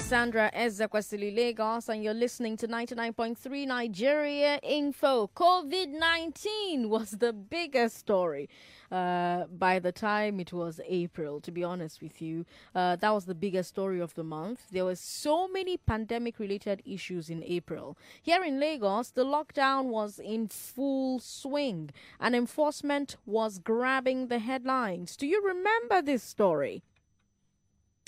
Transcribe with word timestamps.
Sandra 0.00 0.50
Ezekwesili 0.54 1.34
Lagos, 1.34 1.88
and 1.88 2.02
you're 2.02 2.14
listening 2.14 2.56
to 2.56 2.66
99.3 2.66 3.66
Nigeria 3.66 4.58
Info. 4.62 5.30
COVID 5.36 5.88
19 5.88 6.88
was 6.88 7.12
the 7.12 7.32
biggest 7.32 7.96
story 7.98 8.48
uh, 8.90 9.44
by 9.46 9.78
the 9.78 9.92
time 9.92 10.40
it 10.40 10.52
was 10.52 10.80
April, 10.86 11.40
to 11.40 11.50
be 11.52 11.62
honest 11.62 12.02
with 12.02 12.20
you. 12.20 12.44
Uh, 12.74 12.96
that 12.96 13.10
was 13.10 13.26
the 13.26 13.34
biggest 13.34 13.68
story 13.68 14.00
of 14.00 14.14
the 14.14 14.24
month. 14.24 14.62
There 14.70 14.84
were 14.84 14.96
so 14.96 15.46
many 15.46 15.76
pandemic 15.76 16.38
related 16.38 16.82
issues 16.84 17.30
in 17.30 17.44
April. 17.44 17.96
Here 18.22 18.42
in 18.42 18.58
Lagos, 18.58 19.10
the 19.10 19.24
lockdown 19.24 19.84
was 19.86 20.18
in 20.18 20.48
full 20.48 21.20
swing, 21.20 21.90
and 22.18 22.34
enforcement 22.34 23.16
was 23.26 23.58
grabbing 23.58 24.26
the 24.26 24.38
headlines. 24.38 25.16
Do 25.16 25.26
you 25.26 25.40
remember 25.44 26.02
this 26.02 26.22
story? 26.22 26.82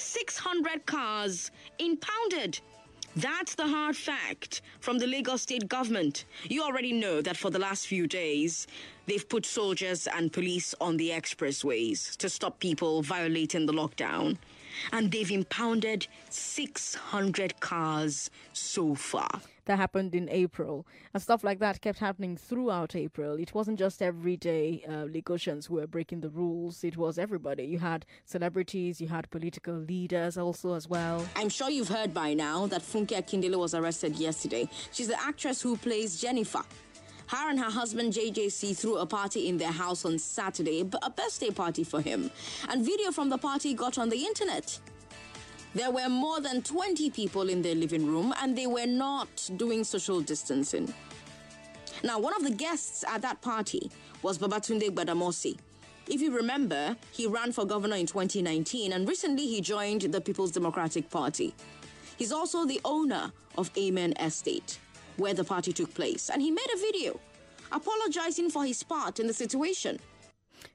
600 0.02 0.84
cars 0.86 1.50
impounded. 1.78 2.60
That's 3.14 3.54
the 3.54 3.66
hard 3.66 3.96
fact 3.96 4.62
from 4.80 4.98
the 4.98 5.06
Lagos 5.06 5.42
state 5.42 5.68
government. 5.68 6.24
You 6.48 6.62
already 6.62 6.92
know 6.92 7.20
that 7.20 7.36
for 7.36 7.50
the 7.50 7.58
last 7.58 7.86
few 7.86 8.06
days, 8.06 8.66
they've 9.06 9.28
put 9.28 9.44
soldiers 9.44 10.06
and 10.06 10.32
police 10.32 10.74
on 10.80 10.96
the 10.96 11.10
expressways 11.10 12.16
to 12.16 12.28
stop 12.28 12.58
people 12.58 13.02
violating 13.02 13.66
the 13.66 13.72
lockdown. 13.72 14.38
And 14.92 15.12
they've 15.12 15.30
impounded 15.30 16.06
600 16.30 17.60
cars 17.60 18.30
so 18.54 18.94
far 18.94 19.40
that 19.66 19.78
happened 19.78 20.14
in 20.14 20.28
April. 20.28 20.86
And 21.14 21.22
stuff 21.22 21.44
like 21.44 21.58
that 21.60 21.80
kept 21.80 21.98
happening 21.98 22.36
throughout 22.36 22.94
April. 22.96 23.34
It 23.34 23.54
wasn't 23.54 23.78
just 23.78 24.02
everyday 24.02 24.82
uh, 24.86 25.06
Lagosians 25.06 25.66
who 25.66 25.74
were 25.74 25.86
breaking 25.86 26.20
the 26.20 26.30
rules, 26.30 26.84
it 26.84 26.96
was 26.96 27.18
everybody. 27.18 27.64
You 27.64 27.78
had 27.78 28.06
celebrities, 28.24 29.00
you 29.00 29.08
had 29.08 29.30
political 29.30 29.74
leaders 29.74 30.36
also 30.36 30.74
as 30.74 30.88
well. 30.88 31.26
I'm 31.36 31.48
sure 31.48 31.70
you've 31.70 31.88
heard 31.88 32.12
by 32.12 32.34
now 32.34 32.66
that 32.66 32.82
Funke 32.82 33.08
Akindele 33.08 33.58
was 33.58 33.74
arrested 33.74 34.16
yesterday. 34.16 34.68
She's 34.92 35.08
the 35.08 35.22
actress 35.22 35.62
who 35.62 35.76
plays 35.76 36.20
Jennifer. 36.20 36.62
Her 37.28 37.48
and 37.48 37.58
her 37.58 37.70
husband 37.70 38.12
JJC 38.12 38.76
threw 38.76 38.98
a 38.98 39.06
party 39.06 39.48
in 39.48 39.56
their 39.56 39.72
house 39.72 40.04
on 40.04 40.18
Saturday, 40.18 40.80
a 40.80 41.10
birthday 41.10 41.50
party 41.50 41.82
for 41.82 42.02
him. 42.02 42.30
And 42.68 42.84
video 42.84 43.10
from 43.10 43.30
the 43.30 43.38
party 43.38 43.72
got 43.72 43.96
on 43.96 44.10
the 44.10 44.26
internet. 44.26 44.78
There 45.74 45.90
were 45.90 46.08
more 46.08 46.40
than 46.40 46.62
20 46.62 47.10
people 47.10 47.48
in 47.48 47.62
their 47.62 47.74
living 47.74 48.06
room 48.06 48.34
and 48.42 48.56
they 48.56 48.66
were 48.66 48.86
not 48.86 49.50
doing 49.56 49.84
social 49.84 50.20
distancing. 50.20 50.92
Now, 52.04 52.18
one 52.18 52.34
of 52.34 52.44
the 52.44 52.50
guests 52.50 53.04
at 53.08 53.22
that 53.22 53.40
party 53.40 53.90
was 54.22 54.38
Babatunde 54.38 54.90
Gbadamosi. 54.90 55.58
If 56.08 56.20
you 56.20 56.34
remember, 56.34 56.96
he 57.12 57.26
ran 57.26 57.52
for 57.52 57.64
governor 57.64 57.96
in 57.96 58.06
2019 58.06 58.92
and 58.92 59.08
recently 59.08 59.46
he 59.46 59.60
joined 59.60 60.02
the 60.02 60.20
People's 60.20 60.50
Democratic 60.50 61.08
Party. 61.08 61.54
He's 62.18 62.32
also 62.32 62.66
the 62.66 62.80
owner 62.84 63.32
of 63.56 63.70
Amen 63.78 64.12
Estate, 64.20 64.78
where 65.16 65.32
the 65.32 65.44
party 65.44 65.72
took 65.72 65.94
place, 65.94 66.28
and 66.28 66.42
he 66.42 66.50
made 66.50 66.68
a 66.74 66.78
video 66.78 67.18
apologizing 67.72 68.50
for 68.50 68.64
his 68.64 68.82
part 68.82 69.18
in 69.18 69.26
the 69.26 69.32
situation. 69.32 69.98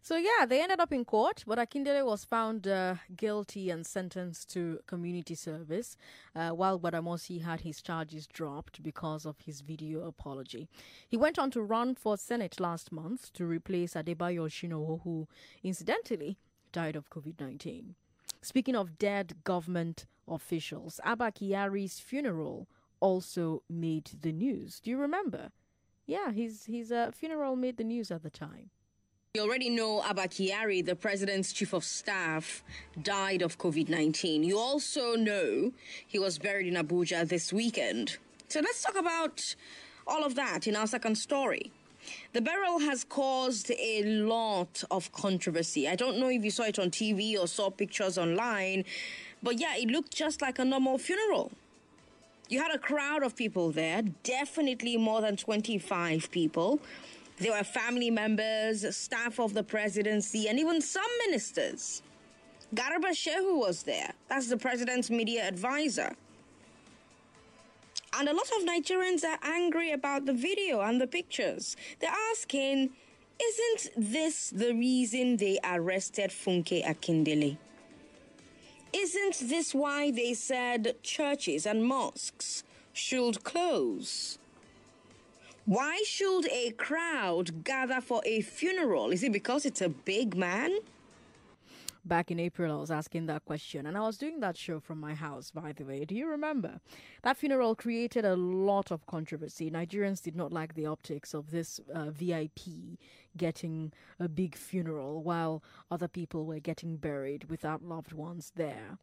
So 0.02 0.16
yeah, 0.16 0.46
they 0.48 0.62
ended 0.62 0.80
up 0.80 0.94
in 0.94 1.06
court, 1.06 1.44
but 1.46 1.58
Akindele 1.58 2.06
was 2.06 2.24
found 2.24 2.68
uh, 2.68 2.96
guilty 3.16 3.70
and 3.70 3.86
sentenced 3.86 4.50
to 4.54 4.80
community 4.88 5.36
service, 5.36 5.98
uh, 6.36 6.50
while 6.52 6.80
Gbadamosi 6.80 7.42
had 7.44 7.62
his 7.62 7.82
charges 7.82 8.28
dropped 8.28 8.82
because 8.82 9.26
of 9.26 9.40
his 9.42 9.62
video 9.62 10.06
apology. 10.06 10.68
He 11.08 11.18
went 11.18 11.38
on 11.38 11.52
to 11.52 11.62
run 11.62 11.96
for 11.96 12.18
Senate 12.18 12.60
last 12.60 12.92
month 12.92 13.34
to 13.34 13.46
replace 13.46 13.96
Adebayo 13.96 14.48
Oshinowo, 14.48 15.02
who 15.04 15.28
incidentally 15.64 16.38
died 16.72 16.96
of 16.96 17.10
COVID-19. 17.10 17.96
Speaking 18.42 18.76
of 18.76 18.98
dead 18.98 19.44
government 19.44 20.06
officials, 20.28 21.00
Abba 21.04 21.32
Kyari's 21.32 22.00
funeral 22.00 22.68
also 23.00 23.64
made 23.70 24.12
the 24.22 24.32
news. 24.32 24.80
Do 24.80 24.90
you 24.90 24.98
remember? 24.98 25.52
Yeah, 26.06 26.32
his 26.32 26.66
his 26.66 26.92
uh, 26.92 27.12
funeral 27.14 27.56
made 27.56 27.78
the 27.78 27.84
news 27.84 28.12
at 28.12 28.24
the 28.24 28.30
time. 28.30 28.70
You 29.38 29.44
already 29.44 29.70
know 29.70 30.04
Abba 30.04 30.30
the 30.30 30.98
president's 31.00 31.54
chief 31.54 31.72
of 31.72 31.84
staff, 31.84 32.64
died 33.04 33.44
of 33.44 33.60
COVID 33.60 33.88
19. 33.88 34.42
You 34.42 34.58
also 34.58 35.14
know 35.14 35.74
he 36.08 36.18
was 36.18 36.40
buried 36.40 36.66
in 36.66 36.74
Abuja 36.74 37.28
this 37.28 37.54
weekend. 37.54 38.18
So 38.48 38.62
let's 38.62 38.82
talk 38.82 38.98
about 38.98 39.56
all 40.08 40.26
of 40.26 40.34
that 40.34 40.66
in 40.66 40.76
our 40.76 40.88
second 40.88 41.20
story. 41.20 41.72
The 42.34 42.42
burial 42.42 42.80
has 42.80 43.04
caused 43.04 43.70
a 43.70 44.02
lot 44.06 44.84
of 44.90 45.12
controversy. 45.12 45.88
I 45.88 45.96
don't 45.96 46.18
know 46.18 46.30
if 46.30 46.44
you 46.44 46.50
saw 46.50 46.64
it 46.64 46.80
on 46.80 46.90
TV 46.90 47.38
or 47.38 47.46
saw 47.46 47.70
pictures 47.70 48.18
online, 48.18 48.86
but 49.44 49.60
yeah, 49.60 49.76
it 49.78 49.90
looked 49.90 50.16
just 50.16 50.42
like 50.42 50.58
a 50.58 50.66
normal 50.66 50.98
funeral. 50.98 51.52
You 52.50 52.60
had 52.60 52.74
a 52.74 52.80
crowd 52.80 53.22
of 53.22 53.36
people 53.36 53.70
there, 53.72 54.02
definitely 54.24 54.98
more 54.98 55.22
than 55.22 55.38
25 55.38 56.32
people. 56.32 56.80
There 57.38 57.52
were 57.52 57.64
family 57.64 58.10
members, 58.10 58.96
staff 58.96 59.40
of 59.40 59.54
the 59.54 59.64
presidency, 59.64 60.48
and 60.48 60.60
even 60.60 60.82
some 60.82 61.12
ministers. 61.26 62.02
Garba 62.74 63.12
Shehu 63.12 63.60
was 63.60 63.84
there. 63.84 64.12
That's 64.28 64.50
the 64.50 64.58
president's 64.58 65.10
media 65.10 65.48
advisor. 65.48 66.16
And 68.18 68.28
a 68.28 68.34
lot 68.34 68.50
of 68.58 68.66
Nigerians 68.66 69.24
are 69.24 69.38
angry 69.44 69.92
about 69.92 70.26
the 70.26 70.34
video 70.34 70.82
and 70.82 71.00
the 71.00 71.06
pictures. 71.06 71.78
They're 72.00 72.10
asking, 72.32 72.90
isn't 73.40 74.12
this 74.12 74.50
the 74.50 74.74
reason 74.74 75.38
they 75.38 75.60
arrested 75.64 76.32
Funke 76.32 76.84
Akindele? 76.84 77.58
Isn't 78.92 79.48
this 79.48 79.76
why 79.76 80.10
they 80.10 80.34
said 80.34 80.96
churches 81.04 81.68
and 81.68 81.86
mosques 81.86 82.64
should 82.94 83.44
close? 83.44 84.40
Why 85.68 86.02
should 86.06 86.48
a 86.50 86.72
crowd 86.72 87.66
gather 87.66 88.00
for 88.00 88.22
a 88.24 88.40
funeral? 88.40 89.12
Is 89.12 89.22
it 89.22 89.34
because 89.34 89.66
it's 89.66 89.82
a 89.82 89.90
big 89.90 90.34
man? 90.34 90.80
Back 92.06 92.32
in 92.32 92.40
April, 92.40 92.72
I 92.72 92.80
was 92.80 92.90
asking 92.90 93.26
that 93.26 93.44
question, 93.44 93.86
and 93.86 93.98
I 93.98 94.00
was 94.00 94.18
doing 94.18 94.40
that 94.40 94.56
show 94.56 94.80
from 94.80 95.02
my 95.02 95.14
house, 95.14 95.52
by 95.52 95.74
the 95.74 95.84
way. 95.84 96.06
Do 96.06 96.16
you 96.16 96.26
remember? 96.26 96.80
That 97.24 97.36
funeral 97.36 97.76
created 97.76 98.24
a 98.24 98.38
lot 98.38 98.92
of 98.92 99.06
controversy. 99.08 99.70
Nigerians 99.70 100.22
did 100.22 100.38
not 100.38 100.54
like 100.54 100.74
the 100.74 100.86
optics 100.86 101.34
of 101.34 101.52
this 101.52 101.82
uh, 101.94 102.12
VIP 102.12 102.98
getting 103.36 103.92
a 104.22 104.30
big 104.30 104.56
funeral 104.56 105.22
while 105.22 105.62
other 105.92 106.08
people 106.08 106.46
were 106.46 106.60
getting 106.60 106.96
buried 106.96 107.50
without 107.50 107.84
loved 107.84 108.14
ones 108.14 108.54
there. 108.56 109.00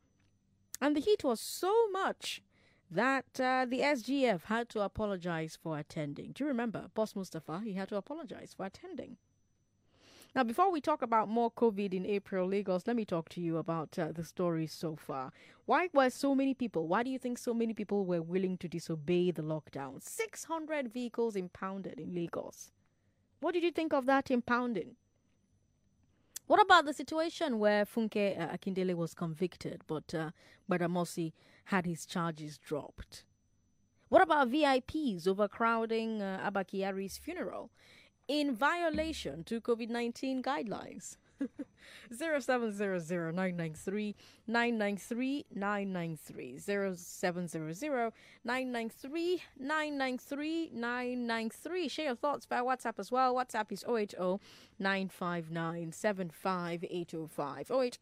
And 0.80 0.96
the 0.96 1.00
heat 1.00 1.24
was 1.24 1.40
so 1.40 1.90
much 1.90 2.40
that 2.90 3.26
uh, 3.40 3.66
the 3.68 3.80
SGF 3.80 4.44
had 4.44 4.68
to 4.70 4.80
apologize 4.80 5.58
for 5.60 5.78
attending. 5.78 6.32
Do 6.32 6.44
you 6.44 6.48
remember? 6.48 6.90
Boss 6.94 7.16
Mustapha, 7.16 7.62
he 7.64 7.74
had 7.74 7.88
to 7.88 7.96
apologize 7.96 8.54
for 8.56 8.66
attending. 8.66 9.16
Now, 10.34 10.42
before 10.42 10.72
we 10.72 10.80
talk 10.80 11.00
about 11.00 11.28
more 11.28 11.52
COVID 11.52 11.94
in 11.94 12.04
April, 12.04 12.48
Lagos, 12.48 12.88
let 12.88 12.96
me 12.96 13.04
talk 13.04 13.28
to 13.30 13.40
you 13.40 13.56
about 13.56 13.96
uh, 13.96 14.10
the 14.10 14.24
story 14.24 14.66
so 14.66 14.96
far. 14.96 15.30
Why 15.64 15.88
were 15.92 16.10
so 16.10 16.34
many 16.34 16.54
people, 16.54 16.88
why 16.88 17.04
do 17.04 17.10
you 17.10 17.20
think 17.20 17.38
so 17.38 17.54
many 17.54 17.72
people 17.72 18.04
were 18.04 18.20
willing 18.20 18.58
to 18.58 18.68
disobey 18.68 19.30
the 19.30 19.42
lockdown? 19.42 20.02
600 20.02 20.92
vehicles 20.92 21.36
impounded 21.36 22.00
in 22.00 22.12
Lagos. 22.12 22.72
What 23.38 23.54
did 23.54 23.62
you 23.62 23.70
think 23.70 23.92
of 23.92 24.06
that 24.06 24.28
impounding? 24.28 24.96
What 26.46 26.60
about 26.60 26.84
the 26.84 26.92
situation 26.92 27.60
where 27.60 27.86
Funke 27.86 28.38
uh, 28.38 28.48
Akindele 28.48 28.94
was 28.96 29.14
convicted, 29.14 29.82
but 29.86 30.12
uh, 30.12 30.30
Gbadamosi 30.68 31.32
had 31.64 31.86
his 31.86 32.06
charges 32.06 32.58
dropped? 32.58 33.24
What 34.08 34.22
about 34.22 34.50
VIPs 34.50 35.26
overcrowding 35.26 36.22
uh, 36.22 36.40
Abba 36.42 36.64
Kyari's 36.64 37.18
funeral 37.18 37.70
in 38.28 38.54
violation 38.54 39.44
to 39.44 39.60
COVID 39.60 39.88
19 39.88 40.42
guidelines? 40.42 41.16
0700 42.12 43.34
993 43.34 44.14
993 44.46 45.46
993 45.54 46.58
0700 46.58 48.12
993 48.44 49.42
993 49.58 50.70
993 50.72 51.88
share 51.88 52.06
your 52.06 52.14
thoughts 52.14 52.46
via 52.46 52.62
whatsapp 52.62 52.98
as 52.98 53.10
well. 53.10 53.34
Whatsapp 53.34 53.72
is 53.72 53.84
080 53.88 54.40
959 54.78 55.92
75805 55.92 57.70
080 57.70 57.98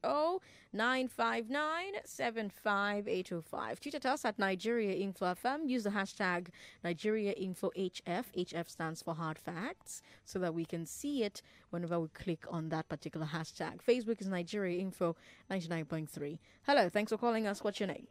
959 0.73 1.93
75805 2.05 3.81
tweet 3.81 4.07
us 4.07 4.25
at 4.25 4.39
nigeria 4.39 4.95
info 4.95 5.27
fm 5.35 5.69
use 5.69 5.85
the 5.85 5.91
hashtag 5.91 6.49
nigeria 6.83 7.33
info 7.33 7.71
hf 7.77 8.25
hf 8.35 8.71
stands 8.71 9.03
for 9.03 9.15
hard 9.15 9.39
facts 9.39 10.01
so 10.25 10.39
that 10.39 10.55
we 10.55 10.65
can 10.65 10.87
see 10.87 11.23
it 11.23 11.43
whenever 11.71 12.01
we 12.01 12.09
click 12.09 12.45
on 12.49 12.71
that 12.71 12.89
particular 12.89 13.27
hashtag 13.27 13.72
facebook 13.81 14.21
is 14.21 14.29
nigeria 14.29 14.79
info 14.81 15.15
99.3 15.51 16.39
hello 16.67 16.89
thanks 16.89 17.11
for 17.11 17.19
calling 17.19 17.47
us 17.47 17.63
what's 17.63 17.79
your 17.81 17.87
name 17.87 18.07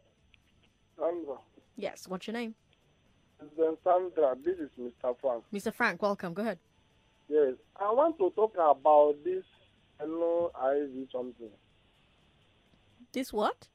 Sandra. 0.98 1.36
yes 1.76 2.08
what's 2.08 2.26
your 2.26 2.34
name 2.34 2.54
Sandra, 3.84 4.36
this 4.44 4.56
is 4.58 4.70
Mr. 4.80 5.14
Frank. 5.20 5.44
mr 5.52 5.72
frank 5.74 6.00
welcome 6.02 6.32
go 6.34 6.42
ahead 6.42 6.58
Yes, 7.28 7.54
I 7.76 7.90
want 7.92 8.18
to 8.18 8.30
talk 8.36 8.52
about 8.54 9.14
this 9.24 9.44
hello 9.98 10.50
IV 10.70 11.08
something. 11.10 11.48
this 13.12 13.32
what 13.32 13.68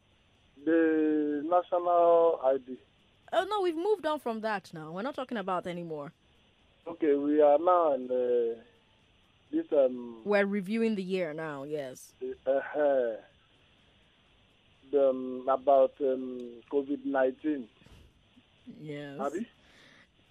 the 0.63 1.41
national 1.43 2.39
ID. 2.45 2.77
Oh 3.33 3.45
no, 3.49 3.61
we've 3.61 3.75
moved 3.75 4.05
on 4.05 4.19
from 4.19 4.41
that 4.41 4.71
now. 4.73 4.91
We're 4.91 5.01
not 5.01 5.15
talking 5.15 5.37
about 5.37 5.65
anymore. 5.65 6.13
Okay, 6.87 7.15
we 7.15 7.41
are 7.41 7.57
now 7.59 7.93
in 7.93 8.09
uh, 8.11 8.61
this 9.51 9.65
um 9.71 10.21
We're 10.25 10.45
reviewing 10.45 10.95
the 10.95 11.03
year 11.03 11.33
now. 11.33 11.63
Yes. 11.63 12.13
uh, 12.45 12.59
the, 14.91 15.09
um, 15.09 15.45
about 15.49 15.94
um, 16.01 16.61
COVID 16.71 17.05
nineteen. 17.05 17.67
Yes. 18.81 19.19
Abi? 19.19 19.47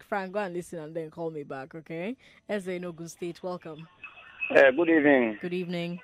Frank, 0.09 0.33
go 0.33 0.39
and 0.39 0.55
listen 0.55 0.79
and 0.79 0.95
then 0.95 1.11
call 1.11 1.31
me 1.31 1.43
back, 1.43 1.75
okay? 1.75 2.17
Eze 2.49 2.69
in 2.69 2.85
Ogun 2.85 3.09
State, 3.09 3.43
welcome. 3.43 3.89
Uh, 4.55 4.71
good 4.71 4.89
evening. 4.89 5.39
Good 5.43 5.53
evening. 5.53 5.99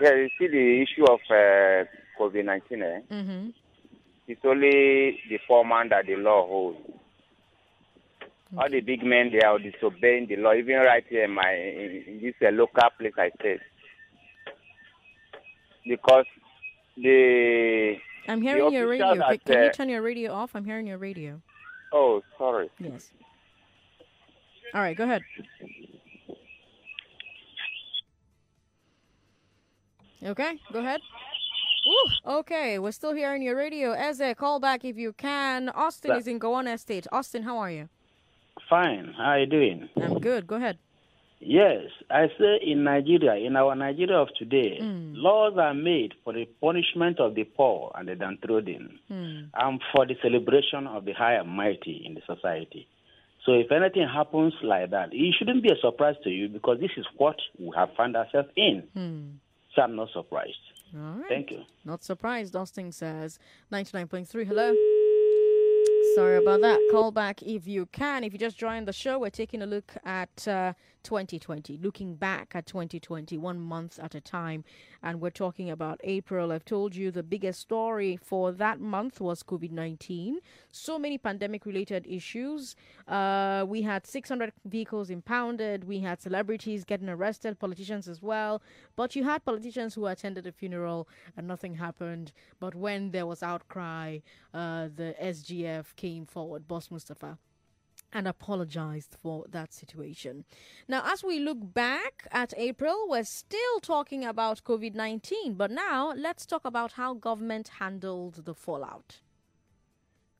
Yeah, 0.00 0.14
you 0.14 0.28
see 0.38 0.48
the 0.48 0.82
issue 0.82 1.04
of 1.04 1.20
uh, 1.30 1.84
COVID 2.18 2.44
19. 2.44 2.82
Eh? 2.82 3.00
Mm-hmm. 3.12 3.48
It's 4.26 4.40
only 4.44 5.20
the 5.28 5.38
poor 5.46 5.64
man 5.64 5.90
that 5.90 6.06
the 6.06 6.16
law 6.16 6.46
holds. 6.46 6.78
All 8.58 8.68
the 8.68 8.80
big 8.80 9.04
men 9.04 9.30
they 9.30 9.40
are 9.40 9.58
disobeying 9.58 10.26
the 10.26 10.36
law. 10.36 10.52
Even 10.52 10.76
right 10.76 11.04
here 11.08 11.24
in 11.24 11.30
my 11.32 11.52
in, 11.52 12.20
this 12.20 12.34
uh, 12.42 12.50
local 12.50 12.82
place 12.98 13.12
I 13.16 13.30
stay, 13.38 13.58
because 15.86 16.24
the 16.96 17.96
I'm 18.26 18.42
hearing 18.42 18.72
your 18.72 18.92
official 18.92 19.08
radio. 19.08 19.08
Can, 19.08 19.18
that, 19.18 19.44
can 19.44 19.62
you 19.62 19.68
uh, 19.68 19.72
turn 19.72 19.88
your 19.88 20.02
radio 20.02 20.32
off? 20.32 20.50
I'm 20.54 20.64
hearing 20.64 20.86
your 20.86 20.98
radio. 20.98 21.40
oh 21.92 22.22
sorry, 22.36 22.70
Yes. 22.80 23.10
All 24.74 24.80
right, 24.80 24.96
go 24.96 25.04
ahead. 25.04 25.22
Okay, 30.22 30.58
go 30.72 30.80
ahead. 30.80 31.00
Ooh, 31.88 32.30
okay, 32.38 32.78
we're 32.78 32.92
still 32.92 33.14
hearing 33.14 33.42
your 33.42 33.56
radio. 33.56 33.92
Eze, 33.92 34.34
call 34.36 34.60
back 34.60 34.84
if 34.84 34.96
you 34.96 35.12
can. 35.12 35.70
Austin 35.70 36.16
is 36.16 36.26
in 36.26 36.38
Gowon 36.38 36.72
Estate. 36.72 37.06
Austin, 37.10 37.44
how 37.44 37.56
are 37.58 37.70
you? 37.70 37.88
Fine. 38.70 39.14
How 39.18 39.30
are 39.30 39.40
you 39.40 39.46
doing? 39.46 39.88
I'm 40.00 40.20
good. 40.20 40.46
Go 40.46 40.54
ahead. 40.54 40.78
Yes, 41.40 41.86
I 42.10 42.26
say 42.38 42.60
in 42.62 42.84
Nigeria, 42.84 43.34
in 43.34 43.56
our 43.56 43.74
Nigeria 43.74 44.18
of 44.18 44.28
today, 44.38 44.78
hmm. 44.78 45.14
laws 45.14 45.54
are 45.58 45.72
made 45.72 46.12
for 46.22 46.34
the 46.34 46.44
punishment 46.60 47.18
of 47.18 47.34
the 47.34 47.44
poor 47.44 47.90
and 47.94 48.08
the 48.08 48.14
downtrodden, 48.14 48.98
hmm. 49.08 49.40
and 49.54 49.80
for 49.92 50.06
the 50.06 50.16
celebration 50.22 50.86
of 50.86 51.06
the 51.06 51.12
high 51.12 51.34
and 51.34 51.48
mighty 51.48 52.02
in 52.04 52.14
the 52.14 52.20
society. 52.26 52.86
So 53.46 53.52
if 53.52 53.72
anything 53.72 54.06
happens 54.06 54.52
like 54.62 54.90
that, 54.90 55.08
it 55.12 55.34
shouldn't 55.38 55.62
be 55.62 55.72
a 55.72 55.80
surprise 55.80 56.16
to 56.24 56.30
you 56.30 56.48
because 56.48 56.78
this 56.78 56.90
is 56.98 57.06
what 57.16 57.36
we 57.58 57.70
have 57.74 57.88
found 57.96 58.16
ourselves 58.16 58.50
in. 58.54 58.84
Hmm. 58.94 59.28
So 59.74 59.82
I'm 59.82 59.96
not 59.96 60.08
surprised. 60.12 60.58
All 60.94 61.00
right. 61.00 61.28
Thank 61.28 61.50
you. 61.52 61.62
Not 61.84 62.04
surprised, 62.04 62.54
Austin 62.54 62.92
says. 62.92 63.38
99.3. 63.72 64.46
Hello. 64.46 64.74
Sorry 66.14 66.38
about 66.38 66.60
that. 66.62 66.80
Call 66.90 67.12
back 67.12 67.42
if 67.42 67.66
you 67.68 67.86
can. 67.86 68.24
If 68.24 68.32
you 68.32 68.38
just 68.38 68.58
joined 68.58 68.88
the 68.88 68.92
show, 68.92 69.18
we're 69.20 69.30
taking 69.30 69.62
a 69.62 69.66
look 69.66 69.94
at 70.04 70.48
uh, 70.48 70.72
2020, 71.02 71.78
looking 71.78 72.14
back 72.14 72.52
at 72.54 72.66
2020, 72.66 73.38
one 73.38 73.60
month 73.60 73.98
at 73.98 74.14
a 74.14 74.20
time. 74.20 74.64
And 75.02 75.20
we're 75.20 75.30
talking 75.30 75.70
about 75.70 76.00
April. 76.04 76.52
I've 76.52 76.64
told 76.64 76.94
you 76.94 77.10
the 77.10 77.22
biggest 77.22 77.60
story 77.60 78.18
for 78.22 78.52
that 78.52 78.80
month 78.80 79.20
was 79.20 79.42
COVID 79.42 79.70
19. 79.70 80.40
So 80.70 80.98
many 80.98 81.16
pandemic 81.16 81.64
related 81.64 82.06
issues. 82.06 82.76
Uh, 83.08 83.64
we 83.66 83.82
had 83.82 84.06
600 84.06 84.52
vehicles 84.64 85.10
impounded. 85.10 85.84
We 85.84 86.00
had 86.00 86.20
celebrities 86.20 86.84
getting 86.84 87.08
arrested, 87.08 87.58
politicians 87.58 88.08
as 88.08 88.20
well. 88.20 88.62
But 88.96 89.16
you 89.16 89.24
had 89.24 89.44
politicians 89.44 89.94
who 89.94 90.06
attended 90.06 90.46
a 90.46 90.52
funeral 90.52 91.08
and 91.36 91.46
nothing 91.46 91.74
happened. 91.74 92.32
But 92.58 92.74
when 92.74 93.10
there 93.10 93.26
was 93.26 93.42
outcry, 93.42 94.18
uh, 94.52 94.88
the 94.94 95.14
SGF 95.22 95.96
came 95.96 96.09
forward, 96.26 96.66
Boss 96.66 96.90
Mustapha 96.90 97.38
and 98.12 98.26
apologized 98.26 99.16
for 99.22 99.44
that 99.48 99.72
situation. 99.72 100.44
Now, 100.88 101.02
as 101.06 101.22
we 101.22 101.38
look 101.38 101.58
back 101.74 102.26
at 102.32 102.52
April, 102.56 103.06
we're 103.08 103.24
still 103.24 103.80
talking 103.80 104.24
about 104.24 104.64
COVID 104.64 104.94
19, 104.94 105.54
but 105.54 105.70
now 105.70 106.12
let's 106.16 106.46
talk 106.46 106.64
about 106.64 106.92
how 106.92 107.14
government 107.14 107.68
handled 107.78 108.44
the 108.44 108.54
fallout. 108.54 109.20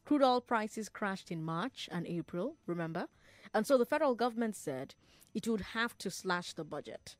Crude 0.05 0.23
oil 0.23 0.41
prices 0.41 0.89
crashed 0.89 1.31
in 1.31 1.45
March 1.45 1.89
and 1.93 2.07
April, 2.07 2.57
remember? 2.67 3.07
And 3.55 3.67
so 3.67 3.79
the 3.79 3.87
federal 3.87 4.15
government 4.15 4.57
said 4.57 4.95
it 5.35 5.47
would 5.47 5.61
have 5.61 5.97
to 5.99 6.11
slash 6.11 6.53
the 6.53 6.65
budget. 6.65 7.17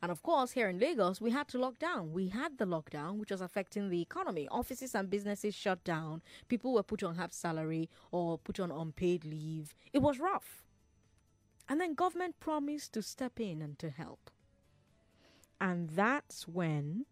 And 0.00 0.12
of 0.12 0.22
course, 0.22 0.52
here 0.52 0.68
in 0.68 0.78
Lagos, 0.78 1.20
we 1.20 1.32
had 1.32 1.48
to 1.48 1.58
lock 1.58 1.78
down. 1.78 2.12
We 2.12 2.28
had 2.28 2.58
the 2.58 2.66
lockdown, 2.66 3.18
which 3.18 3.32
was 3.32 3.40
affecting 3.40 3.88
the 3.88 4.00
economy. 4.00 4.46
Offices 4.50 4.94
and 4.94 5.10
businesses 5.10 5.54
shut 5.54 5.82
down. 5.82 6.22
People 6.46 6.72
were 6.72 6.84
put 6.84 7.02
on 7.02 7.16
half 7.16 7.32
salary 7.32 7.90
or 8.12 8.38
put 8.38 8.60
on 8.60 8.70
unpaid 8.70 9.24
leave. 9.24 9.74
It 9.92 9.98
was 9.98 10.20
rough. 10.20 10.62
And 11.68 11.80
then 11.80 11.94
government 11.94 12.38
promised 12.38 12.92
to 12.94 13.02
step 13.02 13.40
in 13.40 13.60
and 13.60 13.78
to 13.80 13.90
help. 13.90 14.30
And 15.60 15.90
that's 15.90 16.46
when 16.46 17.04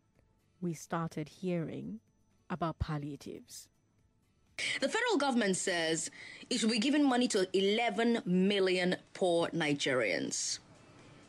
we 0.60 0.72
started 0.72 1.28
hearing 1.28 2.00
about 2.48 2.78
palliatives. 2.78 3.68
The 4.80 4.88
federal 4.88 5.18
government 5.18 5.56
says 5.56 6.10
it 6.48 6.62
will 6.62 6.70
be 6.70 6.78
giving 6.78 7.04
money 7.06 7.28
to 7.28 7.46
11 7.52 8.22
million 8.24 8.96
poor 9.12 9.48
Nigerians. 9.48 10.60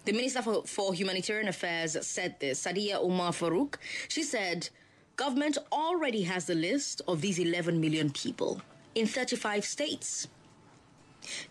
The 0.08 0.14
Minister 0.14 0.42
for, 0.42 0.64
for 0.64 0.94
Humanitarian 0.94 1.50
Affairs 1.50 1.98
said 2.08 2.40
this, 2.40 2.64
Sadiya 2.64 3.04
Umar 3.04 3.34
Farouk. 3.34 3.76
She 4.08 4.24
said, 4.24 4.70
government 5.18 5.58
already 5.70 6.22
has 6.22 6.46
the 6.46 6.56
list 6.56 7.02
of 7.10 7.20
these 7.20 7.38
11 7.40 7.82
million 7.82 8.10
people 8.12 8.62
in 8.96 9.06
35 9.06 9.66
states. 9.66 10.30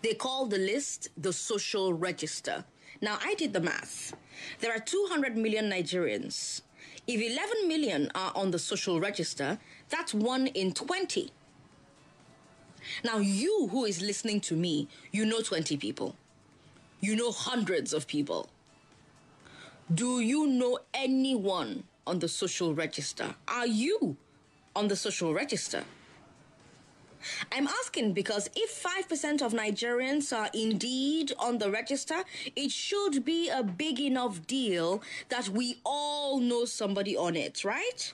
They 0.01 0.15
call 0.15 0.47
the 0.47 0.57
list 0.57 1.09
the 1.15 1.31
social 1.33 1.93
register. 1.93 2.65
Now, 2.99 3.19
I 3.23 3.35
did 3.35 3.53
the 3.53 3.59
math. 3.61 4.15
There 4.59 4.75
are 4.75 4.79
200 4.79 5.37
million 5.37 5.69
Nigerians. 5.69 6.61
If 7.05 7.21
11 7.21 7.67
million 7.67 8.09
are 8.15 8.31
on 8.33 8.49
the 8.49 8.57
social 8.57 8.99
register, 8.99 9.59
that's 9.89 10.15
one 10.15 10.47
in 10.47 10.73
20. 10.73 11.29
Now, 13.03 13.19
you 13.19 13.67
who 13.69 13.85
is 13.85 14.01
listening 14.01 14.41
to 14.41 14.55
me, 14.55 14.87
you 15.11 15.27
know 15.27 15.41
20 15.41 15.77
people. 15.77 16.15
You 16.99 17.15
know 17.15 17.31
hundreds 17.31 17.93
of 17.93 18.07
people. 18.07 18.49
Do 19.93 20.19
you 20.19 20.47
know 20.47 20.79
anyone 20.93 21.83
on 22.05 22.19
the 22.19 22.27
social 22.27 22.73
register? 22.73 23.35
Are 23.47 23.67
you 23.67 24.17
on 24.75 24.87
the 24.87 24.95
social 24.95 25.33
register? 25.33 25.83
I'm 27.51 27.67
asking 27.67 28.13
because 28.13 28.49
if 28.55 28.83
5% 28.83 29.41
of 29.41 29.53
Nigerians 29.53 30.35
are 30.35 30.49
indeed 30.53 31.33
on 31.39 31.57
the 31.57 31.69
register, 31.69 32.23
it 32.55 32.71
should 32.71 33.25
be 33.25 33.49
a 33.49 33.63
big 33.63 33.99
enough 33.99 34.45
deal 34.47 35.01
that 35.29 35.49
we 35.49 35.79
all 35.83 36.39
know 36.39 36.65
somebody 36.65 37.15
on 37.17 37.35
it, 37.35 37.63
right? 37.63 38.13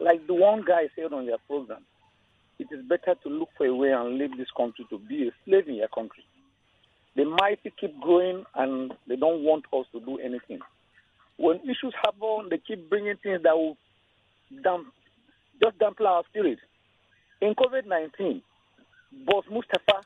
like 0.00 0.26
the 0.26 0.34
one 0.34 0.62
guy 0.66 0.88
said 0.96 1.12
on 1.12 1.24
your 1.26 1.38
program, 1.46 1.84
it 2.58 2.68
is 2.72 2.82
better 2.86 3.14
to 3.22 3.28
look 3.28 3.50
for 3.56 3.66
a 3.66 3.74
way 3.74 3.90
and 3.92 4.16
leave 4.18 4.34
this 4.38 4.50
country 4.56 4.86
to 4.90 4.98
be 4.98 5.28
a 5.28 5.30
slave 5.44 5.68
in 5.68 5.74
your 5.74 5.88
country. 5.88 6.24
The 7.16 7.24
mighty 7.24 7.72
keep 7.80 7.98
growing 8.00 8.44
and 8.54 8.92
they 9.06 9.16
don't 9.16 9.44
want 9.44 9.64
us 9.72 9.86
to 9.92 10.00
do 10.00 10.18
anything. 10.18 10.60
When 11.36 11.58
issues 11.60 11.94
happen, 12.04 12.48
they 12.50 12.58
keep 12.58 12.88
bringing 12.88 13.16
things 13.22 13.42
that 13.44 13.56
will 13.56 13.76
damp, 14.62 14.86
just 15.62 15.78
dampen 15.78 16.06
our 16.06 16.22
spirit. 16.30 16.58
In 17.40 17.54
COVID 17.54 17.86
19, 17.86 18.42
Boss 19.26 19.44
Mustapha, 19.50 20.02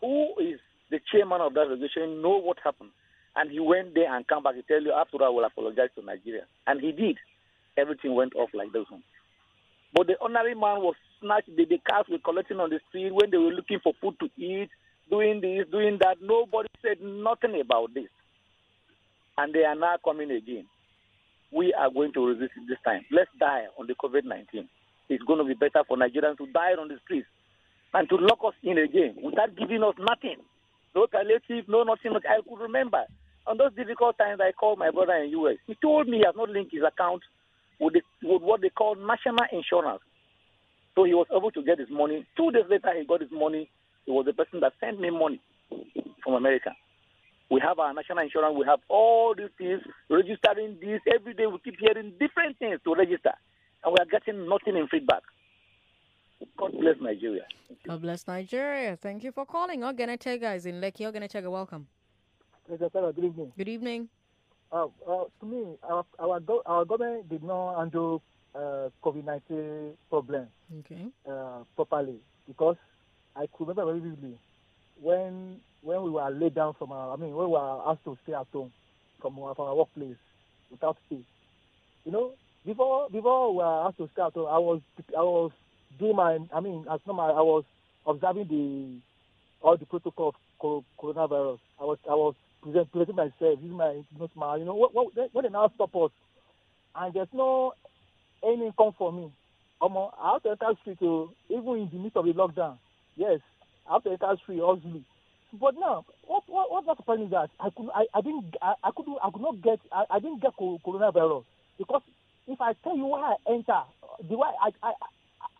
who 0.00 0.34
is 0.40 0.60
the 0.90 1.00
chairman 1.10 1.40
of 1.40 1.54
that 1.54 1.68
organization, 1.68 2.22
know 2.22 2.38
what 2.38 2.58
happened. 2.62 2.90
And 3.34 3.50
he 3.50 3.60
went 3.60 3.94
there 3.94 4.14
and 4.14 4.26
come 4.26 4.42
back 4.42 4.54
to 4.54 4.62
tell 4.62 4.82
you, 4.82 4.92
after 4.92 5.22
I 5.22 5.28
will 5.28 5.44
apologize 5.44 5.90
to 5.96 6.04
Nigeria. 6.04 6.42
And 6.66 6.80
he 6.80 6.92
did. 6.92 7.18
Everything 7.76 8.14
went 8.14 8.34
off 8.34 8.50
like 8.54 8.72
this 8.72 8.86
one. 8.88 9.02
But 9.94 10.06
the 10.06 10.16
ordinary 10.16 10.54
man 10.54 10.80
was 10.80 10.94
snatched. 11.20 11.54
The, 11.54 11.64
the 11.64 11.78
cars 11.88 12.06
were 12.10 12.18
collecting 12.18 12.60
on 12.60 12.70
the 12.70 12.80
street 12.88 13.12
when 13.14 13.30
they 13.30 13.36
were 13.36 13.52
looking 13.52 13.78
for 13.82 13.92
food 14.00 14.16
to 14.20 14.30
eat, 14.36 14.70
doing 15.10 15.40
this, 15.40 15.66
doing 15.70 15.98
that. 16.00 16.16
Nobody 16.22 16.68
said 16.82 16.98
nothing 17.00 17.60
about 17.60 17.94
this. 17.94 18.08
And 19.38 19.54
they 19.54 19.64
are 19.64 19.74
now 19.74 19.96
coming 20.04 20.30
again. 20.30 20.66
We 21.52 21.72
are 21.74 21.90
going 21.90 22.12
to 22.14 22.26
resist 22.26 22.52
this 22.68 22.78
time. 22.84 23.04
Let's 23.10 23.30
die 23.38 23.64
on 23.78 23.86
the 23.86 23.94
COVID 23.94 24.24
19. 24.24 24.68
It's 25.08 25.22
going 25.24 25.38
to 25.38 25.44
be 25.44 25.54
better 25.54 25.84
for 25.86 25.96
Nigerians 25.96 26.38
to 26.38 26.46
die 26.52 26.72
on 26.78 26.88
the 26.88 26.98
streets 27.04 27.28
and 27.94 28.08
to 28.08 28.16
lock 28.16 28.40
us 28.46 28.54
in 28.62 28.78
again 28.78 29.16
without 29.22 29.54
giving 29.56 29.82
us 29.82 29.94
nothing. 29.98 30.36
No 30.94 31.06
palliative, 31.06 31.68
no 31.68 31.82
nothing. 31.84 32.12
I 32.16 32.40
could 32.48 32.60
remember 32.60 33.04
on 33.46 33.58
those 33.58 33.74
difficult 33.74 34.18
times 34.18 34.40
I 34.42 34.52
called 34.52 34.78
my 34.78 34.90
brother 34.90 35.14
in 35.14 35.30
the 35.30 35.38
US. 35.38 35.56
He 35.66 35.76
told 35.80 36.08
me 36.08 36.18
he 36.18 36.24
has 36.26 36.34
not 36.36 36.50
linked 36.50 36.72
his 36.72 36.82
account 36.82 37.22
with, 37.78 37.94
the, 37.94 38.02
with 38.22 38.42
what 38.42 38.60
they 38.60 38.70
call 38.70 38.96
national 38.96 39.46
insurance. 39.52 40.02
So 40.94 41.04
he 41.04 41.14
was 41.14 41.26
able 41.30 41.50
to 41.52 41.62
get 41.62 41.78
his 41.78 41.90
money. 41.90 42.26
Two 42.36 42.50
days 42.50 42.64
later, 42.68 42.90
he 42.98 43.04
got 43.06 43.20
his 43.20 43.30
money. 43.30 43.70
He 44.06 44.12
was 44.12 44.24
the 44.24 44.32
person 44.32 44.60
that 44.60 44.72
sent 44.80 45.00
me 45.00 45.10
money 45.10 45.40
from 46.22 46.34
America. 46.34 46.70
We 47.50 47.60
have 47.60 47.78
our 47.78 47.92
national 47.92 48.18
insurance. 48.20 48.56
We 48.58 48.64
have 48.66 48.80
all 48.88 49.34
these 49.36 49.50
things, 49.58 49.82
registering 50.10 50.78
this. 50.80 51.00
Every 51.12 51.34
day 51.34 51.46
we 51.46 51.58
keep 51.62 51.74
hearing 51.78 52.12
different 52.18 52.58
things 52.58 52.80
to 52.84 52.94
register. 52.94 53.32
And 53.84 53.92
we 53.92 53.98
are 54.00 54.06
getting 54.10 54.48
nothing 54.48 54.76
in 54.76 54.88
feedback. 54.88 55.22
God 56.58 56.72
bless 56.80 56.96
Nigeria. 57.00 57.44
God 57.86 58.02
bless 58.02 58.26
Nigeria. 58.26 58.96
Thank 59.00 59.24
you 59.24 59.32
for 59.32 59.46
calling. 59.46 59.80
Ogenetega 59.80 60.56
is 60.56 60.66
in 60.66 60.80
Lekki. 60.80 61.02
Ogenetega, 61.10 61.50
welcome. 61.50 61.86
Good 62.68 62.82
evening. 63.18 63.52
Good 63.56 63.68
evening. 63.68 64.08
Uh, 64.72 64.86
uh, 65.08 65.24
to 65.40 65.46
me, 65.46 65.76
our 65.88 66.04
our, 66.18 66.40
go- 66.40 66.62
our 66.66 66.84
government 66.84 67.28
did 67.28 67.44
not 67.44 67.78
handle 67.78 68.22
uh, 68.56 68.88
COVID 69.04 69.24
nineteen 69.24 69.92
problem 70.10 70.48
Okay. 70.80 71.06
uh, 71.30 71.60
properly 71.76 72.16
because 72.48 72.76
I 73.36 73.46
could 73.46 73.68
remember 73.68 73.84
very 73.92 74.00
vividly 74.00 74.38
when 75.00 75.60
when 75.82 76.02
we 76.02 76.10
were 76.10 76.30
laid 76.30 76.54
down 76.54 76.74
from 76.74 76.92
our 76.92 77.12
I 77.12 77.16
mean 77.16 77.34
when 77.34 77.46
we 77.46 77.52
were 77.52 77.82
asked 77.90 78.04
to 78.04 78.16
stay 78.22 78.34
at 78.34 78.46
home 78.52 78.72
from 79.20 79.38
our 79.38 79.54
from 79.54 79.68
our 79.68 79.76
workplace 79.76 80.16
without 80.70 80.96
pay. 81.08 81.20
You 82.04 82.12
know, 82.12 82.32
before 82.64 83.08
before 83.10 83.50
we 83.52 83.58
were 83.58 83.86
asked 83.86 83.98
to 83.98 84.08
stay 84.12 84.22
at 84.22 84.32
home, 84.32 84.48
I 84.48 84.58
was 84.58 84.80
I 85.16 85.22
was 85.22 85.52
doing 85.98 86.16
my 86.16 86.38
I 86.54 86.60
mean 86.60 86.86
as 86.90 87.00
normal 87.06 87.36
I 87.36 87.42
was 87.42 87.64
observing 88.06 88.48
the 88.48 89.66
all 89.66 89.76
the 89.76 89.86
protocol 89.86 90.34
of 90.60 90.84
coronavirus. 90.98 91.58
I 91.80 91.84
was 91.84 91.98
I 92.08 92.14
was 92.14 92.34
present, 92.62 92.90
presenting 92.92 93.16
myself, 93.16 93.58
using 93.60 93.76
my 93.76 94.02
nose 94.18 94.30
smile. 94.34 94.58
You 94.58 94.64
know, 94.64 94.74
what, 94.74 94.94
what, 94.94 95.14
when 95.32 95.44
they 95.44 95.50
now 95.50 95.70
stop 95.74 95.94
us, 95.96 96.10
and 96.94 97.14
there's 97.14 97.28
no 97.32 97.72
any 98.42 98.66
income 98.66 98.92
for 98.96 99.12
me. 99.12 99.30
Um, 99.80 99.96
I 99.96 100.32
have 100.32 100.42
to 100.44 100.50
enter 100.50 100.80
street 100.80 100.98
to 101.00 101.30
even 101.50 101.76
in 101.76 101.90
the 101.92 101.98
midst 101.98 102.16
of 102.16 102.24
the 102.24 102.32
lockdown. 102.32 102.78
Yes, 103.16 103.40
after 103.90 104.10
to 104.10 104.24
enter 104.24 104.36
street 104.42 104.60
hustling. 104.62 105.04
But 105.58 105.74
now, 105.78 106.04
what 106.26 106.42
what 106.46 106.70
what 106.70 106.96
surprising 106.96 107.26
is 107.26 107.30
that 107.30 107.50
I 107.58 107.70
could 107.70 107.88
I, 107.94 108.04
I 108.14 108.20
didn't 108.20 108.54
I, 108.60 108.74
I 108.84 108.90
could 108.94 109.06
I 109.22 109.30
could 109.30 109.42
not 109.42 109.62
get 109.62 109.80
I, 109.90 110.04
I 110.10 110.18
didn't 110.18 110.42
get 110.42 110.52
coronavirus 110.56 111.44
because 111.78 112.02
if 112.46 112.60
I 112.60 112.74
tell 112.84 112.96
you 112.96 113.06
why 113.06 113.34
I 113.34 113.52
enter 113.52 113.82
the 114.28 114.36
way 114.36 114.48
I 114.62 114.70
I 114.82 114.92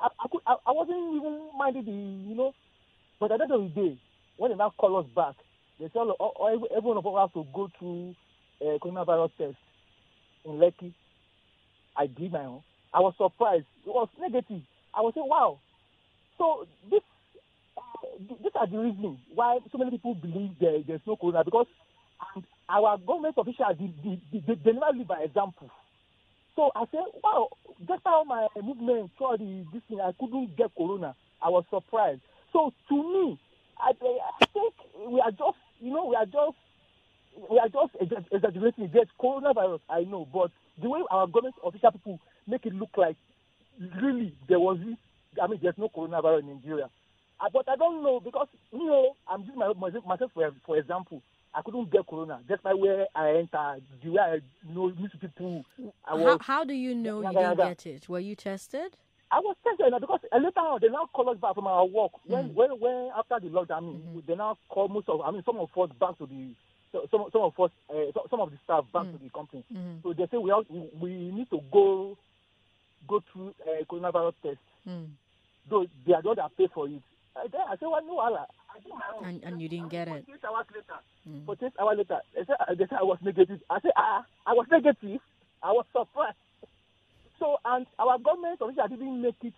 I, 0.01 0.09
I, 0.21 0.29
could, 0.31 0.43
I, 0.47 0.57
I 0.67 0.73
wasn't 0.73 1.17
even 1.17 1.49
minding 1.57 1.85
the 1.85 1.93
you 1.93 2.37
know, 2.37 2.53
but 3.19 3.33
at 3.33 3.39
the 3.39 3.45
end 3.45 3.53
of 3.53 3.63
the 3.63 3.81
day, 3.81 3.99
when 4.37 4.51
they 4.51 4.57
now 4.57 4.73
call 4.77 4.99
us 4.99 5.07
back, 5.15 5.35
they 5.81 5.89
tell 5.89 6.11
all, 6.11 6.33
all, 6.37 6.49
every, 6.49 6.69
every 6.77 6.91
of 6.91 7.07
us 7.07 7.31
to 7.35 7.47
go 7.55 7.69
through 7.79 8.15
uh, 8.61 8.79
coronavirus 8.79 9.31
test 9.39 9.57
in 10.45 10.53
Lekki. 10.53 10.93
I 11.97 12.07
did 12.07 12.33
my 12.33 12.45
own. 12.45 12.63
I 12.93 13.01
was 13.01 13.15
surprised. 13.17 13.65
It 13.87 13.89
was 13.91 14.09
negative. 14.21 14.63
I 14.95 15.01
was 15.01 15.15
saying, 15.15 15.29
wow. 15.29 15.61
So 16.39 16.67
this, 16.91 17.01
these 18.19 18.53
are 18.55 18.67
the 18.67 18.79
reasons 18.79 19.19
why 19.35 19.59
so 19.71 19.79
many 19.79 19.91
people 19.91 20.15
believe 20.15 20.51
there, 20.61 20.79
there's 20.87 21.01
no 21.07 21.17
corona 21.17 21.45
because 21.45 21.67
our 22.69 22.99
government 22.99 23.35
officials 23.37 23.77
they, 23.79 23.93
they, 24.33 24.43
they, 24.47 24.55
they 24.65 24.73
never 24.73 24.97
live 24.97 25.09
by 25.09 25.23
example. 25.23 25.71
So 26.57 26.71
I 26.75 26.85
said, 26.91 27.05
wow, 27.23 27.49
just 27.87 28.01
how 28.05 28.25
my 28.25 28.49
movement 28.63 29.11
throughout 29.19 29.39
the, 29.39 29.65
this 29.73 29.83
thing, 29.89 30.01
I 30.01 30.13
couldn't 30.19 30.57
get 30.57 30.75
corona. 30.77 31.15
I 31.43 31.51
was 31.51 31.65
surprised. 31.71 32.23
So 32.53 32.73
to 32.89 32.95
me, 32.95 33.39
I, 33.79 33.91
I 33.91 34.47
think 34.47 34.75
we 35.07 35.21
are 35.21 35.31
just, 35.31 35.59
you 35.81 35.93
know, 35.93 36.07
we 36.07 36.17
are 36.17 36.25
just, 36.25 36.57
we 37.51 37.59
are 37.59 37.69
just 37.69 37.93
exa- 38.01 38.25
exaggerating. 38.33 38.91
There's 38.93 39.09
coronavirus, 39.21 39.81
I 39.91 40.05
know, 40.05 40.27
but 40.33 40.51
the 40.83 40.89
way 40.89 41.01
our 41.11 41.27
government 41.27 41.57
official 41.63 41.93
people 41.93 42.21
make 42.47 42.65
it 42.65 42.75
look 42.75 42.91
like 42.97 43.17
really 44.01 44.35
there 44.49 44.59
was 44.59 44.79
this, 44.79 44.97
I 45.43 45.47
mean, 45.47 45.61
there's 45.63 45.77
no 45.77 45.91
coronavirus 45.95 46.41
in 46.41 46.55
Nigeria. 46.55 46.89
Uh, 47.41 47.49
but 47.53 47.69
I 47.69 47.77
don't 47.77 48.03
know 48.03 48.21
because, 48.21 48.49
you 48.73 48.85
know, 48.87 49.17
I'm 49.29 49.43
using 49.43 49.59
my, 49.59 49.73
myself, 49.75 50.07
myself 50.07 50.31
for, 50.33 50.51
for 50.65 50.77
example. 50.79 51.23
I 51.55 51.63
couldn't 51.63 51.91
get 51.91 52.07
corona. 52.07 52.41
Just 52.49 52.63
by 52.63 52.75
where 52.75 53.07
I 53.15 53.31
entered, 53.31 53.83
the 54.05 54.11
way 54.11 54.21
I 54.21 54.39
know 54.71 54.89
meet 54.89 55.19
people. 55.19 55.65
I 56.05 56.15
was, 56.15 56.39
How, 56.41 56.55
how 56.59 56.65
do 56.65 56.75
you 56.75 56.95
know 56.95 57.23
you 57.23 57.33
didn't 57.33 57.57
get 57.57 57.87
it? 57.87 58.09
Were 58.11 58.21
you 58.21 58.35
tested? 58.37 58.95
I 59.31 59.41
was 59.41 59.57
tested 59.65 59.93
because 60.01 60.21
later 60.33 60.61
on 60.61 60.79
they 60.83 60.89
now 60.89 61.09
call 61.15 61.31
us 61.31 61.39
back 61.39 61.55
from 61.55 61.67
our 61.67 61.85
work 61.87 62.13
when 62.27 62.55
when 62.55 62.71
when 62.79 63.11
after 63.17 63.41
the 63.41 63.49
lockdown. 63.49 63.77
I 63.77 63.81
mean, 63.81 64.23
they 64.27 64.35
now 64.37 64.57
call 64.69 64.89
most 64.89 65.09
of 65.09 65.21
I 65.23 65.31
mean 65.31 65.43
some 65.45 65.57
of 65.57 65.69
us 65.77 65.91
back 65.99 66.17
to 66.19 66.27
the 66.27 66.55
some 67.11 67.25
some 67.33 67.43
of 67.43 67.59
us 67.59 67.71
uh, 67.91 68.13
so- 68.15 68.27
some 68.31 68.41
of 68.41 68.51
the 68.51 68.59
staff 68.63 68.85
back 68.93 69.05
to 69.11 69.19
the 69.19 69.31
company. 69.31 69.65
So 70.03 70.13
they 70.13 70.27
say 70.31 70.37
we 70.37 70.51
have 70.51 70.65
we, 71.01 71.11
need 71.33 71.49
to 71.51 71.61
go 71.73 72.17
go 73.09 73.23
through 73.33 73.55
uh, 73.67 73.83
coronavirus 73.91 74.35
test. 74.43 74.59
Mm. 74.87 75.07
Though 75.71 75.87
they 76.07 76.13
are 76.13 76.23
the 76.23 76.29
one 76.29 76.37
that 76.37 76.57
pay 76.57 76.69
for 76.73 76.87
it. 76.87 77.03
I 77.37 77.77
said, 77.77 77.89
well, 77.89 78.03
no, 78.07 78.19
Allah. 78.19 78.47
I 78.75 78.81
did 78.81 78.93
my 78.93 79.01
own. 79.17 79.25
And, 79.25 79.45
and 79.45 79.63
you 79.63 79.69
didn't 79.69 79.89
get 79.91 80.09
it. 80.09 80.25
48 80.27 80.45
hours 80.45 80.67
later. 80.75 81.01
48 81.47 81.73
hours 81.81 81.99
later, 81.99 82.21
they 82.35 82.45
said, 82.47 82.57
they 82.79 82.87
said 82.87 82.99
I 83.01 83.05
was 83.05 83.19
negative. 83.23 83.61
I 83.71 83.81
said, 83.81 83.93
ah, 83.97 84.25
I 84.47 84.53
was 84.53 84.67
negative. 84.71 85.21
I 85.63 85.73
was 85.73 85.85
surprised. 85.93 86.37
So, 87.39 87.57
and 87.65 87.87
our 87.99 88.19
government 88.19 88.61
officials 88.61 88.91
didn't 88.91 89.21
make 89.23 89.37
it 89.45 89.53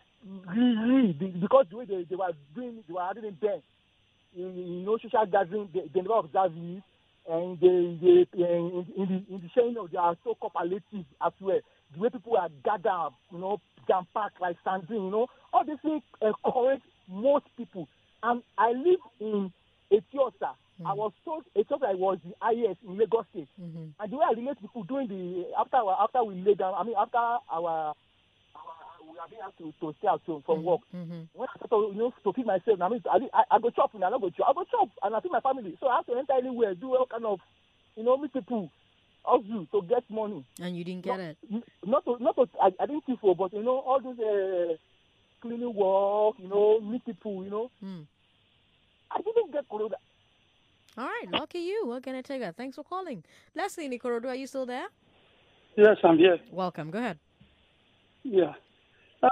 really 0.48 1.12
because 1.12 1.66
the 1.70 1.76
way 1.76 1.84
they, 1.84 2.04
they 2.10 2.16
were 2.16 2.32
doing, 2.54 2.82
they 2.86 2.94
were 2.94 3.02
having 3.06 3.24
it 3.24 3.40
then. 3.40 3.62
You, 4.34 4.48
you 4.50 4.86
know, 4.86 4.98
social 4.98 5.26
gathering, 5.26 5.68
they, 5.72 5.88
they 5.94 6.00
never 6.00 6.18
observe 6.18 6.52
it. 6.56 6.82
And 7.30 7.60
they, 7.60 7.98
they 8.02 8.42
in, 8.42 8.86
in, 8.96 9.06
the, 9.06 9.34
in 9.34 9.40
the 9.42 9.48
sharing 9.54 9.76
of 9.76 9.90
their 9.90 10.14
so-called 10.24 10.52
palliative 10.54 11.06
as 11.24 11.32
well. 11.40 11.60
The 11.94 12.00
way 12.00 12.10
people 12.10 12.36
are 12.36 12.48
gathered, 12.64 13.12
you 13.30 13.38
know, 13.38 13.60
jam 13.86 14.06
packed 14.14 14.40
like 14.40 14.56
sardine, 14.64 15.04
you 15.04 15.10
know, 15.10 15.26
all 15.52 15.64
these 15.64 15.76
things 15.82 16.02
encourage 16.20 16.82
most 17.08 17.44
people. 17.56 17.88
And 18.22 18.42
I 18.56 18.72
live 18.72 19.00
in 19.20 19.52
Eti-Osa. 19.90 20.52
I 20.86 20.92
hmm. 20.92 20.98
was 20.98 21.12
told 21.24 21.44
Eti-Osa 21.56 21.96
was 21.96 22.18
the 22.24 22.34
highest 22.40 22.80
in 22.86 22.98
Lagos 22.98 23.24
State. 23.30 23.48
Mm-hmm. 23.60 23.98
And 23.98 24.12
the 24.12 24.16
way 24.16 24.24
I 24.28 24.32
relate 24.34 24.56
to 24.56 24.62
people 24.62 24.84
during 24.84 25.08
the 25.08 25.46
after 25.58 25.76
our, 25.78 25.96
after 26.02 26.22
we 26.22 26.34
lay 26.36 26.54
down, 26.54 26.74
I 26.76 26.84
mean 26.84 26.94
after 26.98 27.18
our, 27.18 27.40
our 27.50 27.94
we 29.10 29.18
are 29.18 29.28
being 29.28 29.42
asked 29.44 29.58
to, 29.58 29.72
to 29.80 29.94
stay 29.98 30.06
at 30.08 30.20
home 30.26 30.42
from 30.46 30.58
mm-hmm. 30.58 30.66
work. 30.66 30.80
Mm-hmm. 30.94 31.22
When 31.34 31.48
I 31.48 31.56
start 31.58 31.70
to 31.70 31.90
you 31.92 31.98
know 31.98 32.14
to 32.22 32.32
feed 32.32 32.46
myself, 32.46 32.80
I 32.80 32.88
mean 32.88 33.02
I, 33.10 33.18
I, 33.34 33.42
I 33.56 33.58
go 33.58 33.70
chop 33.70 33.94
and 33.94 34.04
I 34.04 34.10
don't 34.10 34.20
go 34.20 34.30
chop. 34.30 34.46
I 34.50 34.52
go 34.54 34.64
chop 34.70 34.88
and 35.02 35.14
I 35.16 35.20
feed 35.20 35.32
my 35.32 35.40
family. 35.40 35.76
So 35.80 35.88
I 35.88 35.96
have 35.96 36.06
to 36.06 36.14
enter 36.14 36.34
anywhere, 36.38 36.74
do 36.74 36.94
all 36.94 37.06
kind 37.10 37.24
of 37.26 37.40
you 37.96 38.04
know 38.04 38.16
meet 38.16 38.32
people, 38.32 38.70
hustle 39.24 39.66
to 39.72 39.82
get 39.88 40.04
money. 40.10 40.44
And 40.60 40.76
you 40.76 40.84
didn't 40.84 41.02
get 41.04 41.18
it. 41.20 41.36
Not 41.84 42.04
to, 42.04 42.16
not 42.22 42.36
to, 42.36 42.46
I, 42.62 42.70
I 42.80 42.86
didn't 42.86 43.04
thief, 43.06 43.18
oh, 43.22 43.34
but 43.34 43.52
you 43.52 43.62
know 43.62 43.78
all 43.78 44.00
those 44.00 44.18
uh, 44.18 44.74
cleaning 45.40 45.74
work, 45.74 46.36
you 46.38 46.48
know 46.48 46.80
meet 46.80 47.04
people, 47.04 47.44
you 47.44 47.50
know. 47.50 47.70
Mm. 47.82 48.06
I 49.10 49.20
didn't 49.22 49.52
get 49.52 49.68
corona. 49.68 49.96
All 50.96 51.04
right, 51.04 51.30
lucky 51.30 51.60
you. 51.60 51.86
What 51.86 52.02
can 52.02 52.14
I 52.14 52.22
take 52.22 52.40
that? 52.40 52.56
Thanks 52.56 52.76
for 52.76 52.82
calling. 52.82 53.22
Leslie 53.54 53.86
in 53.86 53.92
Ikorodu, 53.92 54.26
are 54.26 54.34
you 54.34 54.46
still 54.46 54.66
there? 54.66 54.86
Yes, 55.76 55.96
I'm 56.02 56.18
here. 56.18 56.38
Welcome. 56.50 56.90
Go 56.90 56.98
ahead. 56.98 57.18
Yeah. 58.24 58.54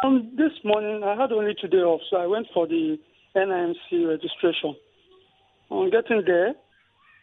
Um, 0.03 0.33
this 0.37 0.53
morning 0.65 1.03
I 1.05 1.21
had 1.21 1.33
only 1.33 1.55
today 1.61 1.79
off, 1.79 2.01
so 2.11 2.17
I 2.17 2.27
went 2.27 2.47
for 2.55 2.67
the 2.67 2.99
NIMC 3.35 4.09
registration. 4.09 4.77
On 5.71 5.91
getting 5.91 6.23
there, 6.25 6.55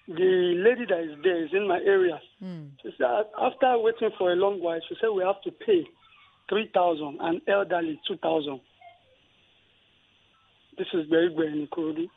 the 0.07 0.53
lady 0.57 0.85
that 0.89 0.99
is 0.99 1.17
there 1.23 1.43
is 1.45 1.49
in 1.53 1.67
my 1.67 1.79
area. 1.79 2.19
Mm. 2.43 2.71
She 2.81 2.89
said 2.97 3.07
after 3.39 3.77
waiting 3.79 4.09
for 4.17 4.31
a 4.31 4.35
long 4.35 4.61
while, 4.61 4.79
she 4.87 4.95
said 4.99 5.09
we 5.15 5.23
have 5.23 5.41
to 5.43 5.51
pay 5.51 5.85
three 6.49 6.69
thousand 6.73 7.17
and 7.21 7.41
elderly 7.47 7.99
two 8.07 8.17
thousand. 8.17 8.59
This 10.77 10.87
is 10.93 11.07
very 11.09 11.27
in 11.27 11.67
Ikorodu. 11.67 12.07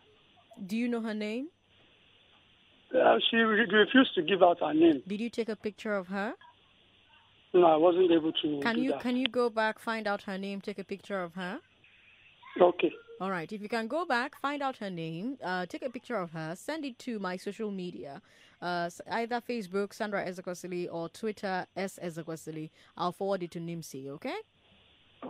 Do 0.67 0.77
you 0.77 0.89
know 0.89 1.01
her 1.03 1.15
name? 1.15 1.49
Uh, 2.95 3.17
she 3.31 3.37
re- 3.37 3.67
refused 3.71 4.15
to 4.15 4.23
give 4.23 4.43
out 4.43 4.61
her 4.61 4.73
name. 4.73 5.03
Did 5.07 5.21
you 5.21 5.29
take 5.29 5.49
a 5.49 5.57
picture 5.57 5.95
of 5.95 6.07
her? 6.09 6.35
No, 7.53 7.67
I 7.67 7.77
wasn't 7.77 8.11
able 8.11 8.33
to. 8.33 8.61
Can 8.63 8.83
you 8.83 8.93
that. 8.93 9.01
can 9.01 9.17
you 9.17 9.27
go 9.29 9.51
back, 9.51 9.79
find 9.79 10.07
out 10.07 10.23
her 10.23 10.39
name, 10.39 10.61
take 10.61 10.79
a 10.79 10.85
picture 10.85 11.23
of 11.23 11.35
her? 11.35 11.59
Okay. 12.61 12.93
All 13.21 13.31
right. 13.31 13.51
If 13.51 13.63
you 13.63 13.69
can 13.69 13.87
go 13.87 14.05
back, 14.05 14.39
find 14.41 14.63
out 14.63 14.77
her 14.79 14.91
name, 14.91 15.39
uh, 15.43 15.67
take 15.67 15.83
a 15.85 15.91
picture 15.91 16.17
of 16.17 16.33
her, 16.33 16.55
send 16.55 16.85
it 16.85 16.99
to 17.01 17.19
my 17.19 17.37
social 17.37 17.71
media, 17.71 18.21
uh, 18.61 18.91
either 19.11 19.41
Facebook 19.41 19.95
Sandra 19.95 20.25
Ezekwesili 20.27 20.89
or 20.91 21.09
Twitter 21.09 21.67
S 21.77 21.99
Ezekwesili. 22.03 22.71
I'll 22.97 23.13
forward 23.13 23.43
it 23.43 23.51
to 23.53 23.61
NIMC. 23.61 24.09
Okay. 24.09 24.37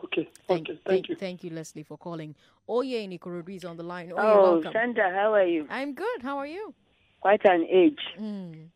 Okay. 0.04 0.28
Thank, 0.48 0.68
okay. 0.68 0.72
thank, 0.72 0.84
Thank 0.84 1.08
you. 1.08 1.16
thank 1.16 1.44
you, 1.44 1.50
Leslie, 1.50 1.82
for 1.82 1.96
calling. 1.98 2.34
Oye 2.68 3.02
in 3.04 3.10
Ikorodu 3.10 3.56
is 3.56 3.64
on 3.64 3.76
the 3.76 3.82
line. 3.82 4.12
Oye, 4.12 4.16
Oh, 4.18 4.52
welcome. 4.54 4.72
Sandra, 4.72 5.10
how 5.12 5.32
are 5.34 5.44
you? 5.46 5.66
I'm 5.70 5.94
good. 5.94 6.22
How 6.22 6.38
are 6.38 6.46
you? 6.46 6.74
Quite 7.20 7.44
an 7.44 7.66
age. 7.70 7.98
Mm. 8.20 8.66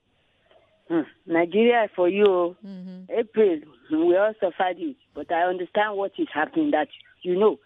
Hmm. 0.89 1.01
Nigeria 1.27 1.89
for 1.95 2.09
you. 2.09 2.57
hmm 2.63 3.03
April, 3.17 3.61
we 3.93 4.17
all 4.17 4.33
suffered 4.41 4.77
it, 4.79 4.97
but 5.15 5.31
I 5.31 5.43
understand 5.43 5.97
what 5.97 6.13
is 6.19 6.27
happening. 6.35 6.73
That 6.73 6.89
you 7.23 7.39
know, 7.39 7.59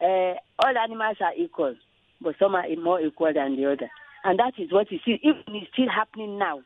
uh, 0.00 0.34
all 0.64 0.78
animals 0.78 1.16
are 1.20 1.34
equal, 1.36 1.74
but 2.20 2.36
some 2.38 2.54
are 2.54 2.64
more 2.80 3.00
equal 3.00 3.32
than 3.34 3.56
the 3.56 3.66
other, 3.72 3.90
and 4.24 4.38
that 4.38 4.52
is 4.58 4.70
what 4.72 4.92
you 4.92 5.00
see. 5.04 5.18
Even 5.24 5.42
it's 5.48 5.72
still 5.72 5.88
happening 5.92 6.38
now. 6.38 6.60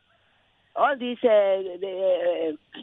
All 0.75 0.95
these 0.99 1.17
uh, 1.23 1.79
the, 1.81 2.53
uh, 2.53 2.81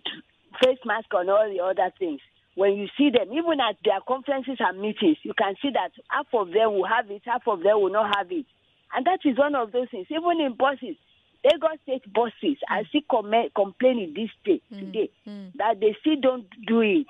face 0.65 0.79
mask 0.85 1.07
and 1.13 1.31
all 1.31 1.49
the 1.49 1.63
other 1.63 1.93
things. 2.01 2.21
When 2.57 2.75
you 2.77 2.89
see 2.99 3.11
them, 3.11 3.33
even 3.33 3.61
at 3.61 3.77
their 3.85 4.01
conferences 4.07 4.57
and 4.59 4.81
meetings, 4.81 5.19
you 5.23 5.33
can 5.35 5.55
see 5.63 5.71
that 5.73 5.93
half 6.09 6.27
of 6.35 6.49
them 6.49 6.75
will 6.75 6.87
have 6.87 7.11
it, 7.11 7.23
half 7.25 7.47
of 7.47 7.63
them 7.63 7.81
will 7.81 7.91
not 7.93 8.17
have 8.17 8.31
it, 8.33 8.47
and 8.95 9.07
that 9.07 9.21
is 9.25 9.39
one 9.39 9.55
of 9.55 9.73
those 9.73 9.89
things. 9.91 10.07
Even 10.11 10.41
in 10.41 10.55
buses, 10.59 10.97
Lagos 11.45 11.79
State 11.85 12.13
buses, 12.13 12.59
I 12.69 12.83
see 12.93 13.05
com- 13.09 13.33
complaining 13.55 14.13
this 14.15 14.31
day 14.45 14.61
today 14.69 15.11
Mm. 15.27 15.53
that 15.55 15.81
they 15.81 15.97
still 16.01 16.17
don't 16.21 16.47
do 16.67 16.81
it. 16.81 17.07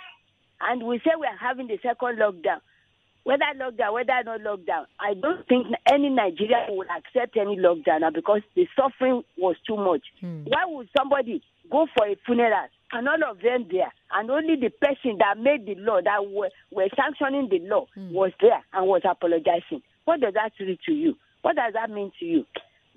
And 0.61 0.83
we 0.85 0.99
say 0.99 1.11
we 1.19 1.27
are 1.27 1.37
having 1.37 1.67
the 1.69 1.79
second 1.83 2.19
lockdown. 2.19 2.61
Whether 3.25 3.45
lockdown, 3.57 3.93
whether 3.95 4.23
not 4.25 4.41
lockdown, 4.41 4.87
I 5.01 5.15
don't 5.15 5.47
think 5.49 5.67
any 5.91 6.11
Nigerian 6.11 6.77
would 6.77 6.89
accept 6.91 7.37
any 7.37 7.57
lockdown 7.57 8.01
now 8.03 8.11
because 8.11 8.43
the 8.55 8.69
suffering 8.77 9.25
was 9.37 9.57
too 9.67 9.77
much. 9.77 10.03
Hmm. 10.21 10.45
Why 10.45 10.65
would 10.67 10.89
somebody 10.97 11.43
go 11.71 11.87
for 11.97 12.07
a 12.07 12.15
funeral 12.27 12.69
and 12.93 13.09
all 13.09 13.31
of 13.31 13.41
them 13.41 13.67
there, 13.71 13.93
and 14.13 14.31
only 14.31 14.57
the 14.57 14.71
person 14.71 15.19
that 15.19 15.39
made 15.39 15.67
the 15.67 15.75
law, 15.81 16.01
that 16.03 16.27
were, 16.31 16.51
were 16.71 16.89
sanctioning 16.97 17.49
the 17.51 17.61
law, 17.69 17.87
was 17.97 18.33
there 18.41 18.63
and 18.73 18.87
was 18.87 19.03
apologizing? 19.05 19.83
What 20.05 20.21
does 20.21 20.35
that 20.35 20.53
read 20.59 20.79
to 20.87 20.93
you? 20.93 21.15
What 21.43 21.57
does 21.57 21.73
that 21.75 21.91
mean 21.91 22.11
to 22.19 22.25
you? 22.25 22.45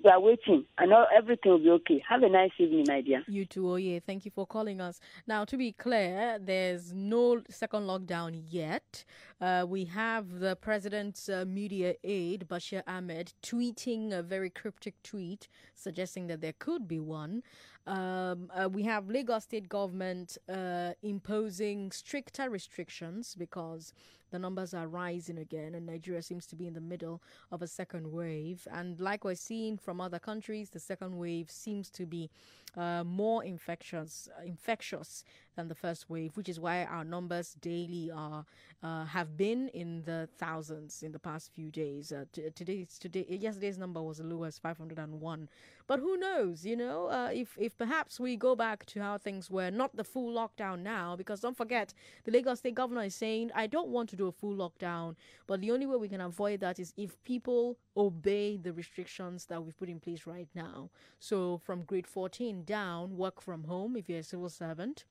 We 0.02 0.10
are 0.10 0.20
waiting, 0.20 0.66
and 0.76 0.92
all, 0.92 1.06
everything 1.16 1.52
will 1.52 1.58
be 1.60 1.70
okay. 1.70 2.02
Have 2.06 2.22
a 2.22 2.28
nice 2.28 2.50
evening, 2.58 2.84
my 2.86 3.00
dear. 3.00 3.22
You 3.26 3.46
too, 3.46 3.70
Oh 3.72 3.76
yeah. 3.76 4.00
Thank 4.04 4.26
you 4.26 4.30
for 4.30 4.46
calling 4.46 4.78
us. 4.78 5.00
Now, 5.26 5.46
to 5.46 5.56
be 5.56 5.72
clear, 5.72 6.38
there's 6.38 6.92
no 6.92 7.40
second 7.48 7.84
lockdown 7.84 8.42
yet. 8.50 9.04
Uh, 9.40 9.64
we 9.66 9.86
have 9.86 10.40
the 10.40 10.56
president's 10.56 11.30
uh, 11.30 11.46
media 11.48 11.94
aide, 12.04 12.46
Bashir 12.46 12.82
Ahmed, 12.86 13.32
tweeting 13.42 14.12
a 14.12 14.22
very 14.22 14.50
cryptic 14.50 15.02
tweet 15.02 15.48
suggesting 15.74 16.26
that 16.26 16.42
there 16.42 16.54
could 16.58 16.86
be 16.86 17.00
one. 17.00 17.42
Um, 17.86 18.50
uh, 18.54 18.68
we 18.68 18.82
have 18.84 19.10
Lagos 19.10 19.44
state 19.44 19.68
government 19.68 20.38
uh, 20.48 20.92
imposing 21.02 21.90
stricter 21.92 22.48
restrictions 22.48 23.34
because 23.34 23.92
the 24.30 24.38
numbers 24.38 24.74
are 24.74 24.88
rising 24.88 25.38
again, 25.38 25.74
and 25.74 25.86
Nigeria 25.86 26.22
seems 26.22 26.46
to 26.46 26.56
be 26.56 26.66
in 26.66 26.74
the 26.74 26.80
middle 26.80 27.22
of 27.52 27.62
a 27.62 27.68
second 27.68 28.10
wave. 28.10 28.66
And 28.72 28.98
like 28.98 29.22
we're 29.22 29.36
seeing 29.36 29.78
from 29.78 30.00
other 30.00 30.18
countries, 30.18 30.70
the 30.70 30.80
second 30.80 31.16
wave 31.16 31.50
seems 31.50 31.88
to 31.90 32.06
be 32.06 32.30
uh, 32.76 33.04
more 33.04 33.44
infectious, 33.44 34.28
infectious 34.44 35.22
than 35.54 35.68
the 35.68 35.74
first 35.74 36.10
wave, 36.10 36.36
which 36.36 36.48
is 36.48 36.58
why 36.58 36.84
our 36.84 37.04
numbers 37.04 37.54
daily 37.60 38.10
are 38.12 38.44
uh, 38.82 39.04
have 39.04 39.36
been 39.36 39.68
in 39.68 40.02
the 40.02 40.28
thousands 40.36 41.02
in 41.02 41.12
the 41.12 41.18
past 41.18 41.52
few 41.54 41.70
days. 41.70 42.10
Uh, 42.10 42.24
t- 42.32 42.50
today's 42.54 42.98
today 42.98 43.24
yesterday's 43.28 43.78
number 43.78 44.02
was 44.02 44.18
as 44.18 44.26
low 44.26 44.42
as 44.42 44.58
501, 44.58 45.48
but 45.86 46.00
who 46.00 46.16
knows? 46.16 46.64
You 46.64 46.76
know, 46.76 47.06
uh, 47.06 47.30
if 47.32 47.56
if 47.58 47.76
perhaps 47.76 48.18
we 48.18 48.36
go 48.36 48.56
back 48.56 48.86
to 48.86 49.00
how 49.00 49.18
things 49.18 49.50
were, 49.50 49.70
not 49.70 49.96
the 49.96 50.04
full 50.04 50.32
lockdown 50.34 50.80
now, 50.80 51.16
because 51.16 51.40
don't 51.40 51.56
forget 51.56 51.92
the 52.24 52.30
Lagos 52.30 52.58
State 52.58 52.74
governor 52.74 53.02
is 53.02 53.14
saying 53.14 53.50
I 53.54 53.66
don't 53.66 53.88
want 53.88 54.08
to 54.10 54.16
do 54.16 54.26
a 54.26 54.32
full 54.32 54.54
lockdown, 54.54 55.16
but 55.46 55.60
the 55.60 55.70
only 55.70 55.86
way 55.86 55.96
we 55.96 56.08
can 56.08 56.20
avoid 56.20 56.60
that 56.60 56.78
is 56.78 56.92
if 56.96 57.22
people 57.24 57.78
obey 57.96 58.56
the 58.56 58.72
restrictions 58.72 59.46
that 59.46 59.62
we've 59.62 59.76
put 59.76 59.88
in 59.88 60.00
place 60.00 60.26
right 60.26 60.48
now. 60.54 60.90
So 61.18 61.58
from 61.58 61.84
grade 61.84 62.06
14 62.06 62.64
down, 62.64 63.16
work 63.16 63.40
from 63.40 63.64
home 63.64 63.96
if 63.96 64.08
you're 64.08 64.20
a 64.20 64.22
civil 64.22 64.48
servant 64.48 65.04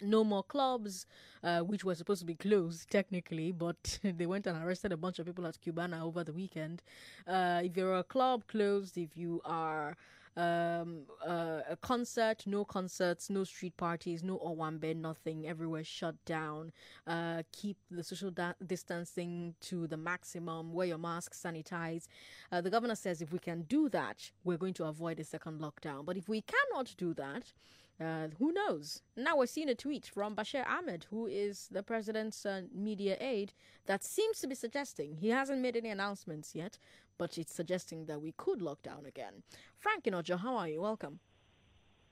no 0.00 0.24
more 0.24 0.42
clubs, 0.42 1.06
uh, 1.42 1.60
which 1.60 1.84
were 1.84 1.94
supposed 1.94 2.20
to 2.20 2.26
be 2.26 2.34
closed 2.34 2.90
technically, 2.90 3.52
but 3.52 3.98
they 4.04 4.26
went 4.26 4.46
and 4.46 4.62
arrested 4.62 4.92
a 4.92 4.96
bunch 4.96 5.18
of 5.18 5.26
people 5.26 5.46
at 5.46 5.58
Cubana 5.60 6.02
over 6.02 6.24
the 6.24 6.32
weekend. 6.32 6.82
Uh, 7.26 7.60
if 7.64 7.76
you're 7.76 7.96
a 7.96 8.04
club 8.04 8.46
closed, 8.46 8.96
if 8.98 9.16
you 9.16 9.40
are 9.44 9.96
um, 10.36 11.02
uh, 11.26 11.62
a 11.70 11.76
concert, 11.80 12.42
no 12.46 12.64
concerts, 12.64 13.30
no 13.30 13.44
street 13.44 13.76
parties, 13.76 14.22
no 14.22 14.38
Owambe, 14.38 14.94
nothing, 14.94 15.46
everywhere 15.48 15.84
shut 15.84 16.14
down. 16.24 16.72
Uh, 17.06 17.42
keep 17.52 17.78
the 17.90 18.04
social 18.04 18.30
da- 18.30 18.52
distancing 18.66 19.54
to 19.62 19.86
the 19.86 19.96
maximum, 19.96 20.72
wear 20.72 20.88
your 20.88 20.98
mask, 20.98 21.34
sanitize. 21.34 22.06
Uh, 22.52 22.60
the 22.60 22.70
governor 22.70 22.94
says 22.94 23.22
if 23.22 23.32
we 23.32 23.38
can 23.38 23.62
do 23.62 23.88
that, 23.88 24.30
we're 24.44 24.58
going 24.58 24.74
to 24.74 24.84
avoid 24.84 25.18
a 25.20 25.24
second 25.24 25.60
lockdown. 25.60 26.04
But 26.04 26.16
if 26.16 26.28
we 26.28 26.42
cannot 26.42 26.94
do 26.98 27.14
that, 27.14 27.52
uh, 28.00 28.28
who 28.38 28.52
knows? 28.52 29.02
Now 29.16 29.36
we're 29.38 29.46
seeing 29.46 29.68
a 29.68 29.74
tweet 29.74 30.06
from 30.06 30.36
Bashir 30.36 30.66
Ahmed, 30.66 31.06
who 31.10 31.26
is 31.26 31.68
the 31.70 31.82
president's 31.82 32.44
uh, 32.44 32.62
media 32.74 33.16
aide, 33.20 33.52
that 33.86 34.04
seems 34.04 34.38
to 34.40 34.46
be 34.46 34.54
suggesting 34.54 35.16
he 35.16 35.30
hasn't 35.30 35.60
made 35.60 35.76
any 35.76 35.88
announcements 35.90 36.54
yet, 36.54 36.78
but 37.18 37.38
it's 37.38 37.54
suggesting 37.54 38.06
that 38.06 38.20
we 38.20 38.32
could 38.36 38.60
lock 38.60 38.82
down 38.82 39.06
again. 39.06 39.42
Frank 39.78 40.04
Inojo, 40.04 40.38
how 40.40 40.56
are 40.56 40.68
you? 40.68 40.80
Welcome. 40.82 41.20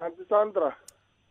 Auntie 0.00 0.22
Sandra, 0.28 0.76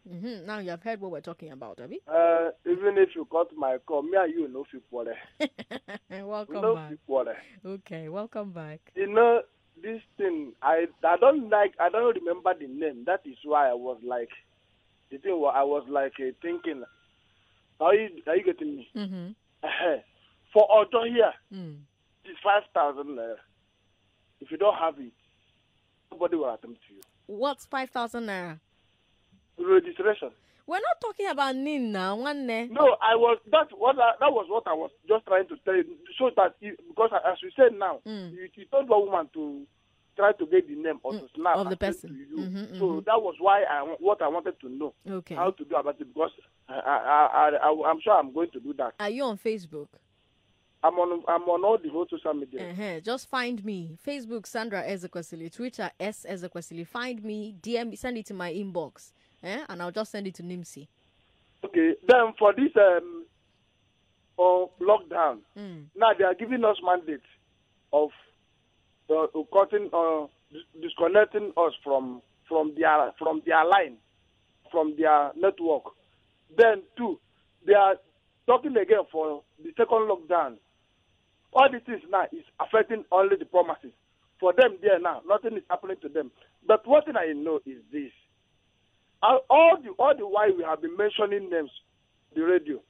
hmm 0.07 0.45
Now 0.45 0.59
you 0.59 0.69
have 0.71 0.83
heard 0.83 0.99
what 1.01 1.11
we're 1.11 1.21
talking 1.21 1.51
about, 1.51 1.79
have 1.79 1.91
you? 1.91 1.99
uh, 2.07 2.49
even 2.65 2.97
if 2.97 3.09
you 3.15 3.25
got 3.29 3.47
my 3.55 3.77
call, 3.85 4.01
me 4.03 4.17
and 4.17 4.33
you 4.33 4.47
no 4.47 4.65
fit 4.71 4.83
quarrel. 4.89 5.15
We 6.09 6.21
welcome 6.23 6.61
no 6.61 6.75
back. 6.75 6.89
fit 6.89 6.99
quarrel. 7.05 7.35
Okay, 7.65 8.09
welcome 8.09 8.51
back. 8.51 8.81
You 8.95 9.07
know 9.07 9.41
this 9.83 10.01
thing. 10.17 10.53
I 10.63 10.85
I 11.03 11.17
don't 11.17 11.49
like. 11.49 11.73
I 11.79 11.89
don't 11.89 12.15
remember 12.15 12.53
the 12.59 12.67
name. 12.67 13.03
That 13.05 13.21
is 13.25 13.35
why 13.43 13.69
I 13.69 13.73
was 13.73 13.99
like, 14.03 14.29
the 15.11 15.17
thing. 15.19 15.39
was 15.39 15.53
I 15.55 15.63
was 15.63 15.85
like 15.89 16.13
uh, 16.19 16.31
thinking. 16.41 16.83
Are 17.79 17.93
you 17.93 18.09
are 18.27 18.35
you 18.37 18.43
getting 18.43 18.77
me? 18.77 18.87
Mm-hmm. 18.95 19.27
For 20.53 20.63
auto 20.63 21.03
here, 21.03 21.33
Mm. 21.53 21.77
it's 22.25 22.39
five 22.43 22.63
thousand 22.73 23.17
naira. 23.17 23.35
If 24.41 24.51
you 24.51 24.57
don't 24.57 24.75
have 24.75 24.99
it, 24.99 25.11
nobody 26.11 26.35
will 26.35 26.53
attend 26.53 26.75
to 26.87 26.93
you. 26.93 27.01
What's 27.27 27.65
5,000 27.65 28.23
naira? 28.25 28.59
Registration. 29.57 30.31
We're 30.65 30.77
not 30.79 31.01
talking 31.01 31.27
about 31.27 31.55
NIN 31.55 31.91
now, 31.91 32.15
one 32.15 32.45
ne. 32.47 32.67
No, 32.67 32.95
I 33.01 33.15
was 33.15 33.37
that 33.51 33.67
what 33.77 33.99
I, 33.99 34.13
that 34.19 34.31
was 34.31 34.45
what 34.49 34.63
I 34.65 34.73
was 34.73 34.91
just 35.07 35.25
trying 35.25 35.47
to 35.49 35.57
tell 35.65 35.75
you, 35.75 35.83
so 36.17 36.29
that 36.37 36.55
you, 36.61 36.75
because 36.87 37.09
as 37.13 37.37
you 37.43 37.51
said 37.55 37.77
now, 37.77 37.99
Mm. 38.05 38.31
you, 38.33 38.47
you 38.55 38.65
told 38.71 38.87
one 38.87 39.05
woman 39.07 39.29
to 39.33 39.65
try 40.15 40.31
to 40.31 40.45
get 40.45 40.67
the 40.67 40.75
name 40.75 40.99
or 41.03 41.13
to 41.13 41.27
snap 41.35 41.57
of 41.57 41.69
the 41.69 41.75
person. 41.75 42.09
To 42.11 42.15
you. 42.15 42.37
Mhm, 42.47 42.79
So 42.79 43.01
that 43.05 43.21
was 43.21 43.35
why 43.39 43.63
I 43.63 43.81
what 43.99 44.21
I 44.21 44.27
wanted 44.29 44.57
to 44.61 44.69
know 44.69 44.93
Okay. 45.09 45.35
how 45.35 45.51
to 45.51 45.65
do 45.65 45.75
about 45.75 45.99
it 45.99 46.07
because 46.13 46.31
I, 46.69 46.73
I, 46.75 47.49
I, 47.51 47.57
I 47.67 47.89
I'm 47.89 47.99
sure 48.01 48.13
I'm 48.17 48.31
going 48.33 48.51
to 48.51 48.59
do 48.61 48.73
that. 48.77 48.93
Are 49.01 49.09
you 49.09 49.23
on 49.23 49.37
Facebook? 49.37 49.87
I'm 50.81 50.95
on 50.95 51.23
I'm 51.27 51.43
on 51.43 51.63
all 51.65 51.77
the 51.77 51.89
whole 51.89 52.05
social 52.09 52.33
media. 52.33 52.69
Uh-huh. 52.71 52.99
Just 53.01 53.27
find 53.29 53.63
me. 53.65 53.97
Facebook 54.05 54.45
Sandra 54.45 54.83
Ezekwesili. 54.83 55.49
Twitter 55.53 55.91
S 55.99 56.25
Ezekwesili. 56.29 56.85
Find 56.87 57.23
me. 57.23 57.55
DM 57.61 57.89
me. 57.89 57.95
Send 57.95 58.17
it 58.17 58.25
to 58.27 58.33
my 58.33 58.53
inbox. 58.53 59.11
Eh? 59.43 59.63
And 59.69 59.81
I'll 59.81 59.91
just 59.91 60.11
send 60.11 60.27
it 60.27 60.35
to 60.35 60.43
NIMC. 60.43 60.87
Okay, 61.65 61.95
then 62.07 62.33
for 62.39 62.53
this 62.53 62.71
um 62.77 63.25
lockdown, 64.81 65.39
Mm. 65.57 65.85
now 65.95 66.13
they 66.17 66.23
are 66.23 66.33
giving 66.33 66.63
us 66.65 66.77
mandate 66.83 67.21
of 67.91 68.09
uh, 69.09 69.27
cutting 69.53 69.89
uh, 69.93 70.25
disconnecting 70.81 71.51
us 71.57 71.73
from 71.83 72.21
from 72.47 72.73
their 72.75 73.11
from 73.19 73.41
their 73.45 73.63
line 73.65 73.97
from 74.71 74.95
their 74.97 75.31
network 75.35 75.83
then 76.57 76.81
two 76.97 77.19
they 77.65 77.73
are 77.73 77.95
talking 78.47 78.75
again 78.75 79.03
for 79.11 79.43
the 79.63 79.69
second 79.77 80.09
lockdown 80.09 80.55
all 81.53 81.69
this 81.71 81.81
is 81.87 82.01
now 82.09 82.23
is 82.31 82.43
affecting 82.59 83.03
only 83.11 83.35
the 83.37 83.45
promises 83.45 83.91
for 84.39 84.51
them 84.53 84.77
there 84.81 84.99
now 84.99 85.21
nothing 85.27 85.55
is 85.57 85.63
happening 85.69 85.97
to 86.01 86.09
them 86.09 86.31
But 86.67 86.85
one 86.87 87.03
thing 87.03 87.15
I 87.17 87.33
know 87.33 87.59
is 87.65 87.77
this: 87.91 88.11
all 89.49 89.77
the 89.83 89.89
all 89.99 90.15
the 90.17 90.27
while 90.27 90.55
we 90.55 90.63
have 90.63 90.81
been 90.81 90.95
mentioning 90.97 91.49
names, 91.49 91.71
the 92.35 92.41
radio. 92.43 92.81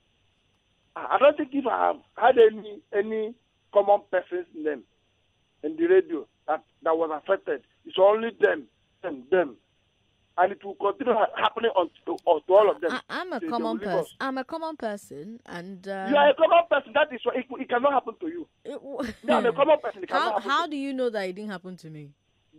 I 0.96 1.08
I 1.15 1.17
don't 1.19 1.38
think 1.38 1.50
if 1.54 1.65
I 1.67 1.88
have 1.88 1.98
had 2.17 2.38
any 2.38 2.82
any 2.96 3.34
common 3.74 4.02
person's 4.12 4.48
name 4.56 4.84
in 5.63 5.76
the 5.76 5.88
radio 5.88 6.28
that 6.48 6.63
that 6.84 6.98
was 6.98 7.10
affected, 7.24 7.62
it's 7.86 7.98
only 8.00 8.30
them 8.39 8.63
and 9.04 9.24
them, 9.32 9.56
and 10.38 10.52
it 10.52 10.63
will 10.63 10.76
continue 10.76 11.13
happening 11.36 11.72
on 11.76 11.89
to, 12.06 12.12
on 12.26 12.41
to 12.48 12.54
all 12.54 12.69
of 12.72 12.82
them. 12.82 12.91
I, 12.91 13.02
I'm 13.10 13.34
a 13.34 13.39
They- 13.39 13.48
common 13.48 13.80
person. 13.80 14.15
I'm 14.19 14.38
a 14.38 14.43
common 14.43 14.76
person, 14.78 15.39
and 15.46 15.88
uh, 15.88 16.08
You 16.10 16.15
are 16.15 16.30
a 16.30 16.34
common 16.36 16.63
person. 16.69 16.93
That 16.93 17.13
is 17.13 17.22
why 17.24 17.34
it, 17.36 17.46
it 17.62 17.69
cannot 17.69 17.93
happen 17.93 18.15
to 18.19 18.28
you. 18.28 18.48
it 18.65 18.74
w- 18.74 19.13
No, 19.24 19.38
I'm 19.38 19.46
a 19.46 19.54
common 19.62 19.78
person. 19.82 20.04
How 20.10 20.39
how 20.39 20.67
do 20.67 20.76
you 20.78 20.93
know 20.93 21.10
that 21.10 21.28
it 21.30 21.34
didn't 21.34 21.52
happen 21.52 21.76
to 21.78 21.89
me? 21.89 22.12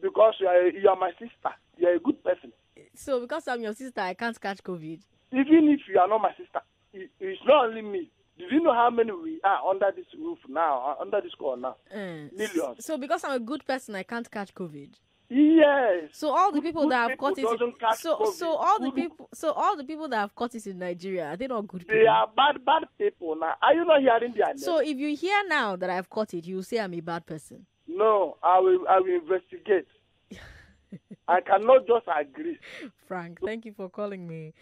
because 0.03 0.35
you 0.41 0.47
are 0.47 0.67
you 0.69 0.89
are 0.89 0.97
my 0.97 1.11
sister. 1.13 1.53
You 1.79 1.89
are 1.89 1.95
a 1.95 1.99
good 1.99 2.23
person. 2.23 2.53
So 2.95 3.21
because 3.21 3.47
I'm 3.49 3.61
your 3.63 3.75
sister, 3.75 4.01
I 4.01 4.15
can't 4.15 4.41
catch 4.41 4.63
COVID. 4.63 5.01
Even 5.33 5.69
if 5.69 5.81
you 5.89 5.99
are 5.99 6.09
not 6.09 6.21
my 6.23 6.31
sister, 6.31 6.61
it, 6.93 7.11
it's 7.21 7.41
not 7.47 7.67
only 7.67 7.83
me. 7.83 8.11
Do 8.39 8.45
you 8.51 8.61
know 8.63 8.73
how 8.73 8.91
many 8.91 9.13
we 9.13 9.41
are 9.45 9.69
under 9.69 9.91
this 9.95 10.07
roof 10.19 10.39
now, 10.49 10.97
uh, 10.99 11.03
under 11.03 11.21
this 11.21 11.33
call 11.39 11.57
now? 11.57 11.77
Uh, 11.93 12.29
Millions. 12.37 12.85
So 12.85 12.99
because 12.99 13.23
I'm 13.25 13.33
a 13.33 13.39
good 13.41 13.65
person, 13.65 13.95
I 13.95 14.03
can't 14.03 14.29
catch 14.31 14.53
COVID. 14.55 14.91
Yes. 15.31 16.11
So 16.13 16.31
all 16.37 16.53
the 16.53 16.61
people 16.61 16.83
good 16.83 16.93
that 16.93 17.11
have 17.11 17.19
caught 17.19 17.39
it, 17.39 17.43
doesn't 17.43 17.81
catch 17.81 17.99
so 17.99 18.17
COVID. 18.17 18.33
so 18.35 18.55
all 18.57 18.79
the 18.81 18.91
people, 18.91 19.29
so 19.33 19.53
all 19.53 19.77
the 19.77 19.85
people 19.85 20.09
that 20.09 20.17
have 20.19 20.35
caught 20.35 20.55
it 20.55 20.67
in 20.67 20.79
Nigeria, 20.79 21.27
are 21.31 21.37
they 21.37 21.47
not 21.47 21.67
good 21.67 21.81
people? 21.81 21.97
They 21.97 22.07
are 22.07 22.27
bad, 22.37 22.65
bad 22.65 22.85
people 22.99 23.35
now. 23.37 23.55
Are 23.63 23.75
you 23.75 23.85
not 23.85 24.01
hearing 24.01 24.35
their 24.37 24.49
names? 24.49 24.65
So 24.65 24.79
if 24.81 24.97
you 24.97 25.17
hear 25.17 25.43
now 25.49 25.77
that 25.77 25.89
I've 25.91 26.11
caught 26.11 26.35
it, 26.35 26.45
you 26.47 26.57
will 26.57 26.63
say 26.63 26.79
I'm 26.79 26.95
a 26.95 27.01
bad 27.01 27.27
person. 27.27 27.67
no, 27.87 28.37
I 28.43 28.59
will. 28.61 28.81
I 28.89 28.99
will 29.01 29.15
investigate. 29.23 29.87
I 31.29 31.41
cannot 31.41 31.87
just 31.87 32.07
agree. 32.09 32.59
Frank, 33.09 33.41
thank 33.45 33.65
you 33.65 33.73
for 33.73 33.89
calling 33.89 34.27
me. 34.29 34.53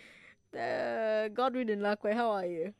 Uh, 0.54 1.28
Godwin 1.28 1.68
in 1.70 1.80
Lakwe, 1.80 2.12
how 2.14 2.30
are 2.30 2.46
you? 2.46 2.72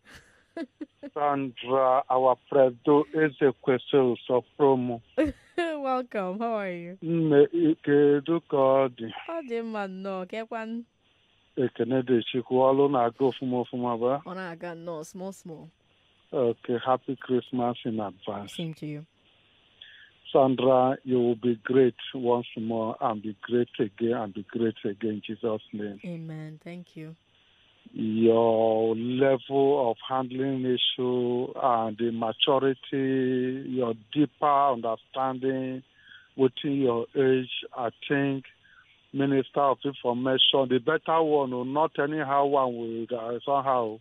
Sandra, 1.15 2.03
our 2.11 2.37
friend, 2.49 2.77
is 3.15 3.33
a 3.41 3.53
question 3.63 4.17
of 4.31 4.45
promo. 4.59 5.01
Welcome. 5.57 6.39
How 6.39 6.55
are 6.55 6.71
you? 6.71 6.99
Mme 7.03 7.47
kedu 7.85 8.41
ka 8.49 8.57
ọ 8.57 8.89
dị 8.97 9.09
Ọ 9.29 9.41
dị 9.49 9.63
mma 9.63 9.87
nnọọ 9.89 10.27
kekwan 10.31 10.85
ekene 11.57 12.03
dị 12.09 12.21
chukwu 12.29 12.57
ọlụ 12.69 12.89
na-aga 12.91 13.25
ofuma 13.27 13.57
ofuma 13.65 13.97
ba 14.01 14.21
ọ 14.27 14.35
na-aga 14.35 14.75
nnọọ 14.75 15.05
small 15.05 15.33
small. 15.33 15.69
okay 16.33 16.79
happy 16.87 17.17
christmas 17.17 17.77
in 17.85 18.01
advance 18.01 18.55
Same 18.57 18.75
to 18.75 18.87
you. 18.87 19.05
Sandra 20.33 20.97
you 21.05 21.19
will 21.19 21.35
be 21.37 21.59
great 21.65 21.95
once 22.15 22.47
more 22.57 22.97
and 23.01 23.23
be 23.23 23.37
great 23.43 23.69
again 23.79 24.13
and 24.13 24.35
be 24.35 24.45
great 24.51 24.75
again 24.85 25.11
in 25.11 25.23
jesus 25.27 25.63
name 25.73 26.01
Amen. 26.05 26.59
Thank 26.65 26.97
you. 26.97 27.15
your 27.93 28.95
level 28.97 29.91
of 29.91 29.97
handling 30.09 30.65
issue 30.65 31.53
and 31.63 31.97
the 31.99 32.11
maturity, 32.13 33.69
your 33.69 33.95
deeper 34.13 34.73
understanding 34.73 35.83
within 36.37 36.81
your 36.81 37.07
age, 37.17 37.51
I 37.77 37.91
think 38.09 38.45
Minister 39.13 39.61
of 39.61 39.79
Information, 39.85 40.69
the 40.71 40.79
better 40.79 41.23
one, 41.23 41.53
or 41.53 41.67
not 41.67 41.91
anyhow 41.99 42.47
one 42.47 42.75
will 42.77 43.07
uh, 43.15 43.39
somehow 43.45 43.99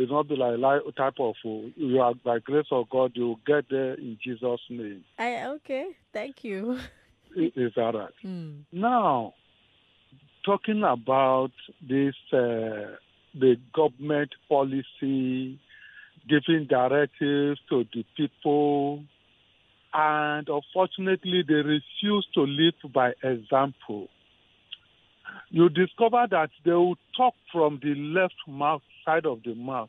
it's 0.00 0.10
not 0.12 0.28
be 0.28 0.36
like, 0.36 0.58
like 0.58 0.82
type 0.96 1.14
of 1.18 1.34
you 1.44 2.00
are 2.00 2.14
by 2.14 2.38
grace 2.38 2.66
of 2.70 2.88
God 2.88 3.12
you 3.14 3.36
get 3.44 3.64
there 3.68 3.94
in 3.94 4.16
Jesus' 4.22 4.60
name. 4.70 5.04
I 5.18 5.44
okay. 5.46 5.88
Thank 6.12 6.44
you. 6.44 6.78
I- 7.36 7.52
Is 7.56 7.72
that 7.74 7.94
right? 7.94 8.14
Hmm. 8.22 8.60
Now, 8.72 9.34
talking 10.44 10.82
about 10.84 11.50
this, 11.86 12.14
uh, 12.32 12.94
the 13.34 13.56
government 13.74 14.30
policy 14.48 15.58
giving 16.28 16.66
directives 16.68 17.60
to 17.68 17.84
the 17.92 18.04
people, 18.16 19.02
and 19.92 20.48
unfortunately, 20.48 21.42
they 21.46 21.54
refuse 21.54 22.26
to 22.34 22.42
live 22.42 22.74
by 22.94 23.12
example. 23.22 24.08
You 25.50 25.68
discover 25.68 26.26
that 26.30 26.50
they 26.64 26.72
will 26.72 26.96
talk 27.16 27.34
from 27.52 27.80
the 27.82 27.94
left 27.94 28.34
mouth 28.46 28.82
side 29.08 29.24
of 29.26 29.42
the 29.42 29.54
mouth 29.54 29.88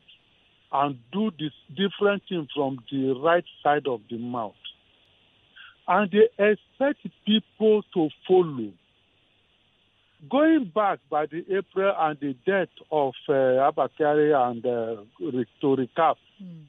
and 0.72 0.96
do 1.12 1.30
this 1.38 1.52
different 1.76 2.22
thing 2.28 2.48
from 2.54 2.78
the 2.90 3.12
right 3.22 3.44
side 3.62 3.86
of 3.86 4.00
the 4.10 4.16
mouth 4.18 4.54
and 5.88 6.10
they 6.12 6.28
expect 6.38 7.00
people 7.26 7.82
to 7.92 8.08
follow. 8.26 8.70
Going 10.30 10.70
back 10.72 11.00
by 11.10 11.26
the 11.26 11.44
April 11.50 11.92
and 11.98 12.16
the 12.20 12.34
death 12.46 12.68
of 12.92 13.14
uh, 13.28 13.66
Abba 13.68 13.90
Kyari 13.98 14.32
and 14.50 14.64
uh, 14.64 15.02
to 15.60 15.76
recap, 15.76 16.16
Hmm. 16.38 16.62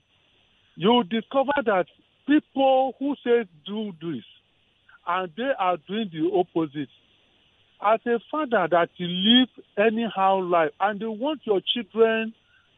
you 0.75 1.03
discover 1.03 1.53
that 1.65 1.85
people 2.27 2.93
who 2.99 3.15
say 3.23 3.45
do 3.65 3.93
this 4.01 4.23
and 5.07 5.31
they 5.37 5.51
are 5.57 5.77
doing 5.87 6.09
the 6.11 6.29
opposite. 6.33 6.89
As 7.83 7.99
a 8.05 8.19
father 8.29 8.67
that 8.69 8.89
you 8.97 9.07
live 9.07 9.49
anyhow 9.77 10.39
life 10.41 10.71
and 10.79 10.99
you 10.99 11.11
want 11.11 11.41
your 11.45 11.61
children 11.73 12.33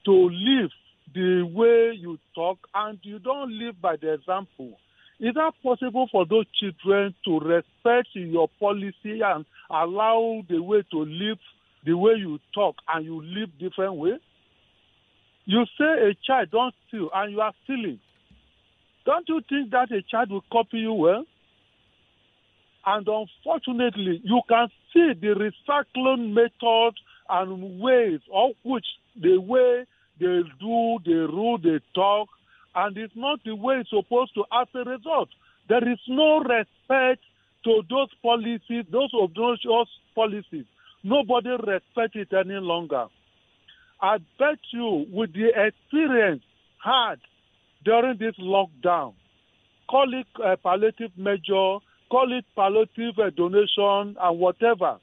to 0.06 0.30
live 0.30 0.72
the 1.14 1.44
way 1.44 1.94
you 1.98 2.18
talk 2.36 2.58
and 2.74 3.00
you 3.04 3.20
don't 3.20 3.52
live 3.52 3.80
by 3.82 3.96
the 3.96 4.14
example, 4.14 4.78
is 5.20 5.34
that 5.36 5.54
possible 5.62 6.08
for 6.12 6.26
those 6.26 6.46
children 6.60 7.14
to 7.26 7.40
respect 7.40 8.10
your 8.14 8.50
policy 8.60 9.22
and 9.22 9.46
allow 9.70 10.42
the 10.50 10.62
way 10.62 10.84
to 10.92 11.06
live 11.06 11.38
the 11.86 11.94
way 11.94 12.14
you 12.18 12.40
talk 12.54 12.76
and 12.94 13.06
you 13.06 13.22
live 13.22 13.50
different 13.60 13.96
way? 13.96 14.20
You 15.46 15.66
say 15.78 16.10
a 16.10 16.14
child 16.26 16.50
don't 16.52 16.74
steal 16.88 17.10
and 17.14 17.32
you 17.32 17.42
are 17.42 17.54
stealing. 17.64 18.00
Don't 19.06 19.28
you 19.28 19.42
think 19.48 19.72
that 19.72 19.92
a 19.92 20.02
child 20.02 20.32
will 20.32 20.44
copy 20.52 20.80
you 20.80 20.94
well? 20.94 21.26
And 22.86 23.08
unfortunately, 23.08 24.22
you 24.24 24.42
can 24.48 24.68
see 24.94 25.14
the 25.20 25.52
recycling 25.70 26.34
method 26.34 26.96
and 27.30 27.80
ways 27.80 28.20
of 28.34 28.52
which 28.64 28.86
the 29.22 29.38
way 29.38 29.86
they 30.20 30.42
do, 30.60 30.98
they 31.06 31.12
rule, 31.12 31.58
they 31.58 31.80
talk, 31.96 32.30
and 32.76 32.98
it's 32.98 33.16
not 33.16 33.40
the 33.44 33.56
way 33.56 33.76
it's 33.82 33.90
supposed 33.90 34.34
to 34.36 34.44
as 34.52 34.68
a 34.74 34.90
result. 34.90 35.30
There 35.70 35.88
is 35.90 36.00
no 36.08 36.40
respect 36.40 37.24
to 37.66 37.82
those 37.90 38.10
policies, 38.22 38.86
those 38.92 39.12
those 39.36 39.88
policies. 40.16 40.66
Nobody 41.04 41.50
respects 41.50 42.16
it 42.16 42.34
any 42.34 42.56
longer. 42.56 43.08
I 44.02 44.18
bet 44.38 44.60
you, 44.72 45.06
with 45.12 45.34
the 45.34 45.50
experience 45.56 46.44
had 46.84 47.20
during 47.86 48.18
this 48.18 48.36
lockdown, 48.38 49.14
call 49.90 50.14
it 50.14 50.28
a 50.44 50.58
palliative 50.58 51.12
measure, 51.18 51.80
call 52.10 52.38
it 52.38 52.46
palliative 52.56 53.18
uh, 53.18 53.30
donation, 53.30 54.16
and 54.20 54.40
whatever. 54.40 54.98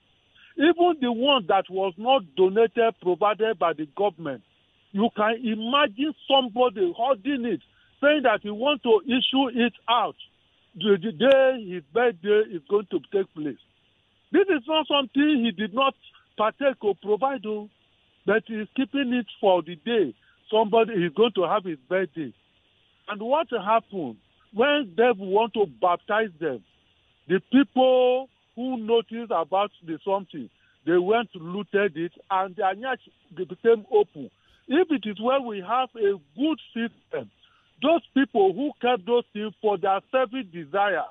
Even 0.56 0.96
the 1.00 1.12
one 1.12 1.46
that 1.48 1.64
was 1.70 1.94
not 1.96 2.22
donated, 2.36 2.94
provided 3.00 3.58
by 3.58 3.72
the 3.72 3.86
government, 3.96 4.42
you 4.92 5.08
can 5.16 5.36
imagine 5.44 6.14
somebody 6.28 6.92
holding 6.96 7.44
it, 7.44 7.60
saying 8.00 8.22
that 8.24 8.40
he 8.42 8.50
wants 8.50 8.82
to 8.82 9.00
issue 9.06 9.48
it 9.54 9.72
out 9.88 10.16
the, 10.74 10.96
the 11.02 11.12
day 11.12 11.66
his 11.68 11.82
birthday 11.92 12.42
is 12.54 12.62
going 12.68 12.86
to 12.90 13.00
take 13.12 13.32
place. 13.34 13.58
This 14.32 14.46
is 14.48 14.62
not 14.66 14.86
something 14.86 15.44
he 15.44 15.50
did 15.50 15.74
not 15.74 15.94
partake 16.36 16.82
or 16.82 16.94
provide, 17.02 17.44
oh, 17.46 17.68
but 18.26 18.44
he's 18.46 18.68
keeping 18.76 19.12
it 19.12 19.26
for 19.40 19.62
the 19.62 19.76
day 19.76 20.14
somebody 20.50 20.92
is 20.94 21.12
going 21.14 21.32
to 21.34 21.42
have 21.42 21.64
his 21.64 21.78
birthday. 21.88 22.32
And 23.08 23.20
what 23.20 23.48
happened 23.50 24.16
when 24.52 24.92
they 24.96 25.10
want 25.16 25.54
to 25.54 25.66
baptize 25.80 26.30
them? 26.40 26.62
The 27.28 27.40
people 27.52 28.28
who 28.56 28.76
noticed 28.76 29.32
about 29.34 29.70
the 29.84 29.98
something, 30.04 30.48
they 30.86 30.96
went 30.98 31.28
looted 31.34 31.96
it, 31.96 32.12
and 32.30 32.56
nyach 32.56 32.98
became 33.36 33.84
open. 33.92 34.30
If 34.72 34.86
it 34.92 35.02
is 35.04 35.20
where 35.20 35.40
we 35.40 35.58
have 35.66 35.88
a 35.96 36.12
good 36.38 36.60
system, 36.72 37.28
those 37.82 38.02
people 38.14 38.52
who 38.52 38.70
kept 38.80 39.04
those 39.04 39.24
things 39.32 39.52
for 39.60 39.76
their 39.76 39.98
selfish 40.12 40.46
desire, 40.52 41.06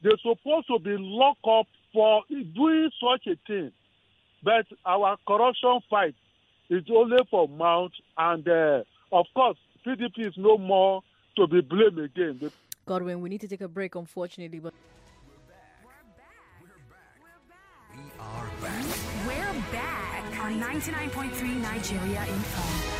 they're 0.00 0.16
supposed 0.22 0.68
to 0.68 0.78
be 0.78 0.94
locked 0.96 1.44
up 1.44 1.66
for 1.92 2.22
doing 2.28 2.88
such 3.02 3.26
a 3.26 3.36
thing. 3.48 3.72
But 4.44 4.66
our 4.86 5.16
corruption 5.26 5.80
fight 5.90 6.14
is 6.68 6.84
only 6.88 7.16
for 7.28 7.48
mouth, 7.48 7.90
and 8.16 8.46
uh, 8.48 8.84
of 9.10 9.26
course, 9.34 9.58
PDP 9.84 10.28
is 10.28 10.34
no 10.36 10.56
more 10.56 11.02
to 11.34 11.48
be 11.48 11.62
blamed 11.62 11.98
again. 11.98 12.52
Godwin, 12.86 13.20
we 13.22 13.28
need 13.28 13.40
to 13.40 13.48
take 13.48 13.60
a 13.60 13.68
break, 13.68 13.96
unfortunately, 13.96 14.60
but 14.60 14.72
We 15.26 15.34
are 15.88 16.06
back. 16.16 16.38
We're 16.62 16.78
back 16.88 17.80
We 19.26 19.34
are 19.34 19.42
back. 19.42 19.56
We're 19.56 19.72
back. 19.72 20.10
on 20.40 20.60
99.3 20.60 21.60
Nigeria 21.60 22.24
Info. 22.28 22.99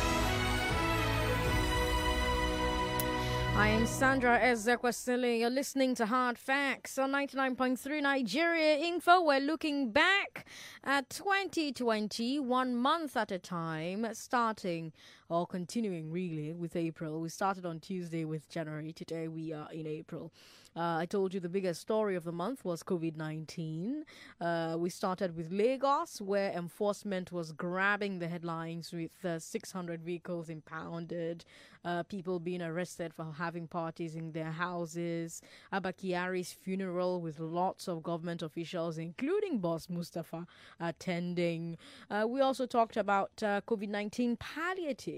I 3.53 3.67
am 3.67 3.85
Sandra 3.85 4.39
Ezekwesili. 4.39 5.41
You're 5.41 5.49
listening 5.49 5.93
to 5.95 6.05
Hard 6.05 6.37
Facts 6.37 6.97
on 6.97 7.11
99.3 7.11 8.01
Nigeria 8.01 8.77
Info. 8.77 9.21
We're 9.21 9.39
looking 9.41 9.91
back 9.91 10.45
at 10.83 11.09
2020, 11.09 12.39
one 12.39 12.75
month 12.75 13.17
at 13.17 13.29
a 13.29 13.37
time, 13.37 14.07
starting 14.13 14.93
or 15.31 15.47
continuing 15.47 16.11
really 16.11 16.53
with 16.53 16.75
April. 16.75 17.21
We 17.21 17.29
started 17.29 17.65
on 17.65 17.79
Tuesday 17.79 18.25
with 18.25 18.49
January. 18.49 18.91
Today 18.91 19.29
we 19.29 19.53
are 19.53 19.71
in 19.71 19.87
April. 19.87 20.33
Uh, 20.75 20.97
I 20.99 21.05
told 21.05 21.33
you 21.33 21.41
the 21.41 21.49
biggest 21.49 21.81
story 21.81 22.15
of 22.15 22.23
the 22.23 22.31
month 22.31 22.63
was 22.63 22.81
COVID 22.81 23.17
19. 23.17 24.05
Uh, 24.39 24.75
we 24.77 24.89
started 24.89 25.35
with 25.35 25.51
Lagos, 25.51 26.21
where 26.21 26.51
enforcement 26.51 27.31
was 27.31 27.51
grabbing 27.51 28.19
the 28.19 28.27
headlines 28.29 28.93
with 28.93 29.25
uh, 29.25 29.37
600 29.37 30.01
vehicles 30.01 30.47
impounded, 30.49 31.43
uh, 31.83 32.03
people 32.03 32.39
being 32.39 32.61
arrested 32.61 33.13
for 33.13 33.33
having 33.37 33.67
parties 33.67 34.15
in 34.15 34.31
their 34.31 34.51
houses, 34.51 35.41
Abba 35.73 35.91
Kyari's 35.91 36.53
funeral 36.53 37.19
with 37.19 37.39
lots 37.39 37.89
of 37.89 38.01
government 38.01 38.41
officials, 38.41 38.97
including 38.97 39.59
Boss 39.59 39.89
Mustapha, 39.89 40.47
attending. 40.79 41.77
Uh, 42.09 42.25
we 42.29 42.39
also 42.39 42.65
talked 42.65 42.95
about 42.95 43.31
uh, 43.43 43.59
COVID 43.67 43.89
19 43.89 44.37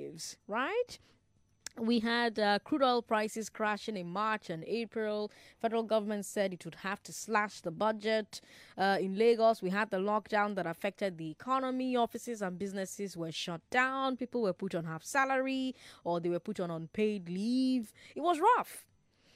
palliatives, 0.03 0.37
right? 0.47 0.99
We 1.79 2.01
had 2.01 2.37
uh, 2.37 2.59
crude 2.63 2.83
oil 2.83 3.01
prices 3.01 3.49
crashing 3.49 3.97
in 3.97 4.07
March 4.07 4.51
and 4.51 4.63
April. 4.65 5.31
Federal 5.59 5.81
government 5.81 6.23
said 6.23 6.53
it 6.53 6.63
would 6.65 6.75
have 6.75 7.01
to 7.03 7.11
slash 7.11 7.61
the 7.61 7.71
budget. 7.71 8.41
Uh, 8.77 8.97
in 9.01 9.17
Lagos, 9.17 9.63
we 9.63 9.71
had 9.71 9.89
the 9.89 9.97
lockdown 9.97 10.53
that 10.53 10.67
affected 10.67 11.17
the 11.17 11.31
economy. 11.31 11.95
Offices 11.95 12.43
and 12.43 12.59
businesses 12.59 13.17
were 13.17 13.31
shut 13.31 13.61
down. 13.71 14.17
People 14.17 14.43
were 14.43 14.53
put 14.53 14.75
on 14.75 14.85
half 14.85 15.03
salary 15.03 15.73
or 16.03 16.19
they 16.19 16.29
were 16.29 16.39
put 16.39 16.59
on 16.59 16.69
unpaid 16.69 17.27
leave. 17.27 17.91
It 18.15 18.21
was 18.21 18.39
rough. 18.39 18.85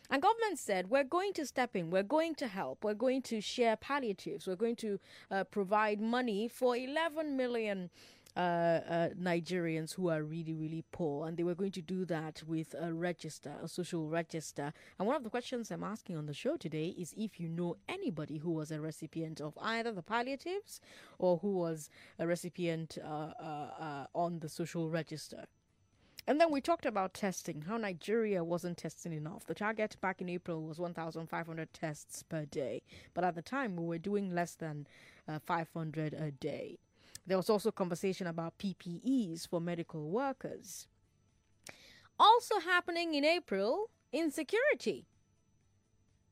And 0.10 0.22
government 0.22 0.60
said, 0.60 0.90
we're 0.90 1.04
going 1.04 1.34
to 1.34 1.46
step 1.46 1.76
in, 1.76 1.90
we're 1.90 2.02
going 2.02 2.34
to 2.36 2.48
help, 2.48 2.86
we're 2.86 2.94
going 2.94 3.22
to 3.24 3.42
share 3.42 3.76
palliatives, 3.76 4.48
we're 4.48 4.56
going 4.56 4.78
to 4.78 5.00
uh, 5.30 5.44
provide 5.44 6.00
money 6.00 6.48
for 6.48 6.78
11 6.78 7.36
million 7.36 7.90
uh, 8.38 8.40
uh, 8.40 9.10
Nigerians 9.20 9.96
who 9.96 10.10
are 10.10 10.22
really, 10.22 10.54
really 10.54 10.84
poor, 10.92 11.28
and 11.28 11.36
they 11.36 11.44
were 11.44 11.56
going 11.56 11.72
to 11.72 11.82
do 11.82 12.06
that 12.06 12.44
with 12.46 12.76
a 12.80 12.94
register, 12.94 13.56
a 13.64 13.68
social 13.68 14.08
register. 14.08 14.72
And 15.00 15.08
one 15.08 15.16
of 15.16 15.24
the 15.24 15.32
questions 15.32 15.72
I'm 15.72 15.84
asking 15.84 16.18
on 16.18 16.28
the 16.28 16.36
show 16.36 16.56
today 16.56 16.94
is 16.98 17.16
if 17.18 17.40
you 17.40 17.50
know 17.50 17.78
anybody 17.90 18.38
who 18.38 18.52
was 18.52 18.70
a 18.70 18.80
recipient 18.80 19.42
of 19.42 19.58
either 19.60 19.92
the 19.92 20.04
palliatives 20.04 20.80
or 21.18 21.40
who 21.40 21.54
was 21.54 21.90
a 22.20 22.28
recipient 22.28 23.00
uh, 23.04 23.08
uh, 23.08 23.70
uh 23.80 24.06
on 24.14 24.40
the 24.40 24.50
social 24.50 24.88
register. 24.88 25.46
And 26.28 26.40
then 26.40 26.52
we 26.52 26.62
talked 26.62 26.86
about 26.86 27.16
testing, 27.16 27.64
how 27.64 27.78
Nigeria 27.78 28.44
wasn't 28.44 28.78
testing 28.78 29.14
enough. 29.14 29.48
The 29.48 29.56
target 29.56 29.96
back 30.00 30.22
in 30.22 30.30
April 30.30 30.62
was 30.62 30.78
1,500 30.78 31.74
tests 31.74 32.22
per 32.22 32.46
day, 32.46 32.84
but 33.16 33.24
at 33.24 33.34
the 33.34 33.42
time 33.42 33.78
we 33.78 33.86
were 33.86 33.98
doing 33.98 34.36
less 34.36 34.54
than 34.54 34.86
uh, 35.28 35.40
500 35.40 36.14
a 36.14 36.30
day. 36.30 36.78
There 37.28 37.38
was 37.38 37.50
also 37.50 37.72
conversation 37.72 38.26
about 38.26 38.58
PPEs 38.58 39.48
for 39.50 39.60
medical 39.60 40.10
workers. 40.10 40.88
Also 42.18 42.60
happening 42.62 43.14
in 43.14 43.26
April, 43.26 43.90
insecurity. 44.14 45.06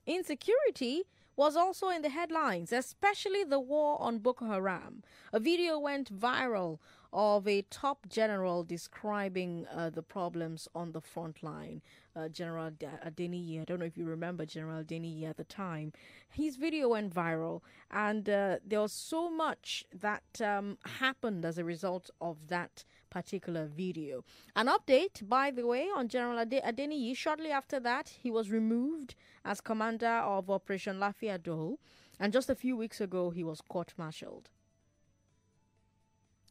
Insecurity 0.07 1.03
was 1.35 1.57
also 1.57 1.89
in 1.89 2.01
the 2.01 2.09
headlines, 2.09 2.71
especially 2.71 3.43
the 3.43 3.59
war 3.59 4.01
on 4.01 4.19
Boko 4.19 4.45
Haram. 4.45 5.03
A 5.33 5.39
video 5.39 5.77
went 5.77 6.17
viral 6.17 6.79
of 7.15 7.47
a 7.47 7.61
top 7.61 8.09
general 8.09 8.61
describing 8.65 9.65
uh, 9.73 9.89
the 9.89 10.03
problems 10.03 10.67
on 10.75 10.91
the 10.91 10.99
front 10.99 11.41
line. 11.41 11.81
Uh, 12.13 12.27
general 12.27 12.69
Adeniyi, 12.71 13.61
I 13.61 13.63
don't 13.63 13.79
know 13.79 13.85
if 13.85 13.97
you 13.97 14.05
remember 14.05 14.45
General 14.45 14.83
Adeniyi 14.83 15.23
at 15.23 15.37
the 15.37 15.45
time. 15.45 15.93
His 16.29 16.57
video 16.57 16.89
went 16.89 17.13
viral, 17.13 17.61
and 17.89 18.29
uh, 18.29 18.57
there 18.65 18.81
was 18.81 18.91
so 18.91 19.29
much 19.29 19.85
that 19.93 20.23
um, 20.41 20.77
happened 20.99 21.45
as 21.45 21.57
a 21.57 21.63
result 21.63 22.09
of 22.19 22.47
that 22.47 22.83
particular 23.09 23.65
video. 23.65 24.25
An 24.53 24.67
update, 24.67 25.27
by 25.27 25.51
the 25.51 25.65
way, 25.65 25.87
on 25.95 26.09
General 26.09 26.39
Ade- 26.39 26.63
Adeniyi. 26.65 27.15
Shortly 27.15 27.51
after 27.51 27.79
that, 27.79 28.09
he 28.09 28.29
was 28.29 28.51
removed 28.51 29.15
as 29.45 29.61
commander 29.61 30.17
of 30.17 30.49
Operation 30.49 30.99
Dole, 31.43 31.79
and 32.19 32.33
just 32.33 32.49
a 32.49 32.55
few 32.55 32.75
weeks 32.75 32.99
ago, 32.99 33.29
he 33.29 33.43
was 33.43 33.61
court-martialed. 33.61 34.49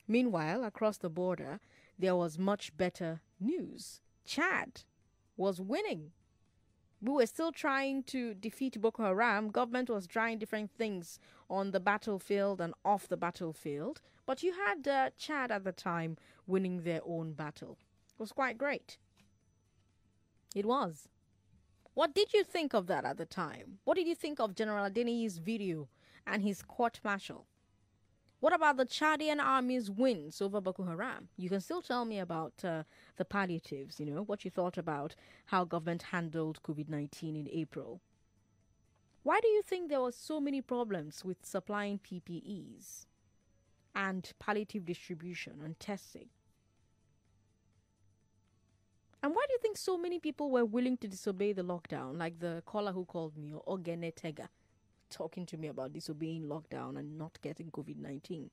Meanwhile, 0.06 0.64
across 0.64 0.98
the 0.98 1.08
border, 1.08 1.60
there 1.98 2.16
was 2.16 2.38
much 2.38 2.76
better 2.76 3.20
news. 3.40 4.00
Chad 4.24 4.82
was 5.36 5.60
winning. 5.60 6.12
We 7.00 7.12
were 7.12 7.26
still 7.26 7.52
trying 7.52 8.02
to 8.04 8.34
defeat 8.34 8.80
Boko 8.80 9.02
Haram. 9.02 9.50
Government 9.50 9.90
was 9.90 10.06
trying 10.06 10.38
different 10.38 10.70
things 10.70 11.18
on 11.50 11.70
the 11.70 11.80
battlefield 11.80 12.60
and 12.60 12.74
off 12.84 13.08
the 13.08 13.16
battlefield. 13.16 14.00
But 14.26 14.42
you 14.42 14.54
had 14.54 14.88
uh, 14.88 15.10
Chad 15.18 15.50
at 15.50 15.64
the 15.64 15.72
time 15.72 16.16
winning 16.46 16.82
their 16.82 17.00
own 17.04 17.32
battle. 17.32 17.78
It 18.14 18.20
was 18.20 18.32
quite 18.32 18.56
great. 18.56 18.96
It 20.54 20.64
was. 20.64 21.08
What 21.94 22.14
did 22.14 22.32
you 22.32 22.42
think 22.42 22.74
of 22.74 22.86
that 22.86 23.04
at 23.04 23.18
the 23.18 23.26
time? 23.26 23.78
What 23.84 23.96
did 23.96 24.06
you 24.06 24.14
think 24.14 24.40
of 24.40 24.54
General 24.54 24.88
Adeniyi's 24.88 25.38
video 25.38 25.88
and 26.26 26.42
his 26.42 26.62
court 26.62 27.00
martial? 27.04 27.46
What 28.44 28.52
about 28.52 28.76
the 28.76 28.84
Chadian 28.84 29.40
army's 29.40 29.90
wins 29.90 30.42
over 30.42 30.60
Boko 30.60 30.84
Haram? 30.84 31.28
You 31.38 31.48
can 31.48 31.62
still 31.62 31.80
tell 31.80 32.04
me 32.04 32.18
about 32.18 32.52
uh, 32.62 32.82
the 33.16 33.24
palliatives, 33.24 33.98
you 33.98 34.04
know, 34.04 34.20
what 34.20 34.44
you 34.44 34.50
thought 34.50 34.76
about 34.76 35.14
how 35.46 35.64
government 35.64 36.02
handled 36.02 36.62
COVID 36.62 36.90
19 36.90 37.36
in 37.36 37.48
April. 37.50 38.02
Why 39.22 39.40
do 39.40 39.48
you 39.48 39.62
think 39.62 39.88
there 39.88 40.02
were 40.02 40.12
so 40.12 40.42
many 40.42 40.60
problems 40.60 41.24
with 41.24 41.38
supplying 41.42 41.98
PPEs 42.00 43.06
and 43.94 44.30
palliative 44.38 44.84
distribution 44.84 45.62
and 45.64 45.80
testing? 45.80 46.28
And 49.22 49.34
why 49.34 49.46
do 49.48 49.54
you 49.54 49.58
think 49.62 49.78
so 49.78 49.96
many 49.96 50.18
people 50.18 50.50
were 50.50 50.66
willing 50.66 50.98
to 50.98 51.08
disobey 51.08 51.54
the 51.54 51.62
lockdown, 51.62 52.18
like 52.18 52.40
the 52.40 52.62
caller 52.66 52.92
who 52.92 53.06
called 53.06 53.38
me, 53.38 53.54
or 53.54 53.78
Ogenetega? 53.78 54.48
Talking 55.10 55.46
to 55.46 55.56
me 55.56 55.68
about 55.68 55.92
disobeying 55.92 56.44
lockdown 56.44 56.98
and 56.98 57.18
not 57.18 57.38
getting 57.42 57.70
COVID 57.70 57.98
19. 57.98 58.50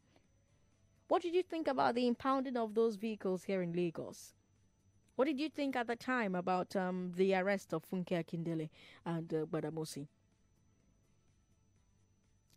What 1.08 1.22
did 1.22 1.36
you 1.36 1.44
think 1.44 1.68
about 1.68 1.96
the 1.96 2.08
impounding 2.08 2.56
of 2.56 2.74
those 2.74 2.96
vehicles 2.96 3.44
here 3.44 3.62
in 3.62 3.74
Lagos? 3.74 4.34
What 5.16 5.26
did 5.26 5.40
you 5.40 5.50
think 5.50 5.76
at 5.76 5.88
the 5.88 5.96
time 5.96 6.36
about 6.36 6.76
um, 6.76 7.12
the 7.16 7.36
arrest 7.36 7.74
of 7.74 7.84
Funke 7.84 8.12
Akindele 8.12 8.70
and 9.06 9.34
uh, 9.34 9.46
Gbadamosi? 9.46 10.08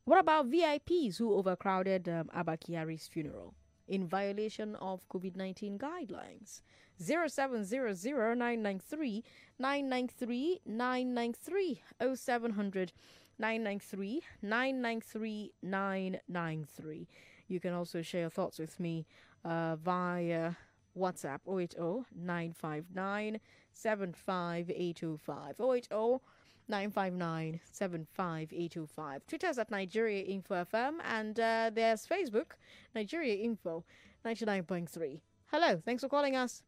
What 0.04 0.20
about 0.20 0.50
VIPs 0.50 1.16
who 1.16 1.34
overcrowded 1.34 2.08
um, 2.08 2.30
Abba 2.32 2.58
Kyari's 2.58 3.08
funeral 3.08 3.54
in 3.88 4.06
violation 4.06 4.76
of 4.76 5.08
COVID 5.08 5.34
19 5.34 5.78
guidelines? 5.78 6.60
0700 7.00 8.38
993 8.38 9.24
993 9.58 10.60
993 10.64 11.82
0700 12.14 12.92
993 13.38 14.22
993 14.42 15.52
993. 15.62 17.08
You 17.48 17.60
can 17.60 17.72
also 17.72 18.02
share 18.02 18.22
your 18.22 18.30
thoughts 18.30 18.58
with 18.58 18.78
me 18.80 19.06
uh, 19.44 19.76
via 19.76 20.52
WhatsApp 20.96 21.40
080 21.46 22.06
959 22.14 23.40
75805. 23.72 25.60
080 25.60 26.20
959 26.68 27.60
75805. 27.70 29.26
Twitter's 29.26 29.58
at 29.58 29.70
Nigeria 29.70 30.22
Info 30.22 30.64
FM 30.64 30.94
and 31.04 31.38
uh, 31.38 31.70
there's 31.74 32.06
Facebook, 32.06 32.52
Nigeria 32.94 33.34
Info 33.34 33.84
99.3. 34.24 35.20
Hello, 35.50 35.80
thanks 35.84 36.02
for 36.02 36.08
calling 36.08 36.36
us. 36.36 36.62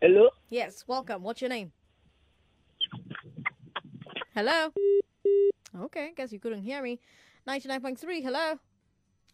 Hello? 0.00 0.28
Yes, 0.50 0.84
welcome. 0.86 1.22
What's 1.22 1.40
your 1.40 1.50
name? 1.50 1.72
Hello? 4.36 4.68
Okay, 5.86 6.12
guess 6.14 6.30
you 6.30 6.38
couldn't 6.38 6.60
hear 6.62 6.82
me. 6.82 7.00
99.3, 7.48 8.22
hello? 8.22 8.58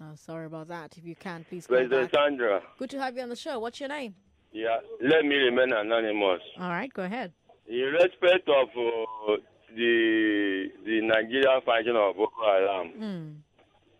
Oh, 0.00 0.12
sorry 0.14 0.46
about 0.46 0.68
that. 0.68 0.96
If 0.96 1.04
you 1.04 1.16
can, 1.16 1.44
please 1.48 1.66
call 1.66 1.78
President 1.78 2.12
back. 2.12 2.20
Sandra. 2.20 2.62
Good 2.78 2.90
to 2.90 3.00
have 3.00 3.16
you 3.16 3.22
on 3.22 3.28
the 3.28 3.34
show. 3.34 3.58
What's 3.58 3.80
your 3.80 3.88
name? 3.88 4.14
Yeah, 4.52 4.76
let 5.00 5.24
me 5.24 5.34
remain 5.34 5.72
anonymous. 5.72 6.40
All 6.60 6.68
right, 6.70 6.92
go 6.92 7.02
ahead. 7.02 7.32
In 7.66 7.80
respect 8.00 8.48
of 8.48 8.68
uh, 8.68 9.36
the 9.74 10.68
the 10.84 11.00
Nigerian 11.02 11.60
faction 11.66 11.96
of 11.96 12.14
Boko 12.16 12.44
Haram, 12.44 12.92
Mm. 12.96 13.34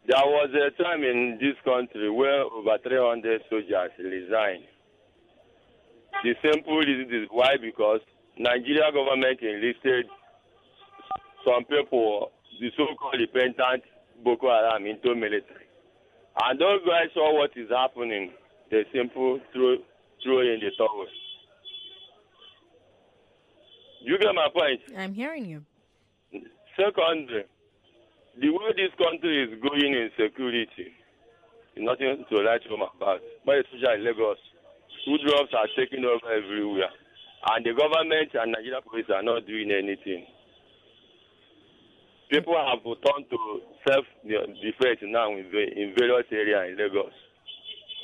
there 0.06 0.24
was 0.24 0.50
a 0.54 0.70
time 0.82 1.02
in 1.02 1.38
this 1.40 1.56
country 1.64 2.10
where 2.10 2.42
over 2.44 2.78
300 2.78 3.42
soldiers 3.50 3.90
resigned. 3.98 4.66
The 6.22 6.34
simple 6.44 6.76
reason 6.78 7.12
is 7.12 7.26
why 7.32 7.56
because 7.60 8.00
Nigeria 8.38 8.92
government 8.92 9.40
enlisted 9.42 10.06
some 11.44 11.64
people, 11.64 12.30
the 12.60 12.70
so-called 12.76 13.16
repentant 13.18 13.82
Boko 14.24 14.48
Haram, 14.48 14.86
into 14.86 15.14
military. 15.14 15.66
And 16.44 16.60
those 16.60 16.80
guys 16.86 17.10
saw 17.14 17.34
what 17.38 17.50
is 17.56 17.68
happening. 17.70 18.32
They 18.70 18.84
simply 18.92 19.42
threw, 19.52 19.78
throw 20.24 20.40
in 20.40 20.60
the 20.60 20.70
towel. 20.78 21.06
You 24.00 24.18
get 24.18 24.34
my 24.34 24.48
point? 24.52 24.80
I'm 24.98 25.14
hearing 25.14 25.44
you. 25.44 25.62
Secondly, 26.76 27.44
the 28.40 28.48
way 28.48 28.72
this 28.74 28.90
country 28.96 29.44
is 29.44 29.60
going 29.60 29.92
in 29.92 30.10
security, 30.18 30.88
nothing 31.76 32.24
to 32.30 32.42
write 32.42 32.64
home 32.64 32.82
about. 32.82 33.20
But 33.44 33.58
especially 33.60 34.00
in 34.00 34.04
Lagos, 34.04 34.38
food 35.04 35.20
drops 35.26 35.52
are 35.52 35.68
taking 35.76 36.04
over 36.04 36.32
everywhere. 36.32 36.90
And 37.50 37.66
the 37.66 37.74
government 37.74 38.30
and 38.34 38.52
Nigeria 38.52 38.80
police 38.80 39.10
are 39.14 39.22
not 39.22 39.46
doing 39.46 39.70
anything. 39.70 40.26
People 42.32 42.56
have 42.56 42.82
turned 42.82 43.28
to 43.28 43.60
self-defense 43.86 45.00
now 45.02 45.30
in, 45.32 45.44
in 45.76 45.94
various 45.98 46.24
areas 46.32 46.70
in 46.72 46.78
Lagos. 46.82 47.12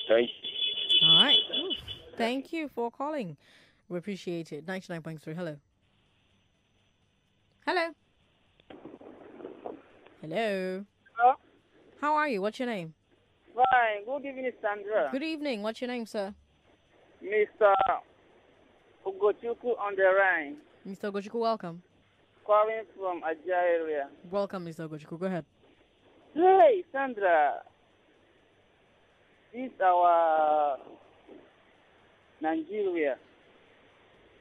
Thank 0.07 0.29
you. 0.29 1.09
All 1.09 1.23
right. 1.23 1.39
Ooh. 1.57 1.73
Thank 2.19 2.53
you 2.53 2.69
for 2.69 2.91
calling. 2.91 3.39
We 3.89 3.97
appreciate 3.97 4.53
it. 4.53 4.67
99.3. 4.67 5.35
Hello. 5.35 5.57
Hello. 7.67 7.89
Hello. 10.21 10.85
Hello. 11.17 11.35
How 12.03 12.15
are 12.15 12.29
you? 12.29 12.43
What's 12.43 12.59
your 12.59 12.69
name? 12.69 12.93
Fine. 13.55 14.05
Good 14.05 14.29
evening, 14.29 14.53
Sandra. 14.61 15.09
Good 15.11 15.23
evening. 15.23 15.63
What's 15.63 15.81
your 15.81 15.89
name, 15.89 16.05
sir? 16.05 16.35
Mr. 17.25 17.73
Ugochukwu 19.07 19.79
on 19.79 19.97
the 19.97 20.03
Rhine. 20.03 20.57
Mr. 20.87 21.11
Ogochukwu, 21.11 21.41
welcome. 21.41 21.83
Calling 22.49 22.85
from 22.97 23.23
Aja 23.25 23.61
area. 23.61 24.09
Welcome, 24.31 24.65
Mr. 24.65 24.89
Ogochukwu. 24.89 25.21
Go 25.21 25.27
ahead. 25.27 25.45
Hey, 26.33 26.83
Sandra. 26.91 27.57
This 29.53 29.71
our 29.85 30.79
Nigeria. 32.41 33.17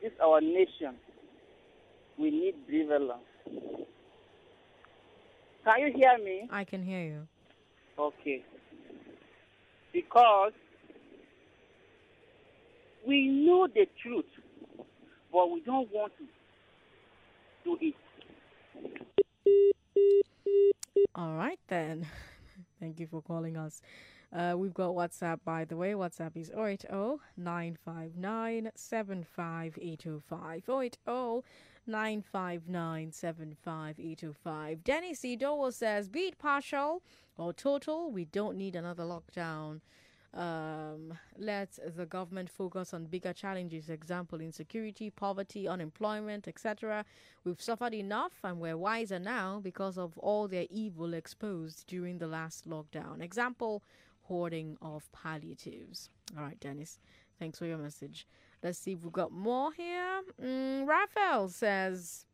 This 0.01 0.13
our 0.23 0.39
nation. 0.39 0.95
We 2.17 2.31
need 2.31 2.55
prevalence. 2.65 3.19
Can 5.65 5.79
you 5.81 5.91
hear 5.93 6.17
me? 6.23 6.47
I 6.49 6.63
can 6.63 6.81
hear 6.81 7.03
you. 7.03 7.27
Okay. 7.99 8.41
Because 9.91 10.53
we 13.05 13.27
know 13.27 13.67
the 13.67 13.85
truth, 14.01 14.31
but 15.29 15.51
we 15.51 15.59
don't 15.59 15.91
want 15.91 16.13
to 16.19 16.23
do 17.67 17.77
it. 17.81 17.95
All 21.15 21.35
right, 21.35 21.59
then. 21.67 22.07
Thank 22.79 22.99
you 22.99 23.07
for 23.07 23.21
calling 23.21 23.57
us. 23.57 23.81
Uh, 24.33 24.55
we've 24.57 24.73
got 24.73 24.91
WhatsApp, 24.91 25.39
by 25.45 25.65
the 25.65 25.75
way. 25.77 25.93
WhatsApp 25.93 26.35
is 26.35 26.51
080 26.51 26.87
959 27.37 28.69
75805. 28.75 30.63
080 30.69 30.97
959 31.87 33.11
75805. 33.11 34.83
Dennis 34.83 35.21
Idowo 35.21 35.71
says, 35.73 36.09
be 36.09 36.19
it 36.21 36.37
partial 36.37 37.01
or 37.37 37.53
total, 37.53 38.11
we 38.11 38.25
don't 38.25 38.57
need 38.57 38.75
another 38.75 39.03
lockdown. 39.03 39.79
Um, 40.37 41.17
let 41.35 41.79
the 41.95 42.05
government 42.05 42.51
focus 42.51 42.93
on 42.93 43.05
bigger 43.05 43.33
challenges, 43.33 43.89
example, 43.89 44.39
insecurity, 44.39 45.09
poverty, 45.09 45.67
unemployment, 45.67 46.47
etc. 46.47 47.03
We've 47.43 47.59
suffered 47.59 47.95
enough 47.95 48.33
and 48.43 48.59
we're 48.59 48.77
wiser 48.77 49.17
now 49.17 49.59
because 49.63 49.97
of 49.97 50.15
all 50.19 50.47
their 50.47 50.67
evil 50.69 51.15
exposed 51.15 51.87
during 51.87 52.19
the 52.19 52.27
last 52.27 52.69
lockdown. 52.69 53.19
Example, 53.19 53.81
hoarding 54.21 54.77
of 54.79 55.11
palliatives. 55.11 56.11
All 56.37 56.43
right, 56.43 56.59
Dennis, 56.59 56.99
thanks 57.39 57.57
for 57.57 57.65
your 57.65 57.79
message. 57.79 58.27
Let's 58.61 58.77
see 58.77 58.91
if 58.91 59.01
we've 59.01 59.11
got 59.11 59.31
more 59.31 59.73
here. 59.73 60.21
Mm, 60.39 60.85
Raphael 60.87 61.49
says, 61.49 62.25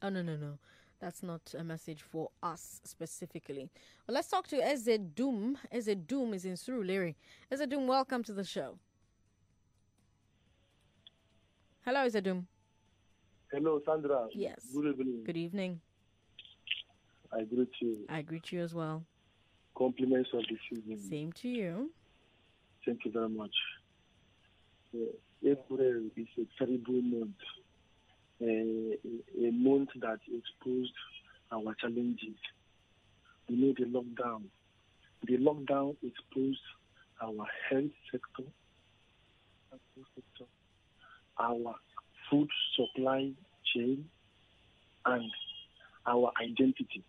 oh, 0.00 0.10
no, 0.10 0.22
no, 0.22 0.36
no. 0.36 0.58
That's 1.04 1.22
not 1.22 1.54
a 1.58 1.62
message 1.62 2.00
for 2.00 2.30
us 2.42 2.80
specifically. 2.82 3.68
Well, 4.08 4.14
let's 4.14 4.28
talk 4.28 4.46
to 4.46 4.56
Eze 4.56 4.98
Doom. 5.14 5.58
Ezedum 5.70 6.32
is 6.32 6.46
in 6.46 6.54
Surulere. 6.54 7.14
Ezedum, 7.52 7.86
welcome 7.86 8.24
to 8.24 8.32
the 8.32 8.42
show. 8.42 8.78
Hello, 11.84 12.06
Ezedum. 12.06 12.46
Hello, 13.52 13.82
Sandra. 13.84 14.28
Yes. 14.32 14.64
Good 14.74 14.86
evening. 14.86 15.24
Good 15.26 15.36
evening. 15.36 15.80
I 17.30 17.42
greet 17.42 17.68
you. 17.82 18.06
I 18.08 18.22
greet 18.22 18.50
you 18.50 18.62
as 18.62 18.72
well. 18.72 19.04
Compliments 19.76 20.30
of 20.32 20.40
the 20.48 20.56
season. 20.70 20.98
Same 21.06 21.32
to 21.34 21.48
you. 21.50 21.90
Thank 22.86 23.04
you 23.04 23.12
very 23.12 23.28
much. 23.28 23.54
Uh, 24.94 25.00
April 25.46 26.08
is 26.16 26.28
a 26.38 26.46
terrible 26.58 27.02
month. 27.02 27.36
A, 28.40 29.50
month 29.52 29.90
that 30.00 30.18
exposed 30.26 30.92
our 31.52 31.74
challenges. 31.80 32.36
We 33.48 33.56
know 33.56 33.74
the 33.78 33.84
lockdown. 33.84 34.42
The 35.26 35.38
lockdown 35.38 35.96
exposed 36.02 36.60
our 37.22 37.46
health 37.70 37.92
sector, 38.10 38.50
sector 40.14 40.50
our 41.38 41.74
food 42.30 42.48
supply 42.76 43.32
chain, 43.74 44.04
and 45.06 45.30
our 46.06 46.32
identity. 46.42 47.04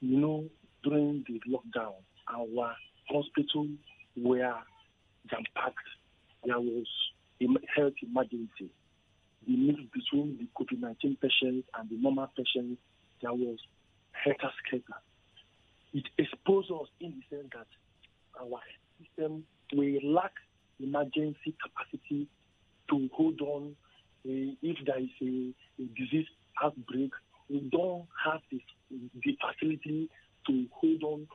You 0.00 0.18
know, 0.18 0.44
during 0.82 1.24
the 1.28 1.40
lockdown, 1.50 1.94
our 2.28 2.74
hospitals 3.08 3.68
were 4.16 4.54
jam-packed. 5.30 5.76
There 6.44 6.58
was 6.58 6.86
a 7.40 7.46
health 7.74 7.94
emergency. 8.02 8.70
The 9.46 9.56
mix 9.56 9.80
between 9.92 10.38
the 10.38 10.46
COVID-19 10.58 11.20
patients 11.20 11.68
and 11.78 11.88
the 11.88 11.96
normal 11.96 12.28
patients, 12.36 12.80
there 13.22 13.32
was 13.32 13.58
helter 14.12 14.50
skelter. 14.66 15.00
It 15.92 16.04
exposed 16.18 16.70
us 16.70 16.88
in 17.00 17.14
the 17.30 17.36
sense 17.36 17.48
that 17.54 17.66
our 18.40 18.60
system 18.98 19.44
we 19.74 20.00
lack 20.04 20.32
emergency 20.80 21.54
capacity 21.62 22.28
to 22.90 23.08
hold 23.14 23.40
on 23.40 23.76
uh, 24.26 24.54
if 24.62 24.76
there 24.86 24.98
is 24.98 25.08
a, 25.22 25.54
a, 25.82 25.86
disease 25.96 26.26
outbreak. 26.62 27.10
We 27.48 27.68
don't 27.72 28.06
have 28.24 28.40
the, 28.50 28.60
the 28.90 29.38
facility 29.40 30.08
to 30.46 30.66
hold 30.72 31.02
on 31.02 31.28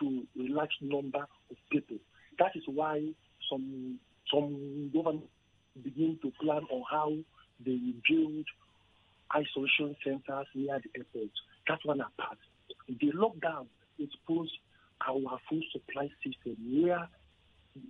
to 0.00 0.26
a 0.40 0.52
large 0.52 0.76
number 0.80 1.20
of 1.50 1.56
people. 1.70 1.96
That 2.38 2.52
is 2.54 2.62
why 2.66 3.12
some 3.50 3.98
some 4.32 4.90
governments 4.94 5.28
begin 5.82 6.18
to 6.22 6.32
plan 6.40 6.62
on 6.70 6.82
how 6.90 7.12
they 7.64 7.78
build 8.08 8.46
isolation 9.34 9.96
centers 10.04 10.46
near 10.54 10.78
the 10.80 10.90
airport. 10.98 11.30
That's 11.68 11.84
one 11.84 12.00
apart. 12.00 12.38
The 12.88 13.12
lockdown 13.12 13.66
exposed 13.98 14.52
our 15.06 15.38
food 15.48 15.62
supply 15.72 16.08
system 16.24 16.56
where 16.82 17.08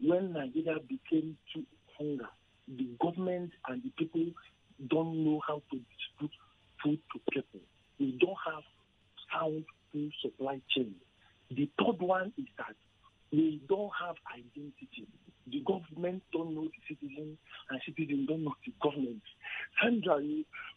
when 0.02 0.32
Nigeria 0.32 0.78
became 0.88 1.36
too 1.52 1.64
hunger, 1.98 2.28
the 2.68 2.88
government 3.00 3.50
and 3.68 3.82
the 3.82 3.90
people 3.98 4.26
don't 4.88 5.24
know 5.24 5.40
how 5.46 5.62
to 5.70 5.78
distribute 5.78 6.32
food 6.82 6.98
to 7.12 7.20
people. 7.32 7.60
We 7.98 8.16
don't 8.20 8.36
have 8.46 8.62
sound 9.32 9.64
food 9.92 10.12
supply 10.22 10.60
chain. 10.74 10.94
The 11.50 11.68
third 11.78 12.00
one 12.00 12.32
is 12.38 12.46
that 12.58 12.74
we 13.32 13.60
don't 13.68 13.90
have 14.00 14.16
identity. 14.32 15.08
The 15.50 15.60
government 15.66 16.22
don't 16.32 16.54
know 16.54 16.64
the 16.64 16.94
citizens, 16.94 17.38
and 17.70 17.80
citizens 17.84 18.28
don't 18.28 18.44
know 18.44 18.54
the 18.64 18.72
government. 18.82 19.22
Sandra, 19.82 20.20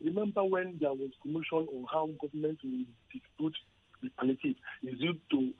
remember 0.03 0.43
when 0.43 0.77
there 0.79 0.93
was 0.93 1.11
commotion 1.21 1.67
on 1.67 1.85
how 1.91 2.09
government 2.19 2.59
will 2.63 2.85
distribute 3.11 3.55
the 4.01 4.09
palliative? 4.17 4.55
Is 4.83 4.99
it 4.99 5.17
to 5.31 5.51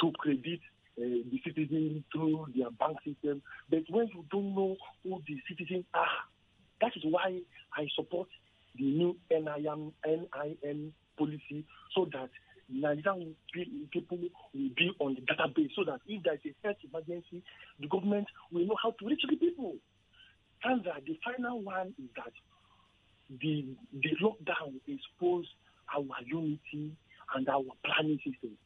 to 0.00 0.12
credit 0.18 0.60
uh, 0.96 1.26
the 1.30 1.40
citizens 1.44 2.04
through 2.12 2.46
their 2.54 2.70
bank 2.70 2.98
system? 3.04 3.42
But 3.68 3.82
when 3.90 4.08
you 4.08 4.24
don't 4.30 4.54
know 4.54 4.76
who 5.02 5.20
the 5.26 5.36
citizens 5.48 5.84
are, 5.94 6.06
that 6.80 6.92
is 6.96 7.02
why 7.04 7.40
I 7.76 7.88
support 7.96 8.28
the 8.76 8.84
new 8.84 9.16
NIM, 9.30 9.92
NIN 10.06 10.92
policy 11.18 11.64
so 11.94 12.06
that 12.12 12.30
Nigerian 12.68 13.34
people 13.90 14.18
will 14.18 14.28
be 14.76 14.90
on 14.98 15.14
the 15.14 15.22
database 15.22 15.70
so 15.74 15.84
that 15.84 16.00
if 16.06 16.22
there 16.22 16.34
is 16.34 16.40
a 16.44 16.66
health 16.66 16.76
emergency, 16.84 17.42
the 17.80 17.88
government 17.88 18.26
will 18.52 18.66
know 18.66 18.76
how 18.82 18.90
to 18.90 19.06
reach 19.06 19.22
the 19.28 19.36
people. 19.36 19.76
Sandra, 20.62 20.92
uh, 20.92 21.00
the 21.06 21.18
final 21.24 21.62
one 21.62 21.94
is 21.98 22.10
that 22.16 22.32
the 23.40 23.64
the 23.92 24.10
lockdown 24.22 24.74
exposed 24.86 25.48
our 25.94 26.04
unity 26.26 26.92
and 27.34 27.48
our 27.48 27.64
planning 27.84 28.18
system. 28.18 28.56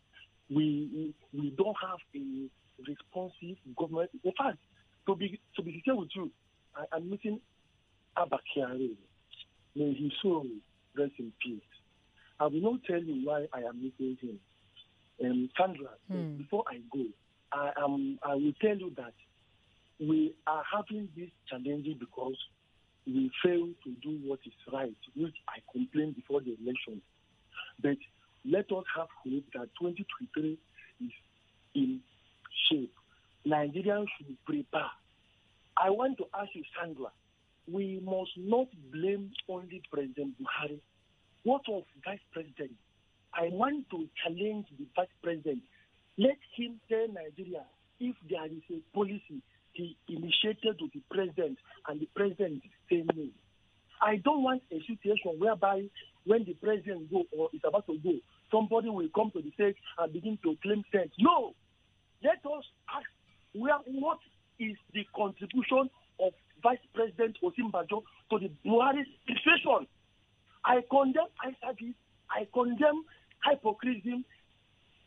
We 0.50 1.14
we 1.32 1.50
don't 1.56 1.76
have 1.82 1.98
a 2.14 2.48
responsive 2.88 3.56
government. 3.76 4.10
In 4.24 4.32
fact, 4.36 4.58
to 5.06 5.14
be 5.14 5.38
to 5.56 5.62
be 5.62 5.72
sincere 5.72 5.96
with 5.96 6.10
you, 6.14 6.30
I 6.74 6.96
am 6.96 7.10
meeting 7.10 7.40
Abba 8.16 8.38
Kyari. 8.56 8.96
May 9.74 9.94
his 9.94 10.12
soul 10.22 10.46
rest 10.96 11.12
in 11.18 11.32
peace. 11.42 11.71
I 12.42 12.46
will 12.46 12.60
not 12.60 12.80
tell 12.84 13.00
you 13.00 13.24
why 13.24 13.46
I 13.52 13.60
am 13.60 13.80
meeting 13.80 14.16
him. 14.20 14.40
Um, 15.24 15.48
Sandra, 15.56 15.90
Hmm. 16.08 16.36
before 16.38 16.64
I 16.66 16.78
go, 16.90 17.04
I 17.52 17.70
am 17.76 18.18
I 18.24 18.34
will 18.34 18.52
tell 18.60 18.76
you 18.76 18.90
that 18.96 19.14
we 20.00 20.34
are 20.48 20.64
having 20.74 21.08
this 21.16 21.30
challenge 21.48 21.86
because 22.00 22.36
we 23.06 23.30
fail 23.44 23.68
to 23.84 23.90
do 24.02 24.18
what 24.28 24.40
is 24.44 24.52
right, 24.72 24.96
which 25.14 25.36
I 25.48 25.58
complained 25.70 26.16
before 26.16 26.40
the 26.40 26.56
election. 26.60 27.00
But 27.80 27.98
let 28.44 28.72
us 28.72 28.84
have 28.96 29.08
hope 29.22 29.44
that 29.54 29.68
2023 29.78 30.58
is 31.00 31.12
in 31.76 32.00
shape. 32.68 32.92
Nigerians 33.46 34.08
should 34.18 34.36
prepare. 34.44 34.90
I 35.76 35.90
want 35.90 36.18
to 36.18 36.24
ask 36.34 36.50
you, 36.54 36.64
Sandra, 36.76 37.12
we 37.70 38.00
must 38.04 38.32
not 38.36 38.66
blame 38.92 39.30
only 39.48 39.80
President 39.92 40.34
Buhari. 40.40 40.80
What 41.44 41.62
of 41.68 41.82
Vice 42.04 42.20
President? 42.32 42.72
I 43.34 43.48
want 43.50 43.88
to 43.90 44.08
challenge 44.22 44.66
the 44.78 44.86
Vice 44.94 45.08
President. 45.22 45.62
Let 46.18 46.38
him 46.56 46.80
tell 46.88 47.08
Nigeria 47.08 47.64
if 47.98 48.14
there 48.28 48.46
is 48.46 48.62
a 48.70 48.80
policy 48.94 49.42
he 49.72 49.96
initiated 50.08 50.78
to 50.78 50.88
the 50.92 51.00
president 51.10 51.58
and 51.88 52.00
the 52.00 52.08
president 52.14 52.62
say 52.90 53.04
no. 53.14 53.28
I 54.02 54.16
don't 54.16 54.42
want 54.42 54.62
a 54.70 54.78
situation 54.80 55.38
whereby 55.38 55.88
when 56.24 56.44
the 56.44 56.54
president 56.54 57.10
go 57.10 57.24
or 57.36 57.48
is 57.54 57.60
about 57.66 57.86
to 57.86 57.98
go, 57.98 58.12
somebody 58.50 58.90
will 58.90 59.08
come 59.14 59.30
to 59.32 59.40
the 59.42 59.50
stage 59.52 59.76
and 59.98 60.12
begin 60.12 60.38
to 60.44 60.56
claim 60.62 60.84
sense. 60.92 61.10
No. 61.18 61.54
Let 62.22 62.38
us 62.46 62.64
ask 62.94 63.06
where 63.54 63.78
what 63.86 64.18
is 64.58 64.76
the 64.92 65.06
contribution 65.16 65.88
of 66.20 66.32
Vice 66.62 66.78
President 66.94 67.36
Osinbajo 67.42 68.02
to 68.30 68.38
the 68.38 68.50
Buhari 68.64 69.02
situation. 69.26 69.86
I 70.64 70.80
condemn 70.90 71.28
service, 71.64 71.94
I 72.30 72.46
condemn 72.52 73.04
hypocrisy, 73.44 74.24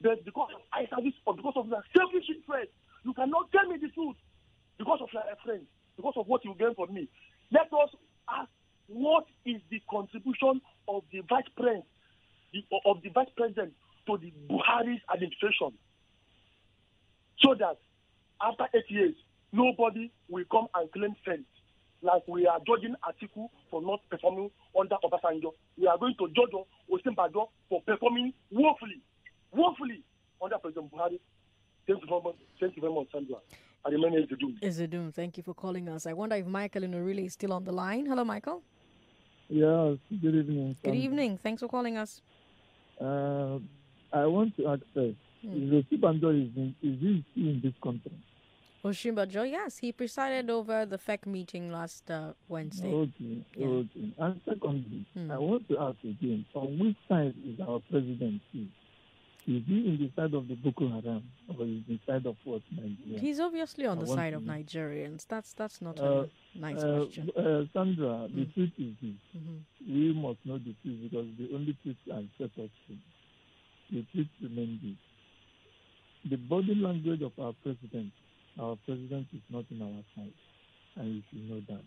because 0.01 0.49
of 0.55 0.61
eye 0.71 0.87
service 0.95 1.13
or 1.25 1.35
because 1.35 1.53
of 1.55 1.67
your 1.67 1.83
selfish 1.95 2.29
interest, 2.29 2.71
you 3.03 3.13
cannot 3.13 3.51
tell 3.51 3.67
me 3.67 3.77
the 3.81 3.89
truth 3.89 4.15
because 4.77 4.99
of 5.01 5.09
your 5.11 5.23
friend, 5.43 5.65
because 5.97 6.13
of 6.15 6.27
what 6.27 6.45
you 6.45 6.55
gain 6.57 6.75
from 6.75 6.93
me. 6.93 7.09
Let 7.51 7.67
us 7.73 7.89
ask 8.29 8.49
what 8.87 9.25
is 9.45 9.61
the 9.69 9.81
contribution 9.89 10.61
of 10.87 11.03
the 11.11 11.21
vice 11.27 11.49
president 11.57 11.85
the, 12.53 12.63
of 12.85 13.01
the 13.03 13.09
vice 13.09 13.29
president 13.35 13.73
to 14.07 14.17
the 14.17 14.33
Buhari's 14.49 15.01
administration, 15.13 15.73
so 17.41 17.55
that 17.59 17.77
after 18.41 18.65
eight 18.75 18.89
years, 18.89 19.15
nobody 19.51 20.11
will 20.29 20.45
come 20.51 20.67
and 20.75 20.91
claim 20.91 21.15
fault. 21.25 21.39
Like 22.01 22.23
we 22.27 22.47
are 22.47 22.59
judging 22.65 22.95
Atiku 23.03 23.49
for 23.69 23.81
not 23.81 23.99
performing 24.09 24.49
under 24.79 24.95
Obasanjo, 25.03 25.51
we 25.77 25.87
are 25.87 25.97
going 25.97 26.15
to 26.19 26.27
judge 26.29 26.53
Osinbajo 26.89 27.49
for 27.67 27.81
performing 27.81 28.33
woefully, 28.51 29.01
woefully 29.51 30.03
under 30.41 30.57
President 30.59 30.91
Buhari. 30.91 31.19
Thank 31.87 32.01
you 32.01 32.07
very 32.07 32.21
much, 32.23 32.35
thank 32.59 32.75
you 32.75 32.81
very 32.81 32.93
much, 32.93 33.07
Sandra. 33.11 33.35
I 33.85 33.89
remain 33.89 34.13
Ezedum. 34.13 34.59
Ezedum, 34.61 35.13
thank 35.13 35.37
you 35.37 35.43
for 35.43 35.53
calling 35.53 35.89
us. 35.89 36.05
I 36.05 36.13
wonder 36.13 36.35
if 36.37 36.45
Michael 36.45 36.83
in 36.83 36.93
Orili 36.93 37.25
is 37.25 37.33
still 37.33 37.51
on 37.51 37.63
the 37.65 37.71
line. 37.71 38.05
Hello, 38.05 38.23
Michael. 38.23 38.61
Yes, 39.49 39.97
good 40.21 40.35
evening. 40.35 40.75
Good 40.83 40.95
evening. 40.95 41.37
Thanks 41.37 41.61
for 41.61 41.67
calling 41.67 41.97
us. 41.97 42.21
Uh, 43.01 43.57
I 44.13 44.25
want 44.25 44.55
to 44.57 44.67
ask 44.67 44.81
first, 44.93 45.17
hmm. 45.41 45.73
is 45.73 45.83
Osinbajo 45.85 46.29
is, 46.29 46.55
in, 46.55 46.75
is 46.81 47.23
in 47.35 47.61
this 47.63 47.73
country? 47.81 48.11
Osinbajo, 48.83 49.49
yes, 49.49 49.77
he 49.77 49.91
presided 49.91 50.49
over 50.49 50.85
the 50.85 50.97
FEC 50.97 51.25
meeting 51.25 51.71
last 51.71 52.09
uh, 52.09 52.31
Wednesday. 52.47 52.91
Okay, 52.91 53.45
yeah. 53.55 53.67
okay. 53.67 54.13
And 54.17 54.41
secondly, 54.47 55.05
hmm. 55.13 55.31
I 55.31 55.37
want 55.37 55.67
to 55.69 55.77
ask 55.79 55.97
again, 56.03 56.45
on 56.53 56.79
which 56.79 56.95
side 57.07 57.33
is 57.45 57.59
our 57.59 57.81
president? 57.89 58.41
Is? 58.53 58.67
Is 59.49 59.63
he 59.67 59.77
in 59.87 59.97
the 59.97 60.11
side 60.15 60.35
of 60.35 60.47
the 60.47 60.53
Boko 60.53 60.87
Haram 60.89 61.23
or 61.47 61.65
is 61.65 61.81
the 61.87 61.99
side 62.05 62.27
of 62.27 62.35
what 62.43 62.61
Nigeria? 62.71 63.19
He's 63.19 63.39
obviously 63.39 63.87
on 63.87 63.97
I 63.97 64.01
the 64.01 64.07
side 64.07 64.33
of 64.33 64.43
Nigerians. 64.43 65.25
That's 65.27 65.53
that's 65.53 65.81
not 65.81 65.99
uh, 65.99 66.03
a 66.03 66.27
nice 66.53 66.77
uh, 66.83 67.05
question. 67.05 67.31
Uh, 67.35 67.63
Sandra, 67.73 68.29
mm. 68.29 68.35
the 68.35 68.45
truth 68.53 68.71
is 68.77 68.93
this: 69.01 69.17
mm-hmm. 69.35 69.57
we 69.91 70.13
must 70.13 70.37
know 70.45 70.59
the 70.59 70.75
truth 70.83 70.99
because 71.01 71.25
the 71.39 71.49
only 71.55 71.75
truth 71.81 71.97
can 72.05 72.29
set 72.37 72.51
us 72.63 72.69
free. 72.85 73.01
The 73.89 74.05
truth 74.13 74.27
remains 74.43 74.81
this: 74.83 74.97
the 76.27 76.35
body 76.35 76.75
language 76.75 77.21
of 77.21 77.31
our 77.39 77.53
president, 77.63 78.11
our 78.59 78.75
president 78.85 79.27
is 79.33 79.41
not 79.49 79.65
in 79.71 79.81
our 79.81 80.03
side, 80.15 80.33
and 80.97 81.15
you 81.15 81.21
should 81.29 81.49
know 81.49 81.61
that. 81.69 81.83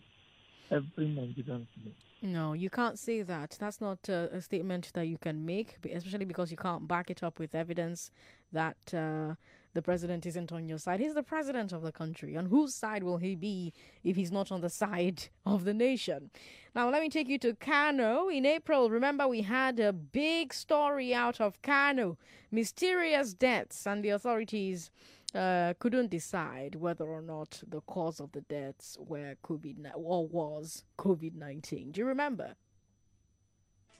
Every 0.71 1.07
Nigerian 1.07 1.67
knows. 1.83 1.93
No, 2.21 2.53
you 2.53 2.69
can't 2.69 2.97
say 2.97 3.21
that. 3.21 3.57
That's 3.59 3.81
not 3.81 4.07
a 4.07 4.41
statement 4.41 4.91
that 4.93 5.07
you 5.07 5.17
can 5.17 5.45
make, 5.45 5.77
especially 5.93 6.25
because 6.25 6.51
you 6.51 6.57
can't 6.57 6.87
back 6.87 7.09
it 7.09 7.21
up 7.21 7.37
with 7.37 7.53
evidence 7.53 8.11
that 8.53 8.77
uh, 8.93 9.35
the 9.73 9.81
president 9.81 10.25
isn't 10.25 10.51
on 10.51 10.67
your 10.67 10.77
side. 10.77 10.99
He's 10.99 11.13
the 11.13 11.23
president 11.23 11.71
of 11.71 11.81
the 11.81 11.91
country. 11.91 12.37
On 12.37 12.45
whose 12.45 12.73
side 12.75 13.03
will 13.03 13.17
he 13.17 13.35
be 13.35 13.73
if 14.03 14.15
he's 14.15 14.31
not 14.31 14.51
on 14.51 14.61
the 14.61 14.69
side 14.69 15.29
of 15.45 15.65
the 15.65 15.73
nation? 15.73 16.29
Now, 16.75 16.89
let 16.89 17.01
me 17.01 17.09
take 17.09 17.27
you 17.27 17.37
to 17.39 17.53
Kano. 17.53 18.29
In 18.29 18.45
April, 18.45 18.89
remember, 18.89 19.27
we 19.27 19.41
had 19.41 19.79
a 19.79 19.93
big 19.93 20.53
story 20.53 21.13
out 21.13 21.39
of 21.39 21.61
Kano 21.61 22.17
mysterious 22.51 23.33
deaths, 23.33 23.87
and 23.87 24.03
the 24.03 24.09
authorities 24.09 24.91
uh, 25.33 25.73
couldn't 25.79 26.11
decide 26.11 26.75
whether 26.75 27.05
or 27.05 27.21
not 27.21 27.61
the 27.67 27.81
cause 27.81 28.19
of 28.19 28.31
the 28.31 28.41
deaths 28.41 28.97
were 28.99 29.35
COVID 29.43 29.77
or 29.95 30.27
was 30.27 30.83
COVID 30.99 31.35
nineteen. 31.35 31.91
Do 31.91 32.01
you 32.01 32.07
remember? 32.07 32.55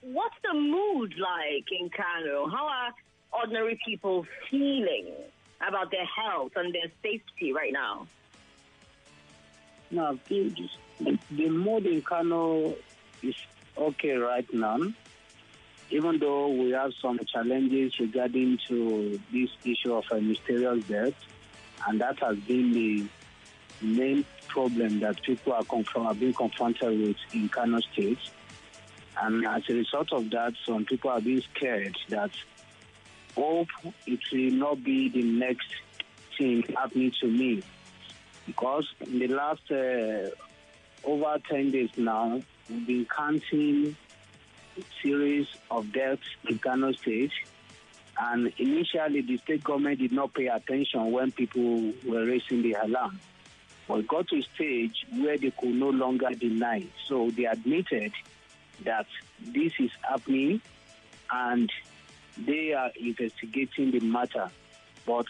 What's 0.02 0.36
the 0.44 0.54
mood 0.54 1.14
like 1.18 1.66
in 1.80 1.90
Kano? 1.90 2.48
How 2.48 2.68
are 2.68 2.94
ordinary 3.32 3.80
people 3.84 4.26
feeling 4.52 5.08
about 5.68 5.92
their 5.92 6.06
health 6.06 6.52
and 6.56 6.74
their 6.74 6.92
safety 7.02 7.54
right 7.54 7.74
now? 7.74 8.08
No, 9.92 10.18
the, 10.28 10.70
the 11.30 11.50
mood 11.50 11.86
in 11.86 12.02
Kano 12.02 12.76
is 13.22 13.36
okay 13.78 14.14
right 14.14 14.52
now 14.54 14.80
even 15.94 16.18
though 16.18 16.48
we 16.48 16.72
have 16.72 16.92
some 17.00 17.20
challenges 17.32 18.00
regarding 18.00 18.58
to 18.68 19.20
this 19.32 19.50
issue 19.64 19.94
of 19.94 20.06
a 20.12 20.20
mysterious 20.20 20.84
death, 20.86 21.14
and 21.88 22.02
that 22.02 22.20
has 22.20 22.36
been 22.40 22.74
the 22.74 23.06
main 23.80 24.26
problem 24.48 25.00
that 25.02 25.22
people 25.22 25.54
are, 25.54 25.64
conf- 25.64 25.96
are 25.96 26.16
being 26.16 26.34
confronted 26.34 27.00
with 27.00 27.18
in 27.34 27.48
Kano 27.48 27.80
State. 27.82 28.18
And 29.22 29.46
as 29.46 29.62
a 29.70 29.74
result 29.74 30.12
of 30.14 30.32
that, 30.32 30.54
some 30.66 30.86
people 30.86 31.12
are 31.12 31.22
being 31.22 31.42
scared 31.42 31.96
that 32.10 32.32
hope 33.36 33.68
it 34.06 34.20
will 34.32 34.52
not 34.52 34.84
be 34.84 35.10
the 35.10 35.24
next 35.24 35.68
thing 36.38 36.64
happening 36.76 37.12
to 37.22 37.28
me. 37.28 37.62
Because 38.46 38.88
in 39.02 39.20
the 39.20 39.28
last 39.28 39.72
uh, 39.72 40.30
over 41.04 41.40
10 41.50 41.72
days 41.72 41.90
now, 41.98 42.42
we've 42.70 42.88
been 42.88 43.06
counting 43.06 43.96
series 45.02 45.48
of 45.70 45.92
deaths 45.94 46.24
in 46.48 46.60
Kano 46.60 46.92
State. 46.94 47.32
And 48.20 48.54
initially, 48.58 49.22
the 49.22 49.38
state 49.38 49.64
government 49.64 50.00
did 50.00 50.12
not 50.12 50.34
pay 50.34 50.48
attention 50.48 51.12
when 51.12 51.32
people 51.32 51.94
were 52.06 52.26
raising 52.26 52.62
the 52.62 52.74
alarm. 52.74 53.20
But 53.88 54.00
it 54.00 54.08
got 54.08 54.28
to 54.30 54.38
a 54.38 54.42
stage 54.42 55.06
where 55.18 55.38
they 55.38 55.52
could 55.52 55.74
no 55.74 55.90
longer 55.90 56.30
deny. 56.30 56.86
So 57.08 57.32
they 57.32 57.46
admitted 57.46 58.14
that 58.84 59.08
this 59.40 59.74
is 59.80 59.92
happening 60.02 60.62
and 61.32 61.72
they 62.38 62.74
are 62.74 62.92
investigating 63.00 63.92
the 63.92 64.00
matter. 64.00 64.50
But 65.06 65.26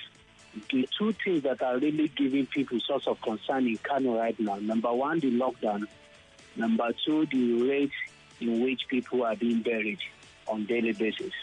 the 0.72 0.88
two 0.98 1.14
things 1.14 1.44
that 1.44 1.62
are 1.62 1.78
really 1.78 2.10
giving 2.10 2.46
people 2.46 2.80
source 2.80 3.08
of 3.08 3.22
concern 3.22 3.68
in 3.68 3.78
Kano 3.78 4.18
right 4.18 4.40
now 4.40 4.56
number 4.58 4.94
one, 4.94 5.20
the 5.20 5.32
lockdown. 5.32 5.86
Number 6.56 6.92
two, 7.06 7.26
the 7.26 7.64
rate 7.64 7.92
in 8.40 8.64
which 8.64 8.88
people 8.88 9.24
are 9.24 9.36
being 9.36 9.62
buried 9.62 10.00
on 10.48 10.66
daily 10.66 10.92
basis. 10.92 11.34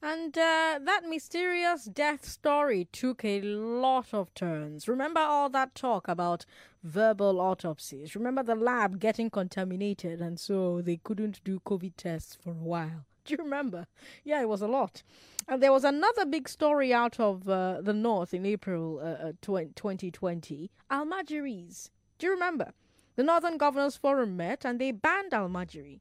And 0.00 0.38
uh, 0.38 0.78
that 0.84 1.00
mysterious 1.08 1.86
death 1.86 2.24
story 2.24 2.86
took 2.92 3.24
a 3.24 3.40
lot 3.40 4.14
of 4.14 4.32
turns. 4.32 4.86
Remember 4.86 5.18
all 5.20 5.48
that 5.48 5.74
talk 5.74 6.06
about 6.06 6.46
verbal 6.84 7.40
autopsies? 7.40 8.14
Remember 8.14 8.44
the 8.44 8.54
lab 8.54 9.00
getting 9.00 9.28
contaminated 9.28 10.20
and 10.20 10.38
so 10.38 10.80
they 10.80 10.98
couldn't 10.98 11.42
do 11.42 11.58
COVID 11.66 11.94
tests 11.96 12.38
for 12.40 12.50
a 12.50 12.54
while? 12.54 13.07
Do 13.36 13.36
you 13.36 13.44
remember? 13.44 13.86
Yeah, 14.24 14.40
it 14.40 14.48
was 14.48 14.62
a 14.62 14.66
lot. 14.66 15.02
And 15.46 15.62
there 15.62 15.72
was 15.72 15.84
another 15.84 16.24
big 16.24 16.48
story 16.48 16.94
out 16.94 17.20
of 17.20 17.46
uh, 17.46 17.82
the 17.82 17.92
north 17.92 18.32
in 18.32 18.46
April 18.46 19.00
uh, 19.00 19.32
2020 19.42 20.70
uh, 20.90 21.04
Almajiris. 21.04 21.90
Do 22.18 22.26
you 22.26 22.32
remember? 22.32 22.72
The 23.16 23.22
Northern 23.22 23.58
Governors 23.58 23.96
Forum 23.98 24.34
met 24.38 24.64
and 24.64 24.80
they 24.80 24.92
banned 24.92 25.32
Almajiri. 25.32 26.00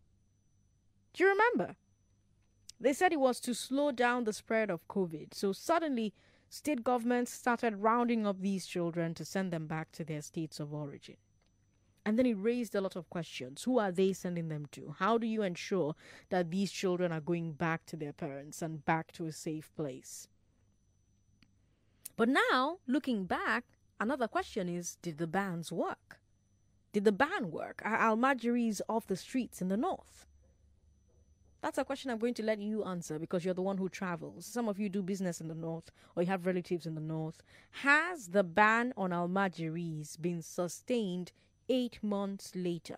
Do 1.13 1.23
you 1.23 1.29
remember? 1.29 1.75
They 2.79 2.93
said 2.93 3.11
it 3.11 3.19
was 3.19 3.41
to 3.41 3.53
slow 3.53 3.91
down 3.91 4.23
the 4.23 4.31
spread 4.31 4.69
of 4.69 4.87
COVID. 4.87 5.33
So 5.33 5.51
suddenly, 5.51 6.13
state 6.47 6.85
governments 6.85 7.33
started 7.33 7.83
rounding 7.83 8.25
up 8.25 8.39
these 8.39 8.65
children 8.65 9.13
to 9.15 9.25
send 9.25 9.51
them 9.51 9.67
back 9.67 9.91
to 9.93 10.05
their 10.05 10.21
states 10.21 10.61
of 10.61 10.73
origin. 10.73 11.17
And 12.07 12.17
then 12.17 12.25
it 12.25 12.35
raised 12.35 12.73
a 12.73 12.79
lot 12.79 12.95
of 12.95 13.09
questions. 13.09 13.63
Who 13.63 13.79
are 13.79 13.91
they 13.91 14.13
sending 14.13 14.47
them 14.47 14.65
to? 14.71 14.95
How 14.97 15.17
do 15.17 15.27
you 15.27 15.41
ensure 15.41 15.93
that 16.29 16.49
these 16.49 16.71
children 16.71 17.11
are 17.11 17.19
going 17.19 17.51
back 17.51 17.85
to 17.87 17.97
their 17.97 18.13
parents 18.13 18.61
and 18.61 18.85
back 18.85 19.11
to 19.11 19.25
a 19.25 19.33
safe 19.33 19.75
place? 19.75 20.29
But 22.15 22.29
now, 22.29 22.77
looking 22.87 23.25
back, 23.25 23.65
another 23.99 24.29
question 24.29 24.69
is 24.69 24.95
did 25.01 25.17
the 25.17 25.27
bans 25.27 25.69
work? 25.69 26.21
Did 26.93 27.03
the 27.03 27.11
ban 27.11 27.51
work? 27.51 27.81
Are 27.83 27.97
Almajiris 27.97 28.79
off 28.87 29.07
the 29.07 29.17
streets 29.17 29.61
in 29.61 29.67
the 29.67 29.75
north? 29.75 30.25
That's 31.61 31.77
a 31.77 31.83
question 31.83 32.09
I'm 32.09 32.19
going 32.19 32.35
to 32.35 32.43
let 32.43 32.61
you 32.61 32.85
answer 32.85 33.19
because 33.19 33.43
you're 33.43 33.53
the 33.53 33.61
one 33.61 33.77
who 33.77 33.89
travels. 33.89 34.45
Some 34.45 34.69
of 34.69 34.79
you 34.79 34.87
do 34.87 35.01
business 35.01 35.41
in 35.41 35.49
the 35.49 35.55
north 35.55 35.91
or 36.15 36.23
you 36.23 36.29
have 36.29 36.45
relatives 36.45 36.85
in 36.85 36.95
the 36.95 37.01
north. 37.01 37.43
Has 37.71 38.27
the 38.29 38.45
ban 38.45 38.93
on 38.95 39.09
Almajiris 39.09 40.21
been 40.21 40.41
sustained 40.41 41.33
eight 41.69 41.99
months 42.01 42.51
later? 42.55 42.97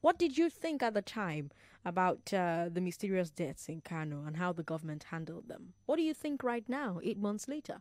What 0.00 0.18
did 0.18 0.36
you 0.36 0.50
think 0.50 0.82
at 0.82 0.94
the 0.94 1.02
time 1.02 1.52
about 1.84 2.34
uh, 2.34 2.68
the 2.72 2.80
mysterious 2.80 3.30
deaths 3.30 3.68
in 3.68 3.80
Kano 3.80 4.24
and 4.26 4.36
how 4.36 4.52
the 4.52 4.64
government 4.64 5.04
handled 5.10 5.48
them? 5.48 5.74
What 5.86 5.96
do 5.96 6.02
you 6.02 6.14
think 6.14 6.42
right 6.42 6.68
now, 6.68 6.98
eight 7.02 7.18
months 7.18 7.46
later? 7.46 7.80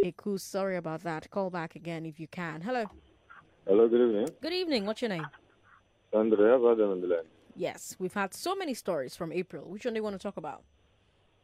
Ekus, 0.04 0.40
sorry 0.40 0.76
about 0.76 1.02
that. 1.02 1.30
Call 1.30 1.50
back 1.50 1.74
again 1.74 2.06
if 2.06 2.20
you 2.20 2.28
can. 2.28 2.60
Hello. 2.60 2.86
Hello, 3.66 3.88
good 3.88 4.08
evening. 4.08 4.28
Good 4.40 4.52
evening. 4.52 4.86
What's 4.86 5.02
your 5.02 5.08
name? 5.10 5.26
Andrea 6.12 6.58
Badam 6.58 6.92
on 6.92 7.00
the 7.00 7.06
line. 7.06 7.24
Yes, 7.56 7.96
we've 7.98 8.14
had 8.14 8.32
so 8.32 8.54
many 8.54 8.74
stories 8.74 9.16
from 9.16 9.32
April. 9.32 9.68
Which 9.68 9.84
one 9.84 9.94
do 9.94 9.98
you 9.98 10.04
want 10.04 10.14
to 10.14 10.22
talk 10.22 10.36
about? 10.36 10.62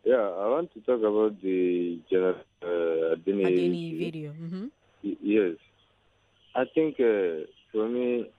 Yeah, 0.04 0.16
I 0.16 0.48
want 0.48 0.72
to 0.74 0.80
talk 0.80 1.00
about 1.00 1.40
the 1.42 2.00
General 2.10 2.36
uh, 2.62 3.16
Adeni, 3.16 3.44
Adeni 3.46 3.98
video. 3.98 4.32
Mm-hmm. 4.32 4.66
Yes. 5.02 5.56
I 6.54 6.64
think 6.74 7.00
uh, 7.00 7.46
for 7.72 7.88
me, 7.88 8.30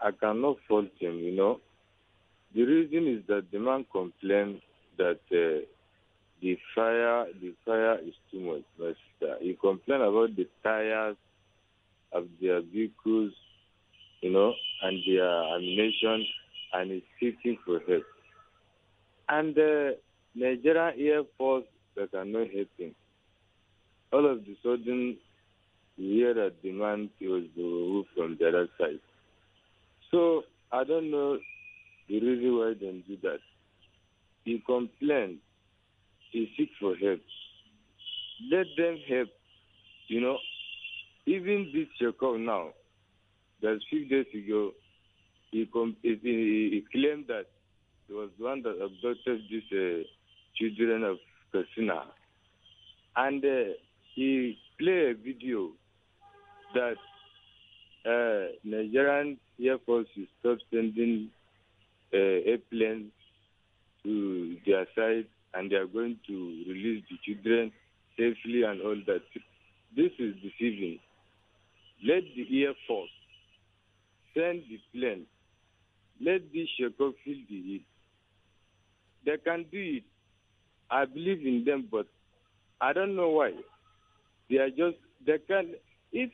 I 0.00 0.10
cannot 0.10 0.58
fault 0.68 0.90
him, 0.98 1.18
you 1.18 1.34
know. 1.34 1.60
The 2.54 2.62
reason 2.64 3.08
is 3.08 3.26
that 3.28 3.50
the 3.50 3.58
man 3.58 3.86
complained 3.90 4.60
that 4.98 5.20
uh, 5.32 5.64
the 6.44 6.58
fire 6.74 7.24
the 7.40 7.54
fire 7.64 7.98
is 8.00 8.12
too 8.30 8.40
much. 8.40 8.64
My 8.78 8.92
sister. 8.92 9.36
He 9.40 9.54
complained 9.58 10.02
about 10.02 10.36
the 10.36 10.46
tires 10.62 11.16
of 12.12 12.26
their 12.40 12.60
vehicles, 12.60 13.32
you 14.20 14.30
know, 14.30 14.52
and 14.82 14.98
their 15.06 15.54
ammunition, 15.54 16.26
and 16.74 16.90
he's 16.90 17.02
seeking 17.18 17.56
for 17.64 17.80
help. 17.88 18.04
And 19.30 19.58
uh, 19.58 19.96
Nigerian 20.34 21.00
Air 21.00 21.22
Force, 21.38 21.64
they 21.96 22.06
cannot 22.08 22.50
help 22.50 22.68
him. 22.76 22.94
All 24.12 24.30
of 24.30 24.38
a 24.40 24.56
sudden, 24.62 25.16
we 25.96 26.04
hear 26.04 26.34
that 26.34 26.56
the 26.62 26.72
man 26.72 27.08
was 27.22 27.44
removed 27.56 28.08
from 28.14 28.36
the 28.38 28.48
other 28.48 28.68
side. 28.78 29.00
So 30.10 30.42
I 30.70 30.84
don't 30.84 31.10
know 31.10 31.38
the 32.08 32.20
reason 32.20 32.58
why 32.58 32.74
they 32.78 33.02
do 33.08 33.16
that. 33.22 33.38
He 34.44 34.62
complained. 34.66 35.38
He 36.34 36.50
seek 36.56 36.70
for 36.80 36.96
help. 36.96 37.20
Let 38.50 38.66
them 38.76 38.98
help. 39.08 39.28
You 40.08 40.20
know, 40.20 40.38
even 41.26 41.70
this 41.72 41.86
Shekau 42.02 42.40
now, 42.40 42.70
that 43.62 43.78
few 43.88 44.08
days 44.08 44.26
ago, 44.34 44.72
he, 45.52 45.64
com- 45.72 45.96
he, 46.02 46.18
he 46.24 46.84
claimed 46.92 47.26
that 47.28 47.44
he 48.08 48.14
was 48.14 48.30
the 48.36 48.44
one 48.46 48.62
that 48.62 48.82
abducted 48.82 49.42
these 49.48 49.62
uh, 49.72 50.02
children 50.56 51.04
of 51.04 51.18
Katsina. 51.52 52.02
And 53.14 53.44
uh, 53.44 53.74
he 54.16 54.58
played 54.76 55.10
a 55.10 55.14
video 55.14 55.70
that 56.74 56.96
uh, 58.04 58.52
Nigerian 58.64 59.38
Air 59.62 59.78
Force 59.86 60.08
is 60.16 60.26
stop 60.40 60.58
sending 60.72 61.30
uh, 62.12 62.16
airplanes 62.16 63.12
to 64.02 64.56
their 64.66 64.86
side 64.96 65.26
and 65.54 65.70
they 65.70 65.76
are 65.76 65.86
going 65.86 66.18
to 66.26 66.64
release 66.68 67.04
the 67.10 67.16
children 67.24 67.72
safely 68.16 68.62
and 68.62 68.80
all 68.82 68.96
that. 69.06 69.22
This 69.96 70.10
is 70.18 70.34
deceiving. 70.42 70.98
Let 72.04 72.22
the 72.36 72.64
Air 72.64 72.74
Force 72.86 73.10
send 74.34 74.62
the 74.68 74.78
plane. 74.92 75.26
Let 76.20 76.52
the 76.52 76.66
Shekau 76.78 77.12
feel 77.24 77.38
the 77.48 77.60
heat. 77.62 77.86
They 79.24 79.36
can 79.38 79.64
do 79.70 79.78
it. 79.78 80.04
I 80.90 81.06
believe 81.06 81.46
in 81.46 81.64
them, 81.64 81.88
but 81.90 82.06
I 82.80 82.92
don't 82.92 83.16
know 83.16 83.30
why. 83.30 83.52
They 84.50 84.56
are 84.58 84.68
just 84.70 84.96
they 85.26 85.38
can 85.38 85.74
if 86.12 86.30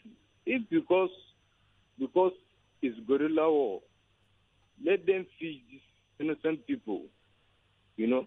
if 0.47 0.62
because 0.71 1.11
because 1.99 2.33
it's 2.83 2.99
guerrilla 3.07 3.51
war, 3.51 3.81
let 4.85 5.07
them 5.07 5.27
feed 5.39 5.62
these 5.71 5.81
innocent 6.18 6.66
people. 6.66 7.03
You 7.97 8.07
know, 8.09 8.27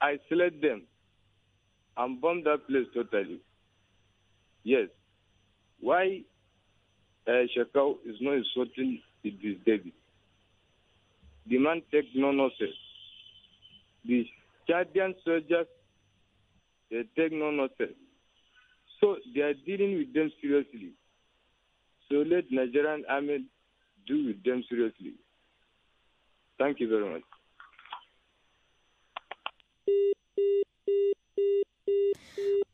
isolate 0.00 0.60
them 0.60 0.82
and 1.96 2.20
bomb 2.20 2.44
that 2.44 2.66
place 2.68 2.86
totally. 2.94 3.40
Yes. 4.64 4.88
Why 5.80 6.22
uh, 7.26 7.46
Shekau 7.56 7.96
is 8.04 8.16
not 8.20 8.34
insulting 8.34 9.00
Idriss 9.24 9.58
Déby? 9.66 9.92
The 11.48 11.58
man 11.58 11.82
take 11.90 12.06
no 12.14 12.30
nonsense. 12.32 12.76
The 14.06 14.24
Chadian 14.68 15.14
soldiers, 15.24 15.66
they 16.90 17.04
take 17.16 17.32
no 17.32 17.50
nonsense. 17.50 17.96
So 19.00 19.16
they 19.34 19.40
are 19.42 19.54
dealing 19.54 19.96
with 19.98 20.12
them 20.12 20.30
seriously. 20.40 20.92
So 22.10 22.16
let 22.16 22.44
Nigerian 22.50 23.04
army 23.08 23.44
do 24.06 24.26
with 24.26 24.42
them 24.44 24.64
seriously. 24.68 25.14
Thank 26.58 26.80
you 26.80 26.88
very 26.88 27.12
much. 27.12 27.22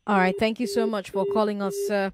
All 0.06 0.18
right, 0.18 0.34
thank 0.38 0.60
you 0.60 0.66
so 0.66 0.86
much 0.86 1.10
for 1.10 1.24
calling 1.24 1.62
us. 1.62 1.74
Uh, 1.90 2.10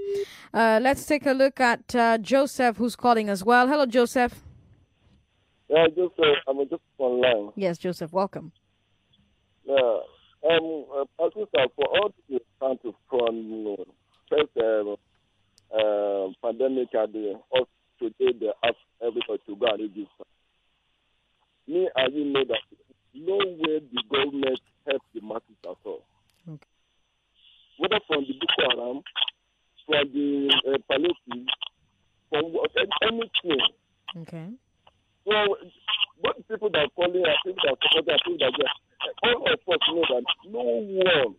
uh, 0.55 0.79
let's 0.81 1.05
take 1.07 1.27
a 1.27 1.33
look 1.33 1.59
at 1.59 1.95
uh, 1.95 2.19
Joseph, 2.19 2.77
who's 2.77 2.95
calling 2.95 3.29
as 3.29 3.45
well. 3.45 3.67
Hello, 3.67 3.85
Joseph. 3.85 4.41
Yeah, 5.69 5.87
just 5.89 6.19
uh, 6.19 6.51
I'm 6.51 6.69
just 6.69 6.83
online. 6.99 7.53
Yes, 7.57 7.79
Joseph, 7.79 8.13
welcome. 8.13 8.53
Yeah, 9.65 9.99
um, 10.51 10.85
uh, 10.95 11.05
Pakistan 11.19 11.67
for 11.75 11.87
all 11.87 12.15
the 12.29 12.41
countries 12.61 12.95
from 13.09 13.77
uh, 13.79 13.85
first 14.29 14.57
um, 14.57 14.97
uh, 15.75 16.29
pandemic 16.43 16.89
and 16.93 17.13
the 17.13 17.41
us 17.55 17.67
today 17.99 18.33
they 18.39 18.51
ask 18.65 18.77
everybody 19.03 19.41
to 19.47 19.57
go 19.57 19.67
and 19.67 19.81
register. 19.83 20.25
Me 21.67 21.89
and 21.95 22.15
you 22.15 22.25
know 22.33 22.45
that 22.45 22.61
no 23.15 23.37
way 23.37 23.81
the 23.81 24.03
government 24.11 24.61
help 24.87 25.03
the 25.15 25.21
masses 25.21 25.57
at 25.65 25.77
all. 25.85 26.05
Okay. 26.49 26.67
Whether 27.79 28.01
from 28.07 28.25
the 28.29 28.35
Boko 28.35 28.77
Haram, 28.77 29.03
from 29.87 30.13
the 30.13 30.29
uh, 30.69 30.79
palliative, 30.89 31.47
from 32.31 32.45
what- 32.53 32.71
anything. 33.03 33.61
Okay. 34.19 34.49
So 35.27 35.57
both 36.23 36.49
people 36.49 36.71
that 36.71 36.85
are 36.89 36.95
calling 36.97 37.25
and 37.25 37.39
people 37.45 37.63
that 37.65 37.73
are 37.73 37.89
supporting 37.93 38.13
and 38.13 38.21
people 38.25 38.39
that 38.39 38.55
are 38.61 39.35
all 39.35 39.47
of 39.47 39.61
us 39.69 39.83
know 39.89 40.05
that 40.09 40.25
no 40.49 40.61
one 40.61 41.35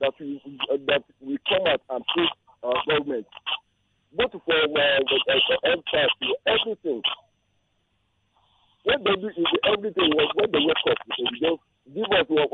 that 0.00 0.12
we 0.20 0.40
uh, 0.70 0.76
that 0.86 1.02
we 1.20 1.38
come 1.48 1.66
out 1.66 1.80
and 1.90 2.04
praise 2.14 2.28
our 2.62 2.76
government, 2.88 3.26
both 4.12 4.32
for 4.32 4.54
uh, 4.54 5.00
the 5.08 6.36
everything. 6.46 7.02
What 8.84 9.02
they 9.04 9.16
do 9.20 9.28
is 9.28 9.46
everything 9.66 10.10
was 10.14 10.30
when 10.36 10.50
they 10.52 10.58
wake 10.62 10.86
up, 10.90 10.98
they 11.08 11.24
just 11.40 11.62
uh, 11.86 11.92
whatever 11.94 12.34
or 12.34 12.48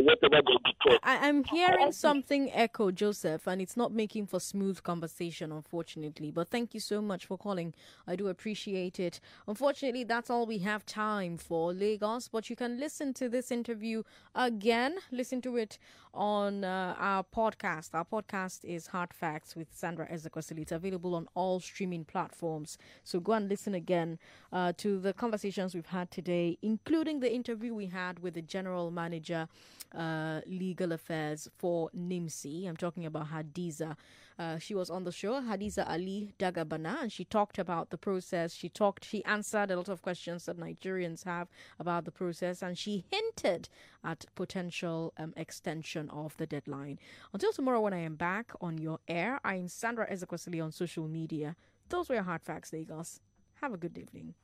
whatever. 0.00 1.00
I, 1.02 1.28
I'm 1.28 1.44
hearing 1.44 1.92
something 1.92 2.50
echo, 2.52 2.90
Joseph, 2.90 3.46
and 3.46 3.60
it's 3.60 3.76
not 3.76 3.92
making 3.92 4.26
for 4.26 4.40
smooth 4.40 4.82
conversation, 4.82 5.52
unfortunately. 5.52 6.30
But 6.30 6.48
thank 6.48 6.74
you 6.74 6.80
so 6.80 7.02
much 7.02 7.26
for 7.26 7.36
calling. 7.36 7.74
I 8.06 8.16
do 8.16 8.28
appreciate 8.28 8.98
it. 8.98 9.20
Unfortunately, 9.46 10.04
that's 10.04 10.30
all 10.30 10.46
we 10.46 10.58
have 10.58 10.86
time 10.86 11.36
for, 11.36 11.72
Lagos. 11.72 12.28
But 12.28 12.48
you 12.48 12.56
can 12.56 12.78
listen 12.80 13.12
to 13.14 13.28
this 13.28 13.50
interview 13.50 14.02
again. 14.34 14.96
Listen 15.10 15.40
to 15.42 15.56
it 15.56 15.78
on 16.14 16.64
uh, 16.64 16.94
our 16.98 17.24
podcast. 17.24 17.90
Our 17.94 18.04
podcast 18.04 18.64
is 18.64 18.86
Hard 18.88 19.12
Facts 19.12 19.54
with 19.56 19.68
Sandra 19.72 20.06
Ezekwesili. 20.06 20.60
It's 20.60 20.72
available 20.72 21.14
on 21.14 21.28
all 21.34 21.60
streaming 21.60 22.04
platforms. 22.04 22.78
So 23.02 23.20
go 23.20 23.32
and 23.32 23.48
listen 23.48 23.74
again 23.74 24.18
uh, 24.52 24.72
to 24.78 24.98
the 24.98 25.12
conversations 25.12 25.74
we've 25.74 25.86
had 25.86 26.10
today, 26.10 26.58
including 26.62 27.20
the 27.20 27.32
interview 27.32 27.74
we 27.74 27.86
had 27.86 28.20
with 28.20 28.34
the 28.34 28.42
general 28.42 28.90
manager, 28.90 29.48
uh, 29.96 30.40
legal 30.46 30.92
affairs 30.92 31.48
for 31.58 31.90
NIMC. 31.96 32.68
I'm 32.68 32.76
talking 32.76 33.06
about 33.06 33.30
Hadiza. 33.30 33.96
Uh, 34.38 34.58
she 34.58 34.74
was 34.74 34.90
on 34.90 35.04
the 35.04 35.12
show, 35.12 35.40
Hadiza 35.40 35.88
Ali 35.88 36.34
Dagabana, 36.38 37.02
and 37.02 37.12
she 37.12 37.24
talked 37.24 37.58
about 37.58 37.90
the 37.90 37.98
process. 37.98 38.52
She 38.52 38.68
talked, 38.68 39.04
she 39.04 39.24
answered 39.24 39.70
a 39.70 39.76
lot 39.76 39.88
of 39.88 40.02
questions 40.02 40.46
that 40.46 40.58
Nigerians 40.58 41.24
have 41.24 41.48
about 41.78 42.04
the 42.04 42.10
process, 42.10 42.60
and 42.60 42.76
she 42.76 43.04
hinted 43.10 43.68
at 44.02 44.24
potential 44.34 45.12
um, 45.18 45.32
extension 45.36 46.10
of 46.10 46.36
the 46.36 46.46
deadline. 46.46 46.98
Until 47.32 47.52
tomorrow, 47.52 47.80
when 47.80 47.94
I 47.94 48.00
am 48.00 48.16
back 48.16 48.52
on 48.60 48.78
your 48.78 48.98
air, 49.06 49.40
I'm 49.44 49.68
Sandra 49.68 50.10
Ezekwesili 50.10 50.62
on 50.62 50.72
social 50.72 51.06
media. 51.06 51.54
Those 51.88 52.08
were 52.08 52.16
your 52.16 52.24
hard 52.24 52.42
facts, 52.42 52.72
Lagos. 52.72 53.20
Have 53.60 53.72
a 53.72 53.76
good 53.76 53.96
evening. 53.96 54.34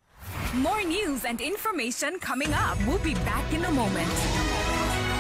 More 0.55 0.82
news 0.84 1.24
and 1.24 1.41
information 1.41 2.18
coming 2.20 2.53
up. 2.53 2.78
We'll 2.86 2.99
be 2.99 3.14
back 3.14 3.53
in 3.53 3.64
a 3.64 3.70
moment. 3.72 5.19